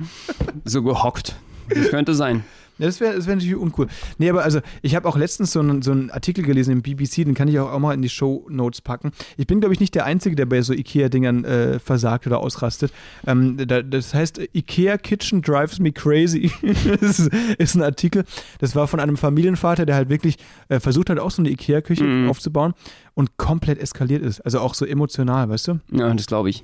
So 0.66 0.84
gehockt. 0.84 1.36
Das 1.70 1.90
könnte 1.90 2.14
sein. 2.16 2.44
Ja, 2.80 2.88
das 2.88 3.00
wäre 3.00 3.16
das 3.16 3.28
wär 3.28 3.36
natürlich 3.36 3.56
uncool. 3.56 3.88
Nee, 4.18 4.30
aber 4.30 4.44
also, 4.44 4.60
ich 4.82 4.96
habe 4.96 5.08
auch 5.08 5.16
letztens 5.18 5.52
so 5.52 5.60
einen, 5.60 5.82
so 5.82 5.92
einen 5.92 6.10
Artikel 6.12 6.44
gelesen 6.44 6.72
im 6.72 6.82
BBC, 6.82 7.24
den 7.26 7.34
kann 7.36 7.48
ich 7.48 7.60
auch, 7.60 7.72
auch 7.72 7.80
mal 7.80 7.94
in 7.94 8.02
die 8.02 8.10
Show 8.10 8.46
Notes 8.50 8.82
packen. 8.82 9.12
Ich 9.38 9.46
bin, 9.48 9.60
glaube 9.60 9.74
ich, 9.74 9.80
nicht 9.80 9.94
der 9.96 10.06
Einzige, 10.06 10.36
der 10.36 10.46
bei 10.46 10.62
so 10.62 10.74
IKEA-Dingern 10.74 11.46
äh, 11.46 11.80
versagt 11.80 12.26
oder 12.28 12.40
ausrastet. 12.40 12.92
Ähm, 13.28 13.58
da, 13.68 13.82
das 13.82 14.14
heißt, 14.14 14.40
IKEA 14.54 14.98
Kitchen 14.98 15.42
Drives 15.42 15.80
Me 15.80 15.92
Crazy. 15.92 16.52
das 17.02 17.20
ist, 17.20 17.32
ist 17.58 17.76
ein 17.76 17.84
Artikel. 17.84 18.24
Das 18.60 18.76
war 18.76 18.88
von 18.88 19.00
einem 19.00 19.18
Familienvater, 19.18 19.86
der 19.86 19.96
halt 19.96 20.10
wirklich 20.10 20.38
äh, 20.70 20.80
versucht 20.80 21.10
hat, 21.10 21.20
auch 21.20 21.32
so 21.32 21.42
eine 21.42 21.50
IKEA-Küche 21.52 22.04
Mhm. 22.04 22.30
aufzubauen 22.30 22.74
und 23.14 23.38
komplett 23.38 23.80
eskaliert 23.80 24.24
ist. 24.24 24.42
Also 24.42 24.60
auch 24.60 24.74
so 24.74 24.86
emotional, 24.86 25.48
weißt 25.50 25.68
du? 25.70 25.80
Ja, 25.92 26.14
das 26.14 26.26
glaube 26.28 26.50
ich. 26.50 26.64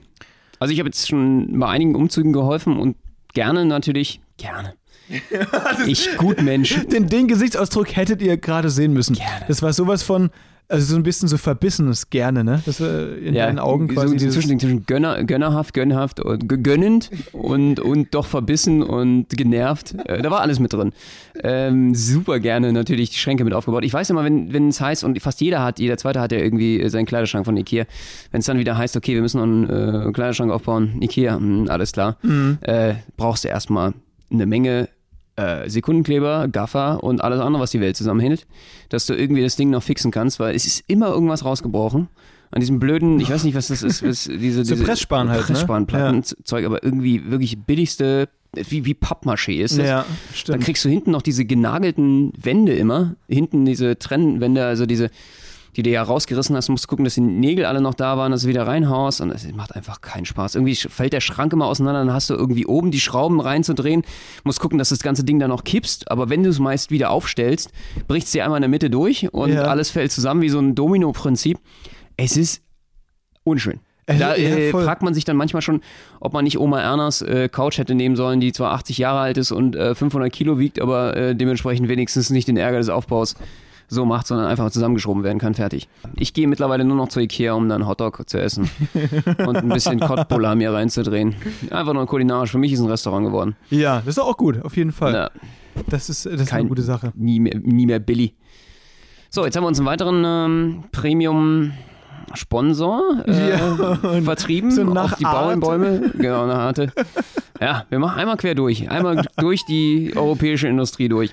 Also 0.59 0.73
ich 0.73 0.79
habe 0.79 0.89
jetzt 0.89 1.07
schon 1.07 1.59
bei 1.59 1.67
einigen 1.67 1.95
Umzügen 1.95 2.33
geholfen 2.33 2.77
und 2.77 2.97
gerne 3.33 3.65
natürlich, 3.65 4.21
gerne. 4.37 4.73
Ich 5.87 6.15
gut 6.17 6.41
Mensch. 6.41 6.75
Den, 6.87 7.07
den 7.07 7.27
Gesichtsausdruck 7.27 7.95
hättet 7.95 8.21
ihr 8.21 8.37
gerade 8.37 8.69
sehen 8.69 8.93
müssen. 8.93 9.17
Das 9.47 9.61
war 9.61 9.73
sowas 9.73 10.03
von, 10.03 10.29
also 10.67 10.85
so 10.85 10.95
ein 10.97 11.03
bisschen 11.03 11.27
so 11.27 11.37
verbissenes 11.37 12.11
gerne, 12.11 12.43
ne? 12.43 12.61
Das 12.65 12.79
war 12.79 13.17
in 13.17 13.33
Ja, 13.33 13.47
deinen 13.47 13.57
Augen 13.57 13.87
quasi. 13.87 14.19
so 14.19 14.29
zwischen, 14.29 14.59
zwischen 14.59 14.85
Gönner, 14.85 15.23
gönnerhaft, 15.23 15.73
gönnhaft 15.73 16.19
und 16.19 16.47
gönnend 16.63 17.09
und, 17.31 17.79
und 17.79 18.13
doch 18.13 18.27
verbissen 18.27 18.83
und 18.83 19.29
genervt. 19.29 19.95
Äh, 20.05 20.21
da 20.21 20.29
war 20.29 20.41
alles 20.41 20.59
mit 20.59 20.71
drin. 20.73 20.91
Ähm, 21.41 21.95
super 21.95 22.39
gerne 22.39 22.71
natürlich 22.71 23.09
die 23.09 23.17
Schränke 23.17 23.43
mit 23.45 23.53
aufgebaut. 23.53 23.83
Ich 23.83 23.93
weiß 23.93 24.11
immer, 24.11 24.23
wenn 24.23 24.53
wenn 24.53 24.67
es 24.67 24.79
heißt, 24.79 25.03
und 25.03 25.19
fast 25.21 25.41
jeder 25.41 25.63
hat, 25.63 25.79
jeder 25.79 25.97
zweite 25.97 26.19
hat 26.21 26.31
ja 26.31 26.37
irgendwie 26.37 26.79
äh, 26.79 26.89
seinen 26.89 27.05
Kleiderschrank 27.07 27.45
von 27.45 27.57
Ikea. 27.57 27.85
Wenn 28.31 28.41
es 28.41 28.45
dann 28.45 28.59
wieder 28.59 28.77
heißt, 28.77 28.95
okay, 28.95 29.15
wir 29.15 29.21
müssen 29.23 29.37
noch 29.37 29.45
einen 29.71 30.09
äh, 30.09 30.11
Kleiderschrank 30.11 30.51
aufbauen, 30.51 31.01
Ikea, 31.01 31.35
hm, 31.37 31.65
alles 31.69 31.93
klar. 31.93 32.17
Äh, 32.61 32.93
brauchst 33.17 33.43
du 33.43 33.47
erstmal 33.47 33.93
eine 34.31 34.45
Menge 34.45 34.87
äh, 35.39 35.69
Sekundenkleber, 35.69 36.47
Gaffer 36.49 37.03
und 37.03 37.23
alles 37.23 37.39
andere, 37.39 37.61
was 37.61 37.71
die 37.71 37.79
Welt 37.79 37.95
zusammenhält, 37.95 38.45
dass 38.89 39.05
du 39.05 39.13
irgendwie 39.13 39.41
das 39.41 39.55
Ding 39.55 39.69
noch 39.69 39.83
fixen 39.83 40.11
kannst, 40.11 40.39
weil 40.39 40.55
es 40.55 40.65
ist 40.65 40.83
immer 40.87 41.09
irgendwas 41.09 41.45
rausgebrochen. 41.45 42.09
An 42.51 42.61
diesem 42.61 42.79
blöden, 42.79 43.19
ich 43.19 43.29
weiß 43.29 43.43
nicht, 43.43 43.55
was 43.55 43.67
das 43.67 43.83
ist, 43.83 44.03
was, 44.03 44.23
diese, 44.31 44.63
diese 44.63 44.75
Pressspan 44.77 45.29
halt, 45.29 45.41
ne? 45.41 45.45
Pressspanplatten-Zeug, 45.45 46.65
aber 46.65 46.83
irgendwie 46.83 47.29
wirklich 47.29 47.59
billigste, 47.59 48.27
wie, 48.53 48.85
wie 48.85 48.95
Pappmaché 48.95 49.61
ist 49.61 49.77
das. 49.77 49.87
Ja, 49.87 50.01
Dann 50.01 50.35
stimmt. 50.35 50.63
kriegst 50.63 50.83
du 50.83 50.89
hinten 50.89 51.11
noch 51.11 51.21
diese 51.21 51.45
genagelten 51.45 52.33
Wände 52.35 52.73
immer, 52.73 53.15
hinten 53.27 53.65
diese 53.65 53.99
Trennwände, 53.99 54.65
also 54.65 54.87
diese, 54.87 55.11
die 55.79 55.83
du 55.83 55.89
ja 55.91 56.03
rausgerissen 56.03 56.55
hast, 56.55 56.67
musst 56.67 56.87
gucken, 56.89 57.05
dass 57.05 57.15
die 57.15 57.21
Nägel 57.21 57.65
alle 57.65 57.79
noch 57.79 57.93
da 57.93 58.17
waren, 58.17 58.31
dass 58.33 58.41
du 58.41 58.49
wieder 58.49 58.67
reinhaust 58.67 59.21
und 59.21 59.31
es 59.31 59.49
macht 59.53 59.75
einfach 59.75 60.01
keinen 60.01 60.25
Spaß. 60.25 60.55
Irgendwie 60.55 60.75
fällt 60.75 61.13
der 61.13 61.21
Schrank 61.21 61.53
immer 61.53 61.67
auseinander, 61.67 62.01
dann 62.03 62.13
hast 62.13 62.29
du 62.29 62.33
irgendwie 62.33 62.65
oben 62.65 62.91
die 62.91 62.99
Schrauben 62.99 63.39
reinzudrehen, 63.39 64.03
musst 64.43 64.59
gucken, 64.59 64.77
dass 64.77 64.89
das 64.89 64.99
ganze 64.99 65.23
Ding 65.23 65.39
dann 65.39 65.49
noch 65.49 65.63
kippst, 65.63 66.11
aber 66.11 66.29
wenn 66.29 66.43
du 66.43 66.49
es 66.49 66.59
meist 66.59 66.91
wieder 66.91 67.11
aufstellst, 67.11 67.71
bricht 68.07 68.25
es 68.25 68.31
dir 68.33 68.43
einmal 68.43 68.57
in 68.57 68.63
der 68.63 68.69
Mitte 68.69 68.89
durch 68.89 69.33
und 69.33 69.53
Ja. 69.53 69.63
alles 69.63 69.89
fällt 69.89 70.11
zusammen 70.11 70.41
wie 70.41 70.49
so 70.49 70.59
ein 70.59 70.75
Domino-Prinzip. 70.75 71.57
Es 72.17 72.35
ist 72.35 72.61
unschön. 73.45 73.79
Da 74.05 74.33
äh, 74.35 74.71
fragt 74.71 75.03
man 75.03 75.13
sich 75.13 75.23
dann 75.23 75.37
manchmal 75.37 75.61
schon, 75.61 75.81
ob 76.19 76.33
man 76.33 76.43
nicht 76.43 76.57
Oma 76.59 76.81
Ernas 76.81 77.21
äh, 77.21 77.47
Couch 77.47 77.77
hätte 77.77 77.93
nehmen 77.93 78.15
sollen, 78.15 78.39
die 78.39 78.51
zwar 78.51 78.71
80 78.71 78.97
Jahre 78.97 79.19
alt 79.19 79.37
ist 79.37 79.51
und 79.51 79.75
äh, 79.75 79.93
500 79.93 80.33
Kilo 80.33 80.57
wiegt, 80.57 80.81
aber 80.81 81.15
äh, 81.15 81.35
dementsprechend 81.35 81.87
wenigstens 81.89 82.31
nicht 82.31 82.47
den 82.47 82.57
Ärger 82.57 82.79
des 82.79 82.89
Aufbaus 82.89 83.35
so 83.89 84.05
macht, 84.05 84.27
sondern 84.27 84.47
einfach 84.47 84.69
zusammengeschoben 84.71 85.23
werden 85.23 85.39
kann, 85.39 85.55
fertig. 85.55 85.89
Ich 86.15 86.33
gehe 86.33 86.47
mittlerweile 86.47 86.85
nur 86.85 86.95
noch 86.95 87.09
zu 87.09 87.19
Ikea, 87.19 87.53
um 87.53 87.67
dann 87.67 87.87
Hotdog 87.87 88.29
zu 88.29 88.39
essen 88.39 88.69
und 89.47 89.57
ein 89.57 89.69
bisschen 89.69 89.99
Kottbullar 89.99 90.55
mir 90.55 90.71
reinzudrehen. 90.71 91.35
Einfach 91.71 91.93
nur 91.93 92.05
kulinarisch. 92.05 92.51
Für 92.51 92.59
mich 92.59 92.71
ist 92.71 92.79
ein 92.79 92.87
Restaurant 92.87 93.25
geworden. 93.25 93.55
Ja, 93.69 93.97
das 93.97 94.07
ist 94.17 94.19
auch 94.19 94.37
gut, 94.37 94.63
auf 94.63 94.77
jeden 94.77 94.91
Fall. 94.91 95.13
Ja, 95.13 95.31
Das 95.89 96.09
ist, 96.09 96.25
das 96.25 96.41
ist 96.41 96.49
Kein- 96.49 96.59
eine 96.61 96.69
gute 96.69 96.83
Sache. 96.83 97.11
nie, 97.15 97.39
mehr, 97.39 97.57
nie 97.59 97.85
mehr 97.87 97.99
Billy. 97.99 98.33
So, 99.31 99.45
jetzt 99.45 99.55
haben 99.55 99.63
wir 99.63 99.67
uns 99.67 99.79
einen 99.79 99.87
weiteren 99.87 100.23
ähm, 100.25 100.83
Premium-Sponsor 100.91 103.23
äh, 103.27 103.49
Ja, 103.51 103.95
vertrieben 104.21 104.71
so 104.71 104.83
nach 104.83 105.11
auf 105.13 105.17
die 105.17 105.25
Art. 105.25 105.59
Bauernbäume. 105.59 106.11
Genau, 106.17 106.43
eine 106.43 106.55
Arte. 106.55 106.91
Ja, 107.61 107.85
wir 107.89 107.99
machen 107.99 108.19
einmal 108.19 108.37
quer 108.37 108.55
durch. 108.55 108.89
Einmal 108.89 109.23
durch 109.37 109.65
die 109.65 110.13
europäische 110.15 110.67
Industrie 110.67 111.09
durch. 111.09 111.31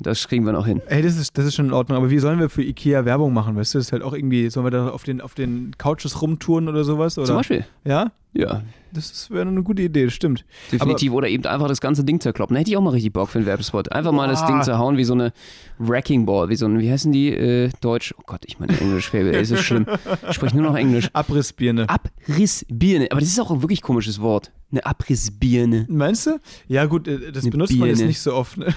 Das 0.00 0.26
kriegen 0.26 0.44
wir 0.44 0.52
noch 0.52 0.66
hin. 0.66 0.82
Ey, 0.86 1.02
das 1.02 1.16
ist, 1.16 1.38
das 1.38 1.46
ist 1.46 1.54
schon 1.54 1.66
in 1.66 1.72
Ordnung, 1.72 1.96
aber 1.96 2.10
wie 2.10 2.18
sollen 2.18 2.40
wir 2.40 2.50
für 2.50 2.62
Ikea 2.62 3.04
Werbung 3.04 3.32
machen, 3.32 3.56
weißt 3.56 3.74
du? 3.74 3.78
Das 3.78 3.86
ist 3.86 3.92
halt 3.92 4.02
auch 4.02 4.12
irgendwie, 4.12 4.50
sollen 4.50 4.66
wir 4.66 4.70
da 4.70 4.88
auf 4.88 5.04
den, 5.04 5.20
auf 5.20 5.34
den 5.34 5.72
Couches 5.78 6.20
rumtouren 6.20 6.68
oder 6.68 6.84
sowas? 6.84 7.16
Oder? 7.16 7.26
Zum 7.26 7.36
Beispiel. 7.36 7.64
Ja? 7.84 8.10
Ja, 8.34 8.62
Das 8.92 9.30
wäre 9.30 9.46
eine 9.46 9.62
gute 9.62 9.82
Idee, 9.82 10.04
das 10.06 10.14
stimmt. 10.14 10.44
definitiv. 10.72 11.12
Oder 11.12 11.28
eben 11.28 11.44
einfach 11.46 11.68
das 11.68 11.80
ganze 11.80 12.04
Ding 12.04 12.20
zerkloppen. 12.20 12.54
Da 12.54 12.60
hätte 12.60 12.70
ich 12.70 12.76
auch 12.76 12.80
mal 12.82 12.90
richtig 12.90 13.12
Bock 13.12 13.28
für 13.28 13.38
einen 13.38 13.46
Werbespot. 13.46 13.90
Einfach 13.92 14.12
mal 14.12 14.28
das. 14.28 14.44
Ding 14.46 14.62
zerhauen 14.62 14.96
wie 14.96 15.04
so 15.04 15.14
eine 15.14 15.32
Wrecking 15.78 16.26
Ball, 16.26 16.48
wie 16.48 16.56
so 16.56 16.66
ein, 16.66 16.78
wie 16.80 16.90
heißen 16.90 17.10
die, 17.12 17.28
äh, 17.32 17.70
Deutsch? 17.80 18.14
Oh 18.18 18.22
Gott, 18.26 18.42
ich 18.46 18.58
meine 18.58 18.78
Englisch, 18.78 19.12
es 19.14 19.50
ist 19.50 19.62
schlimm. 19.62 19.86
Ich 20.28 20.34
spreche 20.34 20.56
nur 20.56 20.66
noch 20.66 20.76
Englisch. 20.76 21.08
Abrissbirne. 21.12 21.86
Abrissbirne. 21.88 23.08
Aber 23.10 23.20
das 23.20 23.30
ist 23.30 23.40
auch 23.40 23.50
ein 23.50 23.62
wirklich 23.62 23.82
komisches 23.82 24.20
Wort. 24.20 24.50
Eine 24.70 24.84
Abrissbirne. 24.84 25.86
Meinst 25.88 26.26
du? 26.26 26.40
Ja, 26.66 26.84
gut, 26.86 27.06
äh, 27.06 27.30
das 27.32 27.44
Eine 27.44 27.52
benutzt 27.52 27.76
man 27.76 27.88
jetzt 27.88 27.98
Birne. 27.98 28.08
nicht 28.08 28.20
so 28.20 28.34
oft. 28.34 28.56
Ne? 28.56 28.74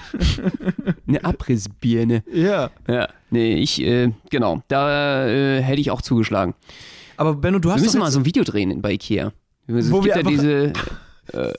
Eine 1.08 1.24
Abrissbirne. 1.24 2.22
ja. 2.32 2.70
Ja, 2.86 3.08
nee, 3.30 3.54
ich, 3.56 3.80
äh, 3.82 4.12
genau, 4.30 4.62
da 4.68 5.26
äh, 5.26 5.60
hätte 5.62 5.80
ich 5.80 5.90
auch 5.90 6.02
zugeschlagen. 6.02 6.54
Aber 7.16 7.34
Benno, 7.34 7.58
du 7.58 7.68
Wir 7.68 7.74
hast 7.74 7.80
müssen 7.82 7.96
doch 7.96 8.04
mal 8.04 8.12
so 8.12 8.20
ein 8.20 8.24
Video 8.24 8.44
drehen 8.44 8.80
bei 8.80 8.92
Ikea. 8.92 9.32
Es 9.68 9.92
Wo 9.92 10.00
gibt 10.00 10.16
wir 10.16 10.22
ja 10.22 10.28
diese, 10.28 10.72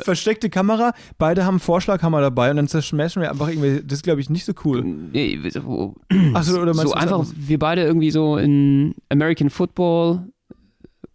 versteckte 0.01 0.49
Kamera, 0.49 0.93
beide 1.17 1.45
haben 1.45 1.55
einen 1.55 1.59
Vorschlaghammer 1.59 2.21
dabei 2.21 2.49
und 2.49 2.57
dann 2.57 2.67
zerschmettern 2.67 3.21
wir 3.21 3.29
einfach 3.29 3.49
irgendwie, 3.49 3.81
das 3.85 3.99
ist 3.99 4.03
glaube 4.03 4.19
ich 4.21 4.29
nicht 4.29 4.45
so 4.45 4.53
cool. 4.65 4.83
nee, 4.83 5.39
so, 5.49 5.95
Achso, 6.33 6.59
oder 6.59 6.73
meinst 6.73 6.81
so 6.81 6.93
du 6.93 6.93
einfach, 6.93 7.25
wir 7.35 7.59
beide 7.59 7.83
irgendwie 7.83 8.11
so 8.11 8.37
in 8.37 8.95
American 9.09 9.49
Football 9.49 10.27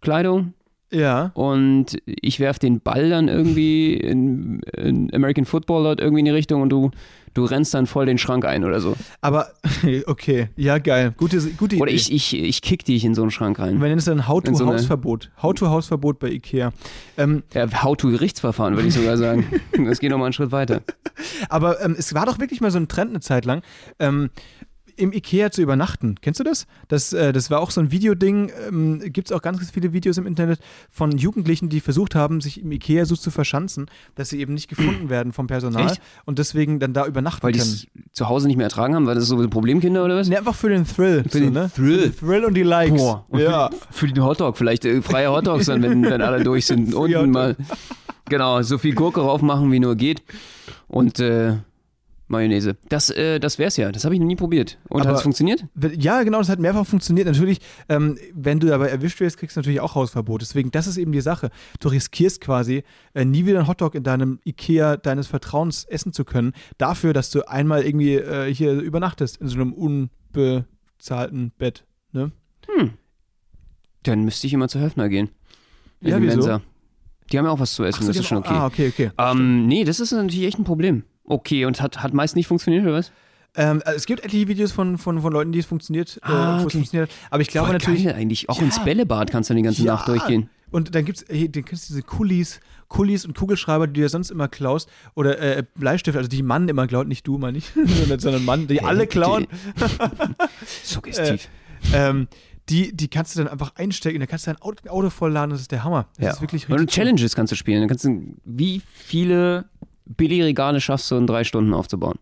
Kleidung. 0.01 0.53
Ja. 0.95 1.31
und 1.33 1.97
ich 2.05 2.39
werf 2.39 2.57
den 2.59 2.79
Ball 2.79 3.09
dann 3.09 3.27
irgendwie 3.27 3.93
in, 3.95 4.61
in 4.77 5.13
American 5.13 5.45
Football 5.45 5.83
dort 5.83 5.99
irgendwie 5.99 6.19
in 6.19 6.25
die 6.25 6.31
Richtung 6.31 6.61
und 6.61 6.69
du, 6.69 6.91
du 7.33 7.43
rennst 7.43 7.73
dann 7.73 7.85
voll 7.85 8.05
den 8.05 8.17
Schrank 8.17 8.45
ein 8.45 8.63
oder 8.63 8.79
so. 8.79 8.95
Aber, 9.21 9.49
okay, 10.07 10.49
ja, 10.55 10.77
geil. 10.77 11.13
Gute, 11.17 11.39
gute 11.57 11.75
Oder 11.77 11.91
Idee. 11.91 11.97
ich, 11.97 12.11
ich, 12.13 12.33
ich 12.41 12.61
kick 12.61 12.85
dich 12.85 13.03
in 13.03 13.13
so 13.13 13.23
einen 13.23 13.31
Schrank 13.31 13.59
rein. 13.59 13.79
Wir 13.81 13.87
nennen 13.89 13.99
es 13.99 14.05
dann 14.05 14.19
In 14.19 14.23
so 14.23 14.27
How-to-Hausverbot. 14.29 15.31
How-to-Hausverbot 15.41 16.19
bei 16.19 16.29
Ikea. 16.29 16.71
Ähm, 17.17 17.43
Ja, 17.53 17.67
How-to-Gerichtsverfahren, 17.83 18.75
würde 18.75 18.87
ich 18.87 18.93
sogar 18.93 19.17
sagen. 19.17 19.45
Das 19.85 19.99
geht 19.99 20.11
nochmal 20.11 20.27
einen 20.27 20.33
Schritt 20.33 20.51
weiter. 20.53 20.81
aber 21.49 21.81
ähm, 21.83 21.95
es 21.97 22.13
war 22.13 22.25
doch 22.25 22.39
wirklich 22.39 22.61
mal 22.61 22.71
so 22.71 22.77
ein 22.79 22.87
Trend 22.87 23.09
eine 23.11 23.19
Zeit 23.19 23.43
lang, 23.45 23.61
ähm, 23.99 24.29
im 24.97 25.13
Ikea 25.13 25.51
zu 25.51 25.61
übernachten. 25.61 26.15
Kennst 26.21 26.39
du 26.39 26.43
das? 26.43 26.67
Das, 26.87 27.13
äh, 27.13 27.33
das 27.33 27.51
war 27.51 27.59
auch 27.59 27.71
so 27.71 27.81
ein 27.81 27.91
Videoding. 27.91 28.51
Ähm, 28.67 29.01
Gibt 29.05 29.29
es 29.29 29.31
auch 29.31 29.41
ganz, 29.41 29.57
ganz 29.59 29.71
viele 29.71 29.93
Videos 29.93 30.17
im 30.17 30.25
Internet 30.25 30.59
von 30.89 31.17
Jugendlichen, 31.17 31.69
die 31.69 31.79
versucht 31.79 32.15
haben, 32.15 32.41
sich 32.41 32.61
im 32.61 32.71
Ikea 32.71 33.05
so 33.05 33.15
zu 33.15 33.31
verschanzen, 33.31 33.87
dass 34.15 34.29
sie 34.29 34.39
eben 34.39 34.53
nicht 34.53 34.67
gefunden 34.67 35.09
werden 35.09 35.33
vom 35.33 35.47
Personal 35.47 35.87
Echt? 35.87 36.01
und 36.25 36.39
deswegen 36.39 36.79
dann 36.79 36.93
da 36.93 37.05
übernachten 37.05 37.43
Weil 37.43 37.51
die 37.53 37.59
können. 37.59 37.71
es 37.71 37.87
zu 38.11 38.29
Hause 38.29 38.47
nicht 38.47 38.57
mehr 38.57 38.65
ertragen 38.65 38.95
haben, 38.95 39.05
weil 39.05 39.15
das 39.15 39.25
so 39.25 39.47
Problemkinder 39.47 40.03
oder 40.03 40.15
was? 40.15 40.27
Nee, 40.27 40.37
einfach 40.37 40.55
für 40.55 40.69
den 40.69 40.85
Thrill. 40.85 41.23
Für 41.23 41.29
so, 41.29 41.39
den 41.39 41.53
ne? 41.53 41.71
Thrill. 41.75 41.99
Für 41.99 42.09
den 42.09 42.17
Thrill 42.17 42.45
und 42.45 42.53
die 42.53 42.63
Likes. 42.63 43.01
Boah. 43.01 43.25
Und 43.29 43.39
Ja. 43.39 43.69
Für, 43.91 44.07
für 44.07 44.07
den 44.07 44.23
Hotdog 44.23 44.57
vielleicht, 44.57 44.85
äh, 44.85 45.01
freie 45.01 45.31
Hotdogs 45.31 45.65
dann, 45.65 45.81
wenn, 45.81 46.03
wenn 46.03 46.21
alle 46.21 46.43
durch 46.43 46.65
sind. 46.65 46.93
Unten 46.93 47.31
mal, 47.31 47.55
genau, 48.25 48.61
so 48.61 48.77
viel 48.77 48.95
Gurke 48.95 49.19
drauf 49.19 49.41
machen, 49.41 49.71
wie 49.71 49.79
nur 49.79 49.95
geht. 49.95 50.23
Und 50.87 51.19
äh, 51.19 51.57
Mayonnaise. 52.27 52.75
Das, 52.89 53.11
äh, 53.11 53.39
das 53.39 53.59
wär's 53.59 53.77
ja. 53.77 53.91
Das 53.91 54.03
habe 54.03 54.15
ich 54.15 54.19
noch 54.19 54.25
nie 54.27 54.35
probiert. 54.35 54.79
Und 54.89 55.05
hat 55.05 55.15
es 55.15 55.21
funktioniert? 55.21 55.65
Ja, 55.97 56.23
genau, 56.23 56.39
das 56.39 56.49
hat 56.49 56.59
mehrfach 56.59 56.85
funktioniert. 56.87 57.27
Natürlich, 57.27 57.59
ähm, 57.87 58.17
wenn 58.33 58.59
du 58.59 58.65
dabei 58.67 58.87
erwischt 58.89 59.19
wirst, 59.19 59.37
kriegst 59.37 59.55
du 59.55 59.59
natürlich 59.59 59.79
auch 59.79 59.93
Hausverbot. 59.95 60.41
Deswegen, 60.41 60.71
das 60.71 60.87
ist 60.87 60.97
eben 60.97 61.11
die 61.11 61.21
Sache. 61.21 61.51
Du 61.79 61.89
riskierst 61.89 62.41
quasi, 62.41 62.83
äh, 63.13 63.25
nie 63.25 63.45
wieder 63.45 63.59
einen 63.59 63.67
Hotdog 63.67 63.93
in 63.93 64.03
deinem 64.03 64.39
Ikea 64.43 64.97
deines 64.97 65.27
Vertrauens 65.27 65.83
essen 65.85 66.13
zu 66.13 66.25
können, 66.25 66.53
dafür, 66.79 67.13
dass 67.13 67.29
du 67.29 67.47
einmal 67.47 67.83
irgendwie 67.85 68.15
äh, 68.15 68.51
hier 68.53 68.73
übernachtest 68.73 69.37
in 69.37 69.47
so 69.47 69.55
einem 69.55 69.73
unbezahlten 69.73 71.51
Bett. 71.57 71.85
Ne? 72.11 72.31
Dann 74.03 74.23
müsste 74.23 74.47
ich 74.47 74.53
immer 74.53 74.67
zu 74.67 74.79
Höfner 74.79 75.09
gehen. 75.09 75.29
In 76.01 76.09
Ja, 76.09 76.17
die 76.17 76.23
wieso? 76.23 76.37
Mensa. 76.37 76.61
Die 77.31 77.37
haben 77.39 77.45
ja 77.45 77.51
auch 77.51 77.59
was 77.59 77.73
zu 77.73 77.83
essen, 77.83 78.01
so, 78.03 78.07
das 78.09 78.17
ist 78.17 78.27
schon 78.27 78.37
okay. 78.39 78.49
auch- 78.49 78.53
Ah, 78.53 78.65
okay, 78.67 78.89
okay. 78.89 79.11
Ähm, 79.17 79.67
nee, 79.67 79.83
das 79.83 79.99
ist 79.99 80.11
natürlich 80.11 80.43
echt 80.43 80.59
ein 80.59 80.63
Problem. 80.63 81.03
Okay, 81.27 81.65
und 81.65 81.81
hat, 81.81 82.01
hat 82.03 82.13
meist 82.13 82.35
nicht 82.35 82.47
funktioniert, 82.47 82.83
oder 82.83 82.93
was? 82.93 83.11
Ähm, 83.57 83.81
also 83.85 83.95
es 83.97 84.05
gibt 84.05 84.23
etliche 84.23 84.47
Videos 84.47 84.71
von, 84.71 84.97
von, 84.97 85.21
von 85.21 85.31
Leuten, 85.33 85.51
die 85.51 85.59
es 85.59 85.65
funktioniert, 85.65 86.19
Ah, 86.23 86.29
äh, 86.29 86.33
wo 86.33 86.57
es 86.59 86.63
okay. 86.65 86.71
funktioniert. 86.77 87.11
Aber 87.29 87.41
ich 87.41 87.47
glaube 87.47 87.67
Voll 87.67 87.75
natürlich. 87.77 88.03
geil 88.03 88.13
eigentlich. 88.15 88.49
Auch 88.49 88.57
Ja. 88.59 88.65
ins 88.65 88.83
Bällebad 88.83 89.31
kannst 89.31 89.49
du 89.49 89.53
die 89.53 89.61
ganze 89.61 89.83
Nacht 89.85 90.07
durchgehen. 90.07 90.49
Und 90.71 90.93
dann 90.93 91.05
gibt's, 91.05 91.23
hey, 91.29 91.49
dann 91.49 91.63
kennst 91.63 91.89
du 91.89 91.93
diese 91.93 92.03
Kulis, 92.03 92.59
Kulis 92.89 93.23
und 93.25 93.37
Kugelschreiber, 93.37 93.87
die 93.87 93.93
du 93.93 94.01
ja 94.01 94.09
sonst 94.09 94.29
immer 94.29 94.49
klaust. 94.49 94.89
Oder 95.13 95.39
äh, 95.39 95.63
Bleistifte, 95.75 96.17
also 96.17 96.27
die 96.27 96.43
Mann 96.43 96.67
immer 96.67 96.85
klaut, 96.85 97.07
nicht 97.07 97.25
du, 97.25 97.37
meine 97.37 97.57
ich, 97.57 97.71
sondern, 98.17 98.43
Mann, 98.43 98.67
die 98.67 98.81
alle 98.83 99.07
klauen. 99.07 99.47
Suggestiv. 100.83 101.47
Ähm, 101.93 102.27
die, 102.69 102.95
die 102.95 103.07
kannst 103.07 103.35
du 103.35 103.39
dann 103.43 103.47
einfach 103.51 103.73
einstecken, 103.75 104.19
dann 104.19 104.27
kannst 104.27 104.47
du 104.47 104.51
dein 104.51 104.61
Auto, 104.61 104.89
Auto 104.89 105.09
vollladen, 105.11 105.51
das 105.51 105.61
ist 105.61 105.71
der 105.71 105.83
Hammer. 105.83 106.07
Das 106.17 106.25
ja. 106.25 106.31
ist 106.31 106.41
wirklich 106.41 106.67
Und 106.67 106.73
richtig. 106.79 106.95
Challenges 106.95 107.35
kannst 107.35 107.51
du 107.51 107.55
spielen. 107.55 107.81
Dann 107.81 107.89
kannst 107.89 108.05
du, 108.05 108.35
wie 108.43 108.81
viele 108.93 109.65
Billigregale 110.05 110.79
schaffst 110.81 111.09
du 111.11 111.15
in 111.15 111.27
drei 111.27 111.43
Stunden 111.43 111.73
aufzubauen? 111.73 112.17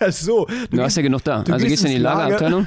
Ach 0.00 0.10
so, 0.12 0.46
Du, 0.70 0.80
hast 0.82 0.96
ja 0.96 1.02
genug 1.02 1.22
da. 1.24 1.42
du 1.42 1.52
Also 1.52 1.64
gehst 1.66 1.82
gehst 1.82 1.84
du 1.84 1.88
in 1.88 1.94
die. 1.94 2.00
Lagerabteilung 2.00 2.66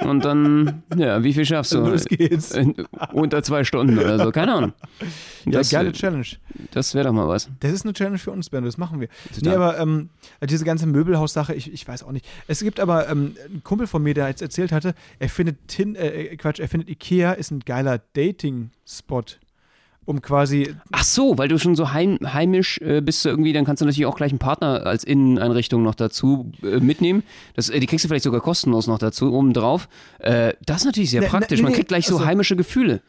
und 0.00 0.24
dann, 0.24 0.82
ja, 0.96 1.22
wie 1.22 1.32
viel 1.34 1.44
schaffst 1.44 1.72
du? 1.72 1.78
los 1.80 2.04
geht's. 2.04 2.52
In, 2.52 2.74
unter 3.12 3.42
zwei 3.42 3.64
Stunden 3.64 3.98
oder 3.98 4.18
so, 4.18 4.30
keine 4.32 4.54
Ahnung. 4.54 4.72
Ja, 5.44 5.52
Das, 5.58 5.70
geile 5.70 5.90
äh, 5.90 5.92
Challenge. 5.92 6.24
das 6.72 6.94
wäre 6.94 7.06
doch 7.06 7.12
mal 7.12 7.28
was. 7.28 7.50
Das 7.60 7.72
ist 7.72 7.84
eine 7.84 7.92
Challenge 7.92 8.18
für 8.18 8.30
uns, 8.30 8.48
Ben, 8.48 8.64
das 8.64 8.78
machen 8.78 9.00
wir. 9.00 9.08
Total. 9.34 9.50
Nee, 9.50 9.54
aber 9.56 9.78
ähm, 9.78 10.08
diese 10.48 10.64
ganze 10.64 10.86
Möbelhaus-Sache, 10.86 11.54
ich, 11.54 11.70
ich 11.72 11.86
weiß 11.86 12.02
auch 12.02 12.12
nicht. 12.12 12.26
Es 12.48 12.60
gibt 12.60 12.80
aber 12.80 13.08
ähm, 13.10 13.34
einen 13.46 13.62
Kumpel 13.62 13.86
von 13.86 14.02
mir, 14.02 14.14
der 14.14 14.28
jetzt 14.28 14.40
erzählt 14.42 14.72
hatte, 14.72 14.94
er 15.18 15.28
findet 15.28 15.68
Tin, 15.68 15.94
äh, 15.96 16.34
Quatsch, 16.36 16.60
er 16.60 16.68
findet 16.68 16.88
Ikea 16.88 17.32
ist 17.32 17.50
ein 17.50 17.60
geiler 17.60 18.00
Dating-Spot. 18.14 19.22
Um 20.06 20.20
quasi, 20.20 20.74
Ach 20.92 21.02
so, 21.02 21.38
weil 21.38 21.48
du 21.48 21.58
schon 21.58 21.76
so 21.76 21.92
heim, 21.92 22.18
heimisch 22.22 22.78
äh, 22.82 23.00
bist 23.00 23.24
du 23.24 23.30
irgendwie, 23.30 23.52
dann 23.54 23.64
kannst 23.64 23.80
du 23.80 23.86
natürlich 23.86 24.04
auch 24.06 24.16
gleich 24.16 24.32
einen 24.32 24.38
Partner 24.38 24.84
als 24.84 25.02
Inneneinrichtung 25.02 25.82
noch 25.82 25.94
dazu 25.94 26.52
äh, 26.62 26.78
mitnehmen. 26.80 27.22
Das, 27.56 27.70
äh, 27.70 27.80
die 27.80 27.86
kriegst 27.86 28.04
du 28.04 28.08
vielleicht 28.08 28.24
sogar 28.24 28.40
kostenlos 28.42 28.86
noch 28.86 28.98
dazu, 28.98 29.32
obendrauf. 29.32 29.88
Äh, 30.18 30.52
das 30.66 30.78
ist 30.82 30.84
natürlich 30.84 31.10
sehr 31.10 31.20
Ne, 31.22 31.26
ne, 31.26 31.30
praktisch. 31.30 31.58
nee, 31.58 31.62
Man 31.64 31.72
kriegt 31.72 31.88
gleich 31.88 32.06
so 32.06 32.16
also- 32.16 32.26
heimische 32.26 32.54
Gefühle. 32.54 33.00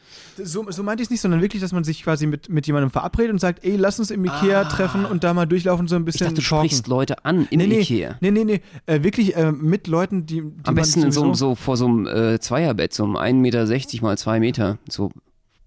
so, 0.41 0.66
so 0.72 0.84
meinte 0.84 1.02
ich 1.04 1.08
es 1.08 1.12
nicht, 1.12 1.20
sondern 1.22 1.41
wirklich, 1.41 1.62
dass 1.62 1.74
man 1.74 1.84
sich 1.84 2.02
quasi 2.04 2.28
mit, 2.28 2.48
mit 2.48 2.66
jemandem 2.66 2.91
verabredet 2.91 3.34
und 3.34 3.39
sagt, 3.39 3.66
ey, 3.66 3.76
lass 3.76 4.00
uns 4.00 4.10
im 4.12 4.24
Ikea 4.24 4.64
treffen 4.66 5.04
und 5.06 5.24
da 5.26 5.34
mal 5.34 5.46
durchlaufen, 5.46 5.88
so 5.89 5.96
ein 5.98 6.04
Ich 6.04 6.06
bisschen 6.06 6.28
dachte, 6.28 6.41
du 6.41 6.48
talken. 6.48 6.70
sprichst 6.70 6.88
Leute 6.88 7.26
an 7.26 7.46
in 7.50 7.60
nee, 7.60 7.68
nee, 7.68 7.80
Ikea. 7.82 8.18
nee, 8.22 8.32
nee, 8.32 8.43
nee, 8.46 8.62
äh, 8.86 9.04
wirklich 9.04 9.36
äh, 9.36 9.52
mit 9.52 9.88
Leuten, 9.88 10.26
die, 10.26 10.41
die 10.41 10.52
Am 10.64 10.76
besten 10.76 11.04
in 11.04 11.12
so, 11.12 11.24
einem- 11.24 11.36
so 11.36 11.56
vor 11.56 11.76
so 11.76 11.88
einem 11.88 12.39
Zweierbett, 12.39 12.93
so 12.93 13.04
einem 13.04 13.18
1,60 13.18 13.36
Meter 13.41 14.02
mal 14.04 14.18
2 14.18 14.39
Meter. 14.39 14.78
So 14.89 15.12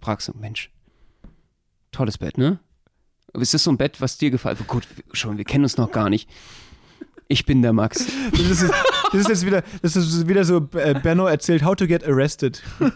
Praxis, 0.01 0.35
Mensch. 0.41 0.71
Tolles 1.93 2.19
Bett, 2.19 2.39
ne? 2.39 2.59
Ist 3.35 3.55
das 3.55 3.65
so 3.65 3.71
ein 3.71 3.77
Bett, 3.77 4.01
was 4.01 4.19
dir 4.19 4.31
gefällt? 4.31 4.67
Gut, 4.67 4.87
schon, 5.13 5.37
wir 5.37 5.45
kennen 5.45 5.65
uns 5.65 5.77
noch 5.77 5.91
gar 5.91 6.09
nicht. 6.09 6.29
Ich 7.31 7.45
bin 7.45 7.61
der 7.61 7.75
Max. 7.75 8.07
Das 8.33 8.41
ist, 8.41 8.63
jetzt- 8.63 8.75
das 9.13 9.21
ist 9.21 9.29
jetzt 9.29 9.47
wieder, 9.47 9.63
das 9.83 9.97
ist 9.97 10.29
wieder 10.29 10.45
so, 10.45 10.67
äh, 10.77 10.99
Benno 11.03 11.27
erzählt, 11.27 11.63
how 11.63 11.77
to 11.77 11.87
get 11.87 12.03
arrested. 12.07 12.63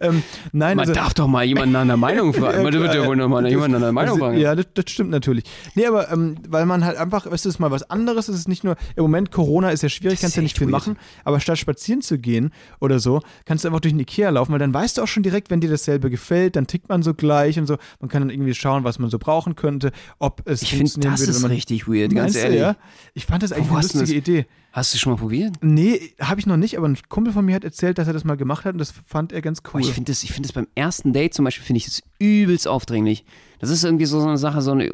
ähm, 0.00 0.22
nein, 0.52 0.76
Man 0.76 0.80
also, 0.88 0.92
darf 0.94 1.14
doch 1.14 1.26
mal 1.26 1.44
jemanden 1.44 1.72
nach 1.72 1.82
einer 1.82 1.96
Meinung 1.96 2.32
fragen. 2.34 2.62
Man 2.62 2.72
wird 2.72 2.94
ja 2.94 3.06
wohl 3.06 3.16
noch 3.16 3.28
mal 3.28 3.42
nach 3.42 3.48
jemanden 3.50 3.72
nach 3.72 3.82
einer 3.82 3.92
Meinung 3.92 4.18
fragen. 4.18 4.38
Ja, 4.38 4.54
das, 4.54 4.66
das 4.74 4.84
stimmt 4.90 5.10
natürlich. 5.10 5.44
Nee, 5.74 5.86
aber 5.86 6.10
ähm, 6.10 6.36
weil 6.48 6.66
man 6.66 6.84
halt 6.84 6.96
einfach, 6.96 7.26
weißt 7.30 7.44
du, 7.44 7.48
es 7.48 7.54
ist 7.56 7.58
mal 7.58 7.70
was 7.70 7.88
anderes. 7.90 8.28
Es 8.28 8.36
ist 8.38 8.48
nicht 8.48 8.64
nur, 8.64 8.76
im 8.96 9.02
Moment 9.02 9.30
Corona 9.30 9.70
ist 9.70 9.82
ja 9.82 9.88
schwierig, 9.88 10.16
Das 10.16 10.20
kannst 10.22 10.32
ist 10.32 10.36
ja 10.36 10.42
nicht 10.42 10.58
viel 10.58 10.66
weird. 10.68 10.72
machen. 10.72 10.96
Aber 11.24 11.40
statt 11.40 11.58
spazieren 11.58 12.02
zu 12.02 12.18
gehen 12.18 12.50
oder 12.80 12.98
so, 12.98 13.20
kannst 13.44 13.64
du 13.64 13.68
einfach 13.68 13.80
durch 13.80 13.92
den 13.92 14.00
Ikea 14.00 14.30
laufen, 14.30 14.52
weil 14.52 14.58
dann 14.58 14.72
weißt 14.72 14.98
du 14.98 15.02
auch 15.02 15.08
schon 15.08 15.22
direkt, 15.22 15.50
wenn 15.50 15.60
dir 15.60 15.70
dasselbe 15.70 16.10
gefällt, 16.10 16.56
dann 16.56 16.66
tickt 16.66 16.88
man 16.88 17.02
so 17.02 17.14
gleich 17.14 17.58
und 17.58 17.66
so. 17.66 17.76
Man 18.00 18.08
kann 18.08 18.22
dann 18.22 18.30
irgendwie 18.30 18.54
schauen, 18.54 18.84
was 18.84 18.98
man 18.98 19.10
so 19.10 19.18
brauchen 19.18 19.54
könnte, 19.54 19.92
ob 20.18 20.42
es 20.46 20.62
Ich 20.62 20.70
finde, 20.70 20.82
funktionieren 20.84 21.12
das 21.12 21.20
würde, 21.20 21.30
ist 21.32 21.36
wenn 21.36 21.42
man. 21.42 21.50
richtig 21.52 21.88
weird, 21.88 22.14
ganz 22.14 22.34
ehrlich. 22.44 22.60
ja? 22.60 22.76
Ich 23.14 23.26
fand 23.26 23.42
das 23.42 23.52
eigentlich 23.52 23.68
Wo 23.68 23.74
eine 23.74 23.82
hast 23.82 23.94
du 23.94 23.98
lustige 24.00 24.18
Idee. 24.18 24.46
Hast 24.72 24.94
du 24.94 24.98
schon 24.98 25.12
mal 25.12 25.18
probiert? 25.18 25.54
Nee, 25.60 26.14
habe 26.20 26.40
ich 26.40 26.46
noch 26.46 26.56
nicht, 26.56 26.76
aber 26.76 26.88
ein 26.88 26.98
Kumpel 27.08 27.32
von 27.32 27.44
mir 27.44 27.54
hat 27.54 27.64
erzählt, 27.64 27.98
dass 27.98 28.06
er 28.06 28.12
das 28.12 28.24
mal 28.24 28.36
gemacht 28.36 28.64
hat 28.64 28.72
und 28.74 28.78
das 28.78 28.92
fand 29.06 29.32
er 29.32 29.42
ganz 29.42 29.62
cool. 29.72 29.80
ich 29.80 29.92
finde 29.92 30.12
das, 30.12 30.22
ich 30.22 30.32
find 30.32 30.46
das 30.46 30.52
beim 30.52 30.68
ersten 30.74 31.12
Date 31.12 31.34
zum 31.34 31.44
Beispiel, 31.44 31.64
finde 31.64 31.78
ich 31.78 31.86
das 31.86 32.02
übelst 32.18 32.68
aufdringlich. 32.68 33.24
Das 33.58 33.70
ist 33.70 33.84
irgendwie 33.84 34.06
so, 34.06 34.20
so 34.20 34.28
eine 34.28 34.38
Sache, 34.38 34.60
so 34.62 34.72
eine, 34.72 34.90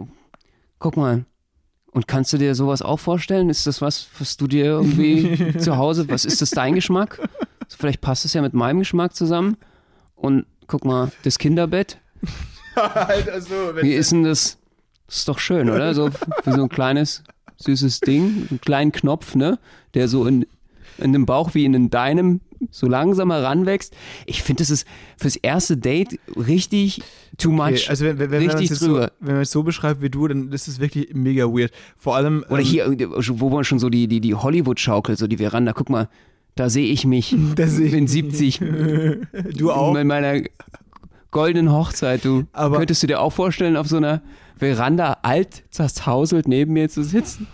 guck 0.78 0.96
mal, 0.96 1.24
und 1.90 2.08
kannst 2.08 2.32
du 2.32 2.38
dir 2.38 2.54
sowas 2.56 2.82
auch 2.82 2.98
vorstellen? 2.98 3.48
Ist 3.48 3.66
das 3.68 3.80
was, 3.80 4.08
was 4.18 4.36
du 4.36 4.48
dir 4.48 4.64
irgendwie 4.64 5.56
zu 5.58 5.76
Hause, 5.76 6.08
was 6.08 6.24
ist 6.24 6.42
das 6.42 6.50
dein 6.50 6.74
Geschmack? 6.74 7.20
So, 7.68 7.76
vielleicht 7.78 8.00
passt 8.00 8.24
es 8.24 8.32
ja 8.34 8.42
mit 8.42 8.52
meinem 8.52 8.80
Geschmack 8.80 9.14
zusammen. 9.14 9.56
Und 10.16 10.44
guck 10.66 10.84
mal, 10.84 11.12
das 11.22 11.38
Kinderbett, 11.38 11.98
also, 12.74 13.74
wenn 13.74 13.84
wie 13.84 13.94
ist 13.94 14.12
denn 14.12 14.24
das? 14.24 14.58
Das 15.06 15.16
ist 15.18 15.28
doch 15.28 15.38
schön, 15.38 15.68
oder? 15.70 15.94
So 15.94 16.10
für 16.42 16.52
so 16.52 16.62
ein 16.62 16.68
kleines, 16.68 17.22
süßes 17.56 18.00
Ding, 18.00 18.46
einen 18.50 18.60
kleinen 18.60 18.92
Knopf, 18.92 19.34
ne? 19.34 19.58
Der 19.94 20.08
so 20.08 20.26
in, 20.26 20.46
in 20.98 21.12
dem 21.12 21.26
Bauch 21.26 21.54
wie 21.54 21.64
in 21.64 21.90
deinem 21.90 22.40
so 22.70 22.86
langsam 22.88 23.30
heranwächst. 23.30 23.94
Ich 24.24 24.42
finde, 24.42 24.62
das 24.62 24.70
ist 24.70 24.86
fürs 25.18 25.36
erste 25.36 25.76
Date 25.76 26.18
richtig 26.36 27.02
too 27.36 27.50
much. 27.50 27.66
Okay, 27.66 27.84
also 27.88 28.04
wenn, 28.06 28.18
wenn, 28.18 28.30
wenn, 28.30 28.46
man 28.46 28.50
richtig 28.56 28.70
es 28.70 28.70
jetzt 28.70 28.80
so, 28.80 28.86
drüber. 28.94 29.12
wenn 29.20 29.34
man 29.34 29.42
es 29.42 29.50
so 29.50 29.62
beschreibt 29.62 30.00
wie 30.00 30.08
du, 30.08 30.26
dann 30.28 30.50
ist 30.50 30.66
es 30.68 30.80
wirklich 30.80 31.12
mega 31.14 31.44
weird. 31.44 31.72
Vor 31.98 32.16
allem. 32.16 32.44
Oder 32.48 32.60
ähm, 32.60 32.64
hier, 32.64 32.86
wo 33.38 33.50
man 33.50 33.64
schon 33.64 33.78
so 33.78 33.90
die, 33.90 34.08
die, 34.08 34.20
die 34.20 34.34
Hollywood-Schaukel, 34.34 35.16
so 35.18 35.26
die 35.26 35.36
Veranda, 35.36 35.72
guck 35.74 35.90
mal, 35.90 36.08
da 36.54 36.70
sehe 36.70 36.86
ich 36.86 37.04
mich 37.04 37.36
Da 37.56 37.66
seh 37.66 37.84
ich 37.84 37.92
in 37.94 38.04
mich. 38.04 38.10
70 38.12 38.60
Du 39.56 39.70
auch. 39.70 39.92
mit 39.92 40.06
meiner 40.06 40.40
goldenen 41.30 41.70
Hochzeit. 41.72 42.24
Du 42.24 42.44
Aber- 42.52 42.78
könntest 42.78 43.02
du 43.02 43.06
dir 43.06 43.20
auch 43.20 43.32
vorstellen, 43.32 43.76
auf 43.76 43.88
so 43.88 43.98
einer 43.98 44.22
Veranda 44.74 45.18
alt 45.22 45.64
zerhauselt 45.70 46.48
neben 46.48 46.72
mir 46.72 46.88
zu 46.88 47.02
sitzen? 47.04 47.46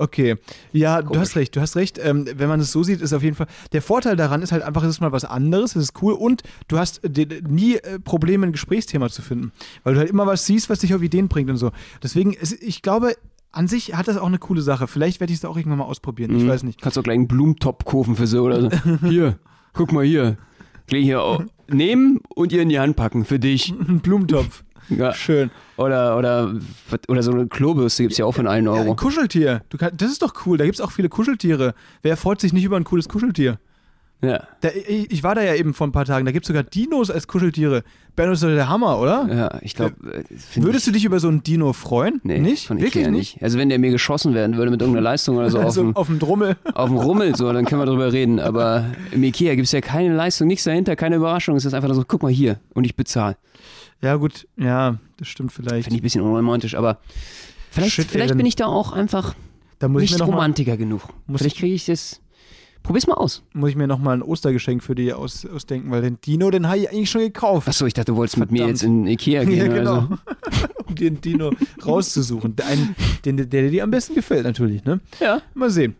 Okay. 0.00 0.36
Ja, 0.72 1.00
du 1.02 1.08
Komisch. 1.08 1.20
hast 1.20 1.36
recht, 1.36 1.56
du 1.56 1.60
hast 1.60 1.74
recht. 1.74 1.98
Ähm, 2.00 2.26
wenn 2.36 2.48
man 2.48 2.60
es 2.60 2.70
so 2.70 2.82
sieht, 2.84 3.00
ist 3.00 3.12
auf 3.12 3.22
jeden 3.22 3.34
Fall. 3.34 3.48
Der 3.72 3.82
Vorteil 3.82 4.14
daran 4.14 4.42
ist 4.42 4.52
halt 4.52 4.62
einfach, 4.62 4.82
es 4.84 4.90
ist 4.90 5.00
mal 5.00 5.10
was 5.10 5.24
anderes, 5.24 5.74
es 5.74 5.84
ist 5.84 6.02
cool 6.02 6.12
und 6.12 6.42
du 6.68 6.78
hast 6.78 7.02
äh, 7.04 7.26
nie 7.48 7.76
äh, 7.76 7.98
Probleme, 7.98 8.46
ein 8.46 8.52
Gesprächsthema 8.52 9.08
zu 9.08 9.22
finden. 9.22 9.50
Weil 9.82 9.94
du 9.94 10.00
halt 10.00 10.10
immer 10.10 10.26
was 10.26 10.46
siehst, 10.46 10.70
was 10.70 10.80
dich 10.80 10.94
auf 10.94 11.02
Ideen 11.02 11.26
bringt 11.28 11.50
und 11.50 11.56
so. 11.56 11.72
Deswegen, 12.02 12.36
es, 12.40 12.52
ich 12.52 12.82
glaube, 12.82 13.14
an 13.50 13.66
sich 13.66 13.94
hat 13.96 14.06
das 14.06 14.18
auch 14.18 14.26
eine 14.26 14.38
coole 14.38 14.62
Sache. 14.62 14.86
Vielleicht 14.86 15.18
werde 15.18 15.32
ich 15.32 15.38
es 15.40 15.44
auch 15.44 15.56
irgendwann 15.56 15.78
mal 15.78 15.86
ausprobieren. 15.86 16.36
Ich 16.36 16.44
Mhm. 16.44 16.48
weiß 16.48 16.62
nicht. 16.62 16.80
Kannst 16.80 16.96
du 16.96 17.00
auch 17.00 17.04
gleich 17.04 17.16
einen 17.16 17.26
Blumentopf 17.28 17.84
kaufen 17.84 18.14
für 18.14 18.26
so 18.28 18.44
oder 18.44 18.60
so. 18.60 18.68
hier, 19.08 19.38
guck 19.72 19.90
mal 19.92 20.04
hier. 20.04 20.36
Gleich 20.86 21.02
hier 21.04 21.22
au- 21.22 21.42
nehmen 21.70 22.20
und 22.34 22.52
ihr 22.52 22.62
in 22.62 22.68
die 22.68 22.78
Hand 22.78 22.94
packen 22.96 23.24
für 23.24 23.38
dich. 23.40 23.70
Ein 23.70 23.98
Blumentopf. 24.00 24.62
Ja. 24.90 25.12
Schön. 25.12 25.50
Oder, 25.76 26.16
oder, 26.16 26.54
oder 27.08 27.22
so 27.22 27.32
eine 27.32 27.46
Klobürste 27.46 28.02
gibt 28.02 28.12
es 28.12 28.18
ja 28.18 28.24
auch 28.24 28.32
für 28.32 28.48
einen 28.48 28.66
Ja, 28.66 28.72
Euro. 28.72 28.90
ein 28.90 28.96
Kuscheltier. 28.96 29.62
Du 29.68 29.78
kann, 29.78 29.90
das 29.96 30.10
ist 30.10 30.22
doch 30.22 30.34
cool. 30.46 30.56
Da 30.58 30.64
gibt 30.64 30.76
es 30.76 30.80
auch 30.80 30.90
viele 30.92 31.08
Kuscheltiere. 31.08 31.74
Wer 32.02 32.16
freut 32.16 32.40
sich 32.40 32.52
nicht 32.52 32.64
über 32.64 32.76
ein 32.76 32.84
cooles 32.84 33.08
Kuscheltier? 33.08 33.58
Ja. 34.20 34.42
Da, 34.62 34.70
ich, 34.70 35.12
ich 35.12 35.22
war 35.22 35.36
da 35.36 35.42
ja 35.42 35.54
eben 35.54 35.74
vor 35.74 35.86
ein 35.86 35.92
paar 35.92 36.04
Tagen. 36.04 36.26
Da 36.26 36.32
gibt 36.32 36.44
es 36.44 36.48
sogar 36.48 36.64
Dinos 36.64 37.08
als 37.08 37.28
Kuscheltiere. 37.28 37.84
Benno 38.16 38.32
ist 38.32 38.42
doch 38.42 38.48
der 38.48 38.68
Hammer, 38.68 38.98
oder? 38.98 39.28
Ja, 39.32 39.58
ich 39.62 39.76
glaube. 39.76 39.94
Würdest 40.56 40.88
du 40.88 40.90
dich 40.90 41.04
über 41.04 41.20
so 41.20 41.28
einen 41.28 41.44
Dino 41.44 41.72
freuen? 41.72 42.20
Nee, 42.24 42.40
nicht? 42.40 42.66
Von 42.66 42.78
Wirklich 42.78 42.96
Ikea 42.96 43.12
nicht? 43.12 43.40
Also 43.44 43.58
wenn 43.58 43.68
der 43.68 43.78
mir 43.78 43.92
geschossen 43.92 44.34
werden 44.34 44.56
würde 44.56 44.72
mit 44.72 44.80
irgendeiner 44.80 45.04
Leistung 45.04 45.36
oder 45.36 45.50
so 45.50 45.58
Also 45.60 45.92
auf 45.94 46.08
dem 46.08 46.18
Drummel. 46.18 46.56
auf 46.74 46.88
dem 46.88 46.98
Rummel, 46.98 47.36
so, 47.36 47.52
dann 47.52 47.64
können 47.64 47.80
wir 47.80 47.86
drüber 47.86 48.12
reden. 48.12 48.40
Aber 48.40 48.86
im 49.12 49.22
Ikea 49.22 49.54
gibt 49.54 49.66
es 49.66 49.72
ja 49.72 49.80
keine 49.80 50.16
Leistung, 50.16 50.48
nichts 50.48 50.64
dahinter, 50.64 50.96
keine 50.96 51.14
Überraschung. 51.14 51.54
Es 51.54 51.64
ist 51.64 51.74
einfach 51.74 51.94
so, 51.94 52.02
guck 52.04 52.24
mal 52.24 52.32
hier 52.32 52.58
und 52.74 52.82
ich 52.84 52.96
bezahle. 52.96 53.36
Ja, 54.02 54.14
gut, 54.16 54.46
ja, 54.56 54.98
das 55.16 55.28
stimmt 55.28 55.52
vielleicht. 55.52 55.84
Finde 55.84 55.96
ich 55.96 56.00
ein 56.00 56.02
bisschen 56.02 56.22
unromantisch, 56.22 56.74
aber 56.76 56.98
vielleicht, 57.70 57.92
Shit, 57.94 58.04
ey, 58.06 58.10
vielleicht 58.12 58.30
dann- 58.30 58.36
bin 58.38 58.46
ich 58.46 58.56
da 58.56 58.66
auch 58.66 58.92
einfach 58.92 59.34
Da 59.78 59.88
muss 59.88 60.02
ich 60.02 60.10
nicht 60.12 60.20
noch 60.20 60.28
mal, 60.28 60.34
Romantiker 60.34 60.76
genug. 60.76 61.02
Muss 61.26 61.40
Vielleicht 61.40 61.56
kriege 61.58 61.74
ich 61.74 61.86
das. 61.86 62.20
Probier's 62.84 63.06
mal 63.08 63.14
aus. 63.14 63.42
muss 63.52 63.70
ich 63.70 63.76
mir 63.76 63.88
noch 63.88 63.98
mal 63.98 64.12
ein 64.12 64.22
Ostergeschenk 64.22 64.82
für 64.84 64.94
die 64.94 65.12
aus, 65.12 65.44
ausdenken, 65.44 65.90
weil 65.90 66.00
den 66.00 66.20
Dino, 66.24 66.48
den 66.50 66.68
habe 66.68 66.78
ich 66.78 66.88
eigentlich 66.90 67.10
schon 67.10 67.20
gekauft. 67.22 67.68
Achso, 67.68 67.84
ich 67.86 67.92
dachte, 67.92 68.12
du 68.12 68.16
wolltest 68.16 68.38
mit 68.38 68.50
mir 68.52 68.58
Verdammt. 68.58 68.76
jetzt 68.78 68.82
in 68.84 69.06
Ikea 69.06 69.44
gehen. 69.44 69.58
Ja, 69.58 69.66
genau. 69.66 70.00
so. 70.02 70.68
um 70.86 70.94
den 70.94 71.20
Dino 71.20 71.50
rauszusuchen. 71.84 72.54
Der, 72.56 72.66
einen, 72.68 72.94
den, 73.24 73.36
der, 73.36 73.46
der 73.46 73.68
dir 73.70 73.82
am 73.82 73.90
besten 73.90 74.14
gefällt, 74.14 74.44
natürlich, 74.44 74.84
ne? 74.84 75.00
Ja. 75.20 75.42
Mal 75.54 75.70
sehen. 75.70 75.96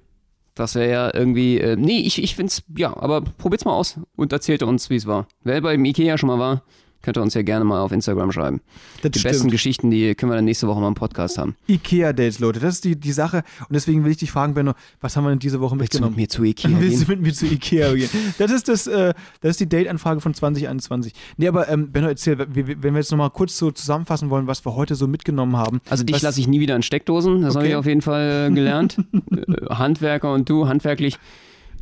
Das 0.54 0.76
wäre 0.76 0.90
ja 0.90 1.10
irgendwie. 1.14 1.58
Äh, 1.58 1.76
nee, 1.76 2.00
ich, 2.00 2.22
ich 2.22 2.36
find's. 2.36 2.62
Ja, 2.76 2.96
aber 2.96 3.20
probiert's 3.22 3.64
mal 3.64 3.74
aus 3.74 3.98
und 4.16 4.32
erzählt 4.32 4.62
uns, 4.62 4.88
wie 4.88 4.96
es 4.96 5.06
war. 5.06 5.26
Wer 5.42 5.60
beim 5.60 5.84
Ikea 5.84 6.16
schon 6.16 6.28
mal 6.28 6.38
war, 6.38 6.62
könnt 7.02 7.16
ihr 7.16 7.22
uns 7.22 7.34
ja 7.34 7.42
gerne 7.42 7.64
mal 7.64 7.80
auf 7.80 7.92
Instagram 7.92 8.32
schreiben. 8.32 8.60
Das 9.02 9.12
Die 9.12 9.18
stimmt. 9.20 9.32
besten 9.32 9.50
Geschichten, 9.50 9.90
die 9.90 10.14
können 10.14 10.32
wir 10.32 10.36
dann 10.36 10.44
nächste 10.44 10.66
Woche 10.66 10.80
mal 10.80 10.88
im 10.88 10.94
Podcast 10.94 11.38
haben. 11.38 11.54
Ikea-Dates, 11.68 12.38
Leute, 12.40 12.60
das 12.60 12.74
ist 12.76 12.84
die, 12.84 12.96
die 12.96 13.12
Sache. 13.12 13.38
Und 13.60 13.74
deswegen 13.74 14.04
will 14.04 14.10
ich 14.10 14.16
dich 14.18 14.30
fragen, 14.30 14.54
Benno, 14.54 14.72
was 15.00 15.16
haben 15.16 15.24
wir 15.24 15.30
denn 15.30 15.38
diese 15.38 15.60
Woche 15.60 15.78
Willst 15.78 15.94
du 15.94 15.98
mit 16.00 16.16
mitgenommen? 16.16 16.16
mir 16.16 16.28
zu 16.28 16.42
Ikea 16.44 16.70
Willst 16.80 16.98
gehen? 16.98 17.06
du 17.06 17.12
mit 17.12 17.20
mir 17.22 17.32
zu 17.34 17.46
Ikea 17.46 17.94
gehen? 17.94 18.10
Das 18.38 18.50
ist, 18.50 18.68
das, 18.68 18.86
äh, 18.86 19.14
das 19.40 19.52
ist 19.52 19.60
die 19.60 19.68
Date-Anfrage 19.68 20.20
von 20.20 20.34
2021. 20.34 21.12
Nee, 21.36 21.48
aber 21.48 21.68
ähm, 21.68 21.92
Benno, 21.92 22.08
erzähl, 22.08 22.38
wenn 22.38 22.82
wir 22.82 22.92
jetzt 23.00 23.10
nochmal 23.10 23.30
kurz 23.30 23.56
so 23.56 23.70
zusammenfassen 23.70 24.30
wollen, 24.30 24.46
was 24.46 24.64
wir 24.66 24.74
heute 24.74 24.94
so 24.96 25.06
mitgenommen 25.06 25.56
haben. 25.56 25.80
Also 25.88 26.04
dich 26.04 26.20
lasse 26.20 26.40
ich 26.40 26.48
nie 26.48 26.60
wieder 26.60 26.74
in 26.76 26.82
Steckdosen, 26.82 27.42
das 27.42 27.54
habe 27.54 27.60
Okay. 27.64 27.68
ich 27.70 27.76
auf 27.76 27.86
jeden 27.86 28.02
Fall 28.02 28.48
äh, 28.50 28.54
gelernt. 28.54 28.96
Äh, 29.30 29.74
Handwerker 29.74 30.32
und 30.32 30.48
du, 30.48 30.68
handwerklich. 30.68 31.18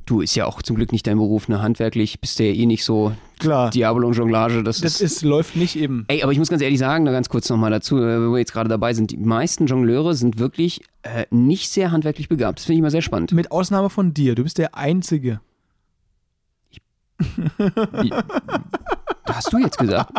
Du 0.05 0.21
ist 0.21 0.35
ja 0.37 0.47
auch 0.47 0.63
zum 0.63 0.77
Glück 0.77 0.93
nicht 0.93 1.07
dein 1.07 1.17
Beruf, 1.17 1.49
ne? 1.49 1.63
Handwerklich 1.63 2.21
bist 2.21 2.39
du 2.39 2.45
ja 2.45 2.53
eh 2.53 2.67
nicht 2.67 2.85
so 2.85 3.13
Klar, 3.39 3.71
Diablo 3.71 4.07
und 4.07 4.15
Jonglage. 4.15 4.63
Das, 4.63 4.81
das 4.81 5.01
ist, 5.01 5.17
ist, 5.17 5.23
läuft 5.23 5.57
nicht 5.57 5.77
eben. 5.77 6.05
Ey, 6.09 6.23
aber 6.23 6.33
ich 6.33 6.39
muss 6.39 6.49
ganz 6.49 6.63
ehrlich 6.63 6.79
sagen, 6.79 7.05
da 7.05 7.13
ganz 7.13 7.29
kurz 7.29 7.49
nochmal 7.51 7.71
dazu, 7.71 7.99
äh, 7.99 8.27
wo 8.27 8.33
wir 8.33 8.39
jetzt 8.39 8.53
gerade 8.53 8.69
dabei 8.69 8.95
sind, 8.95 9.11
die 9.11 9.19
meisten 9.19 9.67
Jongleure 9.67 10.15
sind 10.15 10.39
wirklich 10.39 10.83
äh, 11.03 11.27
nicht 11.31 11.71
sehr 11.71 11.93
handwerklich 11.93 12.29
begabt. 12.29 12.59
Das 12.59 12.65
finde 12.65 12.77
ich 12.77 12.83
mal 12.83 12.91
sehr 12.91 13.03
spannend. 13.03 13.33
Mit 13.33 13.51
Ausnahme 13.51 13.91
von 13.91 14.15
dir. 14.15 14.35
Du 14.35 14.43
bist 14.43 14.59
der 14.59 14.75
Einzige. 14.75 15.41
Das 17.19 17.31
hast 19.35 19.53
du 19.53 19.59
jetzt 19.59 19.79
gesagt. 19.79 20.11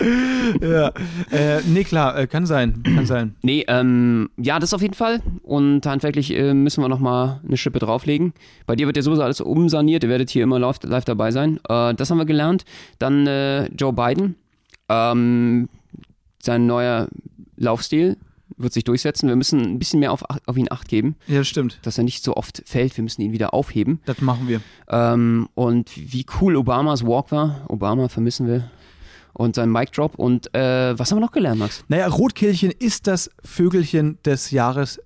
ja. 0.60 0.92
Äh, 1.30 1.60
nee, 1.66 1.84
klar, 1.84 2.18
äh, 2.18 2.26
kann 2.26 2.46
sein. 2.46 2.82
Kann 2.82 3.06
sein. 3.06 3.36
Nee, 3.42 3.64
ähm, 3.68 4.30
ja, 4.36 4.58
das 4.58 4.74
auf 4.74 4.82
jeden 4.82 4.94
Fall. 4.94 5.20
Und 5.42 5.86
handwerklich 5.86 6.36
äh, 6.36 6.54
müssen 6.54 6.82
wir 6.82 6.88
nochmal 6.88 7.40
eine 7.46 7.56
Schippe 7.56 7.78
drauflegen. 7.78 8.32
Bei 8.66 8.76
dir 8.76 8.86
wird 8.86 8.96
ja 8.96 9.02
sowieso 9.02 9.22
alles 9.22 9.40
umsaniert. 9.40 10.04
Ihr 10.04 10.10
werdet 10.10 10.30
hier 10.30 10.42
immer 10.42 10.58
live, 10.58 10.78
live 10.82 11.04
dabei 11.04 11.30
sein. 11.30 11.58
Äh, 11.68 11.94
das 11.94 12.10
haben 12.10 12.18
wir 12.18 12.24
gelernt. 12.24 12.64
Dann 12.98 13.26
äh, 13.26 13.66
Joe 13.74 13.92
Biden. 13.92 14.36
Ähm, 14.88 15.68
sein 16.42 16.66
neuer 16.66 17.08
Laufstil 17.56 18.16
wird 18.62 18.72
sich 18.72 18.84
durchsetzen. 18.84 19.28
Wir 19.28 19.36
müssen 19.36 19.60
ein 19.60 19.78
bisschen 19.78 20.00
mehr 20.00 20.12
auf, 20.12 20.22
auf 20.46 20.56
ihn 20.56 20.68
Acht 20.70 20.88
geben, 20.88 21.16
Ja, 21.26 21.38
das 21.38 21.48
stimmt. 21.48 21.78
dass 21.82 21.98
er 21.98 22.04
nicht 22.04 22.22
so 22.24 22.34
oft 22.36 22.62
fällt. 22.66 22.96
Wir 22.96 23.02
müssen 23.04 23.22
ihn 23.22 23.32
wieder 23.32 23.52
aufheben. 23.54 24.00
Das 24.06 24.20
machen 24.20 24.48
wir. 24.48 24.60
Ähm, 24.88 25.48
und 25.54 25.90
wie 25.96 26.24
cool 26.40 26.56
Obamas 26.56 27.04
Walk 27.06 27.30
war. 27.32 27.64
Obama 27.68 28.08
vermissen 28.08 28.46
wir. 28.46 28.70
Und 29.34 29.54
sein 29.54 29.70
Mic 29.70 29.90
Drop. 29.92 30.14
Und 30.16 30.54
äh, 30.54 30.98
was 30.98 31.10
haben 31.10 31.18
wir 31.18 31.22
noch 31.24 31.32
gelernt, 31.32 31.58
Max? 31.58 31.84
Naja, 31.88 32.06
Rotkehlchen 32.08 32.70
ist 32.70 33.06
das 33.06 33.30
Vögelchen 33.44 34.18
des 34.24 34.50
Jahres 34.50 35.00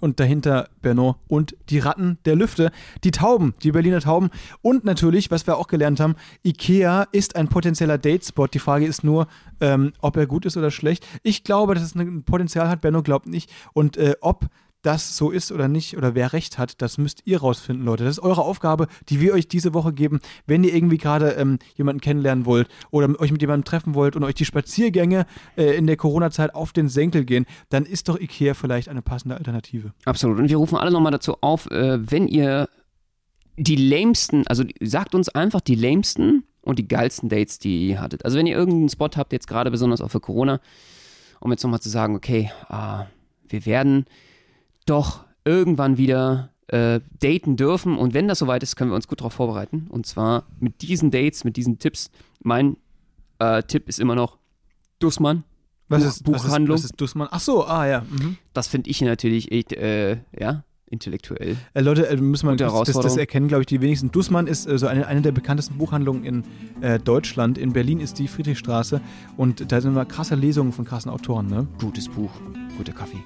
und 0.00 0.20
dahinter 0.20 0.68
Benno 0.82 1.16
und 1.28 1.56
die 1.70 1.78
Ratten 1.78 2.18
der 2.24 2.36
Lüfte, 2.36 2.70
die 3.04 3.10
Tauben, 3.10 3.54
die 3.62 3.72
Berliner 3.72 4.00
Tauben 4.00 4.30
und 4.62 4.84
natürlich, 4.84 5.30
was 5.30 5.46
wir 5.46 5.56
auch 5.56 5.66
gelernt 5.66 6.00
haben, 6.00 6.16
Ikea 6.44 7.06
ist 7.12 7.36
ein 7.36 7.48
potenzieller 7.48 7.98
Datespot. 7.98 8.54
Die 8.54 8.58
Frage 8.58 8.86
ist 8.86 9.04
nur, 9.04 9.26
ähm, 9.60 9.92
ob 10.00 10.16
er 10.16 10.26
gut 10.26 10.46
ist 10.46 10.56
oder 10.56 10.70
schlecht. 10.70 11.06
Ich 11.22 11.44
glaube, 11.44 11.74
dass 11.74 11.82
es 11.82 11.94
ein 11.94 12.22
Potenzial 12.22 12.68
hat, 12.68 12.80
Benno 12.80 13.02
glaubt 13.02 13.26
nicht 13.26 13.50
und 13.72 13.96
äh, 13.96 14.14
ob 14.20 14.46
das 14.82 15.16
so 15.16 15.30
ist 15.30 15.50
oder 15.50 15.68
nicht 15.68 15.96
oder 15.96 16.14
wer 16.14 16.32
recht 16.32 16.58
hat, 16.58 16.80
das 16.80 16.98
müsst 16.98 17.22
ihr 17.24 17.40
rausfinden, 17.40 17.84
Leute. 17.84 18.04
Das 18.04 18.18
ist 18.18 18.22
eure 18.22 18.42
Aufgabe, 18.42 18.86
die 19.08 19.20
wir 19.20 19.34
euch 19.34 19.48
diese 19.48 19.74
Woche 19.74 19.92
geben. 19.92 20.20
Wenn 20.46 20.62
ihr 20.62 20.74
irgendwie 20.74 20.98
gerade 20.98 21.30
ähm, 21.32 21.58
jemanden 21.74 22.00
kennenlernen 22.00 22.46
wollt 22.46 22.68
oder 22.90 23.08
euch 23.20 23.32
mit 23.32 23.40
jemandem 23.40 23.64
treffen 23.64 23.94
wollt 23.94 24.14
und 24.14 24.24
euch 24.24 24.34
die 24.34 24.44
Spaziergänge 24.44 25.26
äh, 25.56 25.76
in 25.76 25.86
der 25.86 25.96
Corona-Zeit 25.96 26.54
auf 26.54 26.72
den 26.72 26.88
Senkel 26.88 27.24
gehen, 27.24 27.46
dann 27.70 27.84
ist 27.84 28.08
doch 28.08 28.18
Ikea 28.18 28.54
vielleicht 28.54 28.88
eine 28.88 29.02
passende 29.02 29.36
Alternative. 29.36 29.92
Absolut. 30.04 30.38
Und 30.38 30.48
wir 30.48 30.56
rufen 30.56 30.78
alle 30.78 30.92
nochmal 30.92 31.12
dazu 31.12 31.36
auf, 31.40 31.70
äh, 31.70 31.98
wenn 32.10 32.28
ihr 32.28 32.68
die 33.56 33.76
lamesten, 33.76 34.46
also 34.46 34.62
sagt 34.80 35.14
uns 35.16 35.28
einfach 35.28 35.60
die 35.60 35.74
lamesten 35.74 36.44
und 36.62 36.78
die 36.78 36.86
geilsten 36.86 37.28
Dates, 37.28 37.58
die 37.58 37.88
ihr 37.88 38.00
hattet. 38.00 38.24
Also 38.24 38.38
wenn 38.38 38.46
ihr 38.46 38.56
irgendeinen 38.56 38.88
Spot 38.88 39.10
habt, 39.16 39.32
jetzt 39.32 39.48
gerade 39.48 39.70
besonders 39.72 40.00
auch 40.00 40.10
für 40.10 40.20
Corona, 40.20 40.60
um 41.40 41.50
jetzt 41.50 41.64
nochmal 41.64 41.80
zu 41.80 41.88
sagen, 41.88 42.14
okay, 42.14 42.52
ah, 42.68 43.06
wir 43.48 43.66
werden 43.66 44.06
doch 44.88 45.24
irgendwann 45.44 45.96
wieder 45.96 46.50
äh, 46.68 47.00
daten 47.20 47.56
dürfen 47.56 47.96
und 47.96 48.14
wenn 48.14 48.28
das 48.28 48.40
soweit 48.40 48.62
ist, 48.62 48.76
können 48.76 48.90
wir 48.90 48.94
uns 48.96 49.08
gut 49.08 49.20
darauf 49.20 49.32
vorbereiten. 49.32 49.86
Und 49.88 50.06
zwar 50.06 50.44
mit 50.60 50.82
diesen 50.82 51.10
Dates, 51.10 51.44
mit 51.44 51.56
diesen 51.56 51.78
Tipps. 51.78 52.10
Mein 52.42 52.76
äh, 53.38 53.62
Tipp 53.62 53.88
ist 53.88 53.98
immer 53.98 54.14
noch 54.14 54.38
Dussmann. 54.98 55.44
Was 55.88 56.02
Buch- 56.02 56.08
ist 56.08 56.24
Buchhandlung. 56.24 56.74
Was 56.74 56.80
ist, 56.80 56.84
was 56.84 56.90
ist 56.92 57.00
Dussmann? 57.00 57.28
Ach 57.30 57.40
so, 57.40 57.64
ah 57.64 57.86
ja. 57.86 58.02
Mhm. 58.02 58.36
Das 58.52 58.68
finde 58.68 58.90
ich 58.90 59.00
natürlich 59.00 59.50
echt, 59.52 59.72
äh, 59.72 60.18
ja, 60.38 60.64
intellektuell. 60.90 61.56
Äh, 61.74 61.80
Leute, 61.80 62.08
äh, 62.08 62.16
müssen 62.16 62.48
wir 62.48 62.56
das, 62.56 62.92
das, 62.92 63.16
erkennen, 63.16 63.48
glaube 63.48 63.62
ich, 63.62 63.66
die 63.66 63.80
wenigsten. 63.80 64.10
Dussmann 64.10 64.46
ist 64.46 64.66
äh, 64.66 64.78
so 64.78 64.86
eine, 64.86 65.06
eine 65.06 65.22
der 65.22 65.32
bekanntesten 65.32 65.78
Buchhandlungen 65.78 66.24
in 66.24 66.44
äh, 66.82 66.98
Deutschland. 66.98 67.56
In 67.56 67.72
Berlin 67.72 68.00
ist 68.00 68.18
die 68.18 68.28
Friedrichstraße 68.28 69.00
und 69.36 69.72
da 69.72 69.80
sind 69.80 69.92
immer 69.92 70.04
krasse 70.04 70.34
Lesungen 70.34 70.72
von 70.72 70.84
krassen 70.84 71.10
Autoren, 71.10 71.46
ne? 71.46 71.66
gutes 71.80 72.08
Buch, 72.08 72.30
guter 72.76 72.92
Kaffee. 72.92 73.22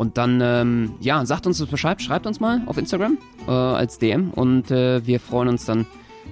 Und 0.00 0.16
dann, 0.16 0.40
ähm, 0.42 0.94
ja, 1.00 1.26
sagt 1.26 1.46
uns 1.46 1.58
das 1.58 1.68
Bescheid, 1.68 2.00
schreibt 2.00 2.26
uns 2.26 2.40
mal 2.40 2.62
auf 2.64 2.78
Instagram 2.78 3.18
äh, 3.46 3.50
als 3.50 3.98
DM 3.98 4.30
und 4.30 4.70
äh, 4.70 5.06
wir 5.06 5.20
freuen 5.20 5.48
uns 5.48 5.66
dann, 5.66 5.84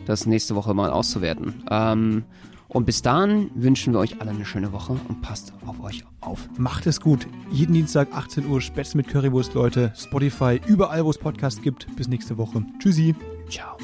das 0.06 0.24
nächste 0.24 0.54
Woche 0.54 0.72
mal 0.72 0.88
auszuwerten. 0.88 1.64
Ähm, 1.70 2.24
und 2.68 2.86
bis 2.86 3.02
dahin 3.02 3.50
wünschen 3.54 3.92
wir 3.92 4.00
euch 4.00 4.22
alle 4.22 4.30
eine 4.30 4.46
schöne 4.46 4.72
Woche 4.72 4.98
und 5.06 5.20
passt 5.20 5.52
auf 5.66 5.84
euch 5.84 6.02
auf. 6.22 6.48
Macht 6.56 6.86
es 6.86 6.98
gut. 6.98 7.26
Jeden 7.50 7.74
Dienstag 7.74 8.08
18 8.10 8.48
Uhr 8.48 8.62
Spätzle 8.62 8.96
mit 8.96 9.08
Currywurst, 9.08 9.52
Leute. 9.52 9.92
Spotify, 9.94 10.58
überall, 10.66 11.04
wo 11.04 11.10
es 11.10 11.18
Podcasts 11.18 11.60
gibt. 11.60 11.94
Bis 11.94 12.08
nächste 12.08 12.38
Woche. 12.38 12.64
Tschüssi. 12.78 13.14
Ciao. 13.50 13.76